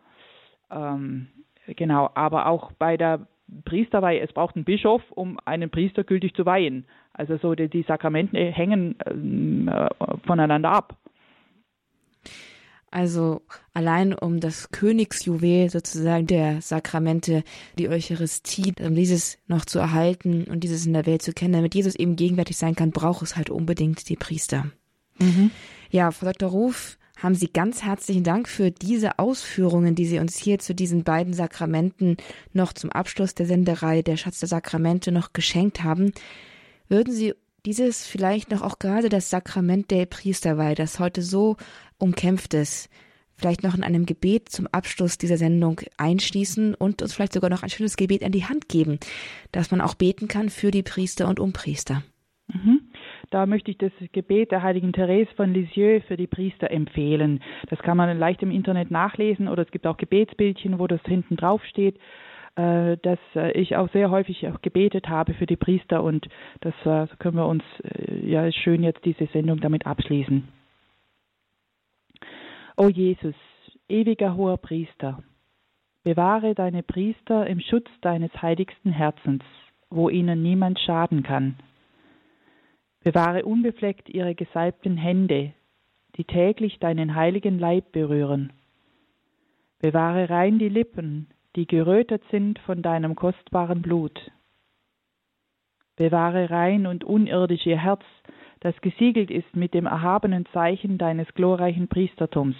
Ähm, 0.70 1.28
genau, 1.66 2.08
aber 2.14 2.46
auch 2.46 2.72
bei 2.72 2.96
der 2.96 3.26
Priesterweihe, 3.66 4.20
es 4.20 4.32
braucht 4.32 4.56
einen 4.56 4.64
Bischof, 4.64 5.02
um 5.10 5.38
einen 5.44 5.68
Priester 5.68 6.04
gültig 6.04 6.34
zu 6.34 6.46
weihen. 6.46 6.86
Also 7.12 7.36
so 7.36 7.54
die, 7.54 7.68
die 7.68 7.82
Sakramente 7.82 8.38
hängen 8.38 8.96
ähm, 9.06 9.68
äh, 9.68 9.88
voneinander 10.26 10.70
ab. 10.70 10.96
Also 12.90 13.42
allein 13.74 14.14
um 14.14 14.40
das 14.40 14.70
Königsjuwel 14.70 15.70
sozusagen 15.70 16.26
der 16.26 16.62
Sakramente, 16.62 17.44
die 17.78 17.88
Eucharistie, 17.88 18.72
um 18.80 18.94
dieses 18.94 19.38
noch 19.46 19.64
zu 19.64 19.78
erhalten 19.78 20.44
und 20.44 20.60
dieses 20.60 20.86
in 20.86 20.94
der 20.94 21.06
Welt 21.06 21.22
zu 21.22 21.32
kennen, 21.32 21.52
damit 21.52 21.74
Jesus 21.74 21.94
eben 21.94 22.16
gegenwärtig 22.16 22.56
sein 22.56 22.74
kann, 22.74 22.90
braucht 22.90 23.22
es 23.22 23.36
halt 23.36 23.50
unbedingt 23.50 24.08
die 24.08 24.16
Priester. 24.16 24.66
Mhm. 25.18 25.50
Ja, 25.90 26.10
Frau 26.10 26.26
Dr. 26.26 26.50
Ruf, 26.50 26.98
haben 27.22 27.34
Sie 27.34 27.48
ganz 27.48 27.82
herzlichen 27.82 28.22
Dank 28.22 28.48
für 28.48 28.70
diese 28.70 29.18
Ausführungen, 29.18 29.94
die 29.94 30.06
Sie 30.06 30.18
uns 30.18 30.36
hier 30.36 30.58
zu 30.58 30.74
diesen 30.74 31.02
beiden 31.02 31.34
Sakramenten 31.34 32.16
noch 32.52 32.72
zum 32.72 32.90
Abschluss 32.90 33.34
der 33.34 33.46
Senderei 33.46 34.02
Der 34.02 34.16
Schatz 34.16 34.38
der 34.38 34.48
Sakramente 34.48 35.10
noch 35.12 35.32
geschenkt 35.32 35.82
haben. 35.82 36.12
Würden 36.88 37.12
Sie 37.12 37.34
dieses 37.66 38.06
vielleicht 38.06 38.50
noch 38.50 38.62
auch 38.62 38.78
gerade 38.78 39.08
das 39.08 39.30
Sakrament 39.30 39.90
der 39.90 40.06
Priesterweihe, 40.06 40.76
das 40.76 41.00
heute 41.00 41.22
so 41.22 41.56
umkämpft 41.98 42.54
ist, 42.54 42.88
vielleicht 43.36 43.62
noch 43.62 43.74
in 43.74 43.84
einem 43.84 44.06
Gebet 44.06 44.48
zum 44.48 44.66
Abschluss 44.68 45.18
dieser 45.18 45.36
Sendung 45.36 45.80
einschließen 45.96 46.74
und 46.74 47.02
uns 47.02 47.14
vielleicht 47.14 47.32
sogar 47.32 47.50
noch 47.50 47.62
ein 47.62 47.70
schönes 47.70 47.96
Gebet 47.96 48.24
an 48.24 48.32
die 48.32 48.44
Hand 48.44 48.68
geben, 48.68 48.98
dass 49.52 49.70
man 49.70 49.80
auch 49.80 49.94
beten 49.94 50.28
kann 50.28 50.48
für 50.48 50.70
die 50.70 50.82
Priester 50.82 51.28
und 51.28 51.40
um 51.40 51.52
Priester. 51.52 52.02
Mhm. 52.48 52.80
Da 53.30 53.44
möchte 53.46 53.70
ich 53.70 53.78
das 53.78 53.92
Gebet 54.12 54.52
der 54.52 54.62
heiligen 54.62 54.92
Therese 54.92 55.30
von 55.36 55.52
Lisieux 55.52 56.02
für 56.06 56.16
die 56.16 56.26
Priester 56.26 56.70
empfehlen. 56.70 57.42
Das 57.68 57.78
kann 57.80 57.96
man 57.96 58.18
leicht 58.18 58.42
im 58.42 58.50
Internet 58.50 58.90
nachlesen 58.90 59.48
oder 59.48 59.62
es 59.62 59.70
gibt 59.70 59.86
auch 59.86 59.98
Gebetsbildchen, 59.98 60.78
wo 60.78 60.86
das 60.86 61.00
hinten 61.04 61.36
drauf 61.36 61.62
steht. 61.64 61.98
Äh, 62.58 62.96
dass 63.02 63.20
äh, 63.36 63.52
ich 63.52 63.76
auch 63.76 63.88
sehr 63.92 64.10
häufig 64.10 64.48
auch 64.48 64.60
gebetet 64.62 65.08
habe 65.08 65.32
für 65.34 65.46
die 65.46 65.54
Priester 65.54 66.02
und 66.02 66.28
das 66.60 66.74
äh, 66.84 67.06
können 67.18 67.36
wir 67.36 67.46
uns 67.46 67.62
ja 68.20 68.50
schön 68.50 68.82
jetzt 68.82 69.04
diese 69.04 69.26
Sendung 69.26 69.60
damit 69.60 69.86
abschließen. 69.86 70.48
O 72.80 72.88
Jesus, 72.88 73.34
ewiger 73.88 74.36
hoher 74.36 74.56
Priester, 74.56 75.24
bewahre 76.04 76.54
deine 76.54 76.84
Priester 76.84 77.44
im 77.48 77.58
Schutz 77.58 77.88
deines 78.02 78.30
heiligsten 78.40 78.92
Herzens, 78.92 79.42
wo 79.90 80.08
ihnen 80.08 80.44
niemand 80.44 80.78
schaden 80.78 81.24
kann. 81.24 81.56
Bewahre 83.02 83.44
unbefleckt 83.44 84.08
ihre 84.08 84.36
gesalbten 84.36 84.96
Hände, 84.96 85.54
die 86.16 86.22
täglich 86.22 86.78
deinen 86.78 87.16
heiligen 87.16 87.58
Leib 87.58 87.90
berühren. 87.90 88.52
Bewahre 89.80 90.30
rein 90.30 90.60
die 90.60 90.68
Lippen, 90.68 91.26
die 91.56 91.66
gerötet 91.66 92.22
sind 92.30 92.60
von 92.60 92.80
deinem 92.80 93.16
kostbaren 93.16 93.82
Blut. 93.82 94.30
Bewahre 95.96 96.48
rein 96.50 96.86
und 96.86 97.02
unirdisch 97.02 97.66
ihr 97.66 97.82
Herz, 97.82 98.04
das 98.60 98.78
gesiegelt 98.80 99.30
ist 99.30 99.54
mit 99.54 99.74
dem 99.74 99.86
erhabenen 99.86 100.46
Zeichen 100.52 100.98
deines 100.98 101.32
glorreichen 101.34 101.88
Priestertums. 101.88 102.56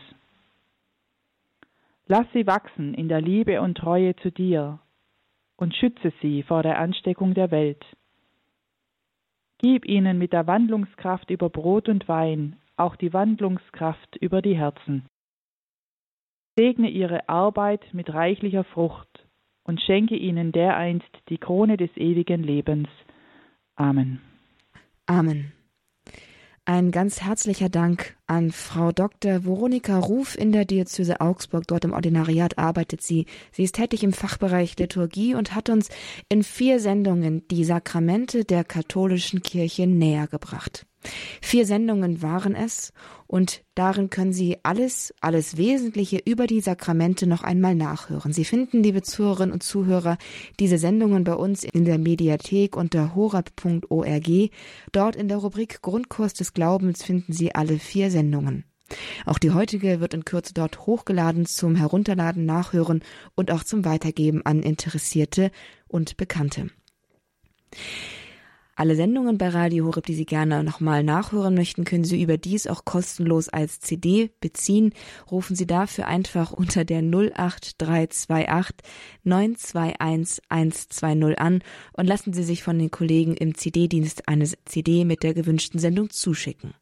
Lass 2.06 2.26
sie 2.32 2.46
wachsen 2.46 2.94
in 2.94 3.08
der 3.08 3.20
Liebe 3.20 3.60
und 3.60 3.76
Treue 3.76 4.16
zu 4.16 4.30
dir 4.30 4.78
und 5.56 5.74
schütze 5.74 6.12
sie 6.22 6.42
vor 6.42 6.62
der 6.62 6.78
Ansteckung 6.78 7.34
der 7.34 7.50
Welt. 7.50 7.84
Gib 9.58 9.84
ihnen 9.86 10.18
mit 10.18 10.32
der 10.32 10.46
Wandlungskraft 10.46 11.30
über 11.30 11.50
Brot 11.50 11.88
und 11.88 12.08
Wein 12.08 12.56
auch 12.78 12.96
die 12.96 13.12
Wandlungskraft 13.12 14.16
über 14.16 14.40
die 14.40 14.56
Herzen. 14.56 15.06
Segne 16.56 16.88
ihre 16.88 17.28
Arbeit 17.28 17.82
mit 17.92 18.12
reichlicher 18.12 18.64
Frucht 18.64 19.26
und 19.64 19.82
schenke 19.82 20.16
ihnen 20.16 20.52
dereinst 20.52 21.10
die 21.28 21.38
Krone 21.38 21.76
des 21.76 21.94
ewigen 21.96 22.42
Lebens. 22.42 22.88
Amen. 23.76 24.20
Amen. 25.06 25.52
Ein 26.68 26.90
ganz 26.90 27.22
herzlicher 27.22 27.70
Dank 27.70 28.17
an 28.28 28.52
Frau 28.52 28.92
Dr. 28.92 29.44
Veronika 29.44 29.98
Ruf 29.98 30.38
in 30.38 30.52
der 30.52 30.64
Diözese 30.64 31.20
Augsburg. 31.20 31.66
Dort 31.66 31.84
im 31.84 31.92
Ordinariat 31.92 32.58
arbeitet 32.58 33.02
sie. 33.02 33.26
Sie 33.52 33.64
ist 33.64 33.74
tätig 33.74 34.04
im 34.04 34.12
Fachbereich 34.12 34.78
Liturgie 34.78 35.34
und 35.34 35.54
hat 35.54 35.70
uns 35.70 35.88
in 36.28 36.42
vier 36.42 36.78
Sendungen 36.78 37.46
die 37.48 37.64
Sakramente 37.64 38.44
der 38.44 38.64
katholischen 38.64 39.42
Kirche 39.42 39.86
näher 39.86 40.26
gebracht. 40.26 40.86
Vier 41.40 41.64
Sendungen 41.64 42.22
waren 42.22 42.54
es 42.54 42.92
und 43.28 43.62
darin 43.74 44.10
können 44.10 44.32
Sie 44.32 44.56
alles, 44.62 45.14
alles 45.20 45.56
Wesentliche 45.56 46.20
über 46.24 46.46
die 46.46 46.60
Sakramente 46.60 47.26
noch 47.26 47.42
einmal 47.42 47.74
nachhören. 47.74 48.32
Sie 48.32 48.44
finden, 48.44 48.82
liebe 48.82 49.02
Zuhörerinnen 49.02 49.52
und 49.52 49.62
Zuhörer, 49.62 50.18
diese 50.58 50.78
Sendungen 50.78 51.24
bei 51.24 51.34
uns 51.34 51.62
in 51.62 51.84
der 51.84 51.98
Mediathek 51.98 52.76
unter 52.76 53.14
horab.org. 53.14 54.50
Dort 54.92 55.16
in 55.16 55.28
der 55.28 55.36
Rubrik 55.36 55.82
Grundkurs 55.82 56.34
des 56.34 56.52
Glaubens 56.52 57.04
finden 57.04 57.32
Sie 57.32 57.54
alle 57.54 57.78
vier 57.78 58.10
Sendungen. 58.10 58.17
Auch 59.26 59.38
die 59.38 59.50
heutige 59.50 60.00
wird 60.00 60.14
in 60.14 60.24
Kürze 60.24 60.54
dort 60.54 60.86
hochgeladen 60.86 61.46
zum 61.46 61.76
Herunterladen, 61.76 62.46
Nachhören 62.46 63.02
und 63.34 63.50
auch 63.50 63.64
zum 63.64 63.84
Weitergeben 63.84 64.44
an 64.44 64.62
Interessierte 64.62 65.50
und 65.88 66.16
Bekannte. 66.16 66.70
Alle 68.78 68.94
Sendungen 68.94 69.38
bei 69.38 69.48
Radio 69.48 69.86
Horeb, 69.86 70.06
die 70.06 70.14
Sie 70.14 70.24
gerne 70.24 70.62
nochmal 70.62 71.02
nachhören 71.02 71.54
möchten, 71.54 71.82
können 71.82 72.04
Sie 72.04 72.22
überdies 72.22 72.68
auch 72.68 72.84
kostenlos 72.84 73.48
als 73.48 73.80
CD 73.80 74.30
beziehen. 74.40 74.92
Rufen 75.32 75.56
Sie 75.56 75.66
dafür 75.66 76.06
einfach 76.06 76.52
unter 76.52 76.84
der 76.84 77.00
08328 77.00 78.76
921 79.24 80.44
120 80.48 81.40
an 81.40 81.62
und 81.94 82.06
lassen 82.06 82.32
Sie 82.32 82.44
sich 82.44 82.62
von 82.62 82.78
den 82.78 82.92
Kollegen 82.92 83.34
im 83.34 83.56
CD-Dienst 83.56 84.28
eine 84.28 84.48
CD 84.64 85.04
mit 85.04 85.24
der 85.24 85.34
gewünschten 85.34 85.80
Sendung 85.80 86.10
zuschicken. 86.10 86.72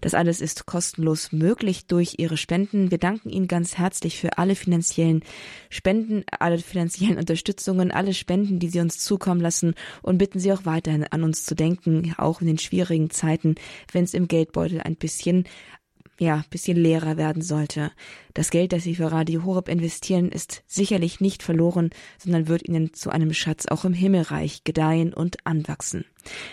Das 0.00 0.14
alles 0.14 0.40
ist 0.40 0.66
kostenlos 0.66 1.32
möglich 1.32 1.86
durch 1.86 2.14
Ihre 2.18 2.36
Spenden. 2.36 2.90
Wir 2.90 2.98
danken 2.98 3.30
Ihnen 3.30 3.48
ganz 3.48 3.78
herzlich 3.78 4.18
für 4.18 4.38
alle 4.38 4.54
finanziellen 4.54 5.22
Spenden, 5.70 6.24
alle 6.38 6.58
finanziellen 6.58 7.18
Unterstützungen, 7.18 7.90
alle 7.90 8.14
Spenden, 8.14 8.58
die 8.58 8.68
Sie 8.68 8.80
uns 8.80 8.98
zukommen 8.98 9.40
lassen 9.40 9.74
und 10.02 10.18
bitten 10.18 10.38
Sie 10.38 10.52
auch 10.52 10.64
weiterhin 10.64 11.04
an 11.04 11.22
uns 11.22 11.44
zu 11.44 11.54
denken, 11.54 12.14
auch 12.18 12.40
in 12.40 12.46
den 12.46 12.58
schwierigen 12.58 13.10
Zeiten, 13.10 13.54
wenn 13.92 14.04
es 14.04 14.14
im 14.14 14.28
Geldbeutel 14.28 14.80
ein 14.80 14.96
bisschen 14.96 15.44
ja, 16.18 16.44
bisschen 16.50 16.76
leerer 16.76 17.16
werden 17.16 17.42
sollte. 17.42 17.92
Das 18.34 18.50
Geld, 18.50 18.72
das 18.72 18.84
Sie 18.84 18.94
für 18.94 19.12
Radio 19.12 19.44
Horeb 19.44 19.68
investieren, 19.68 20.30
ist 20.30 20.62
sicherlich 20.66 21.20
nicht 21.20 21.42
verloren, 21.42 21.90
sondern 22.18 22.48
wird 22.48 22.66
Ihnen 22.66 22.92
zu 22.94 23.10
einem 23.10 23.32
Schatz 23.32 23.66
auch 23.66 23.84
im 23.84 23.92
Himmelreich 23.92 24.64
gedeihen 24.64 25.12
und 25.12 25.46
anwachsen. 25.46 26.04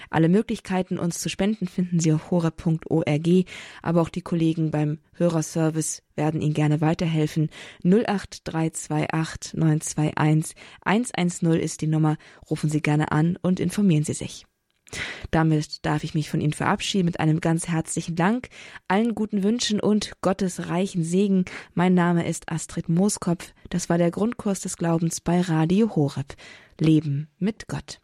Alle 0.10 0.30
Möglichkeiten, 0.30 1.00
uns 1.00 1.20
zu 1.20 1.30
spenden, 1.30 1.68
finden 1.68 2.00
Sie 2.00 2.14
auf 2.14 2.30
horeb.org, 2.32 3.46
aber 3.82 4.02
auch 4.02 4.10
die 4.10 4.22
Kollegen 4.22 4.72
beim 4.72 5.00
Hörerservice 5.14 6.04
werden 6.16 6.42
Ihnen 6.42 6.54
gerne 6.54 6.82
weiterhelfen. 6.82 7.50
08328 7.84 9.54
921 9.54 10.56
110 10.84 11.54
ist 11.54 11.82
die 11.82 11.88
Nummer. 11.88 12.18
Rufen 12.50 12.70
Sie 12.70 12.82
gerne 12.82 13.12
an 13.12 13.38
und 13.42 13.60
informieren 13.60 14.04
Sie 14.04 14.14
sich. 14.14 14.46
Damit 15.32 15.86
darf 15.86 16.04
ich 16.04 16.14
mich 16.14 16.30
von 16.30 16.42
Ihnen 16.42 16.54
verabschieden 16.54 17.06
mit 17.06 17.20
einem 17.20 17.42
ganz 17.42 17.68
herzlichen 17.68 18.16
Dank, 18.16 18.50
allen 18.88 19.16
guten 19.16 19.44
Wünschen 19.44 19.80
und 19.80 20.14
Gottes 20.22 20.70
reichen 20.70 21.04
Segen. 21.04 21.46
Mein 21.74 21.94
Name 21.94 22.28
ist 22.28 22.52
Astrid 22.52 22.90
Mooskopf. 22.90 23.54
Das 23.70 23.90
war 23.90 23.98
der 23.98 24.12
Grundkurs 24.12 24.62
des 24.62 24.78
Glaubens 24.78 25.22
bei 25.22 25.42
Radio 25.42 25.96
Horeb. 25.96 26.36
Leben 26.80 27.30
mit 27.40 27.68
Gott. 27.68 28.03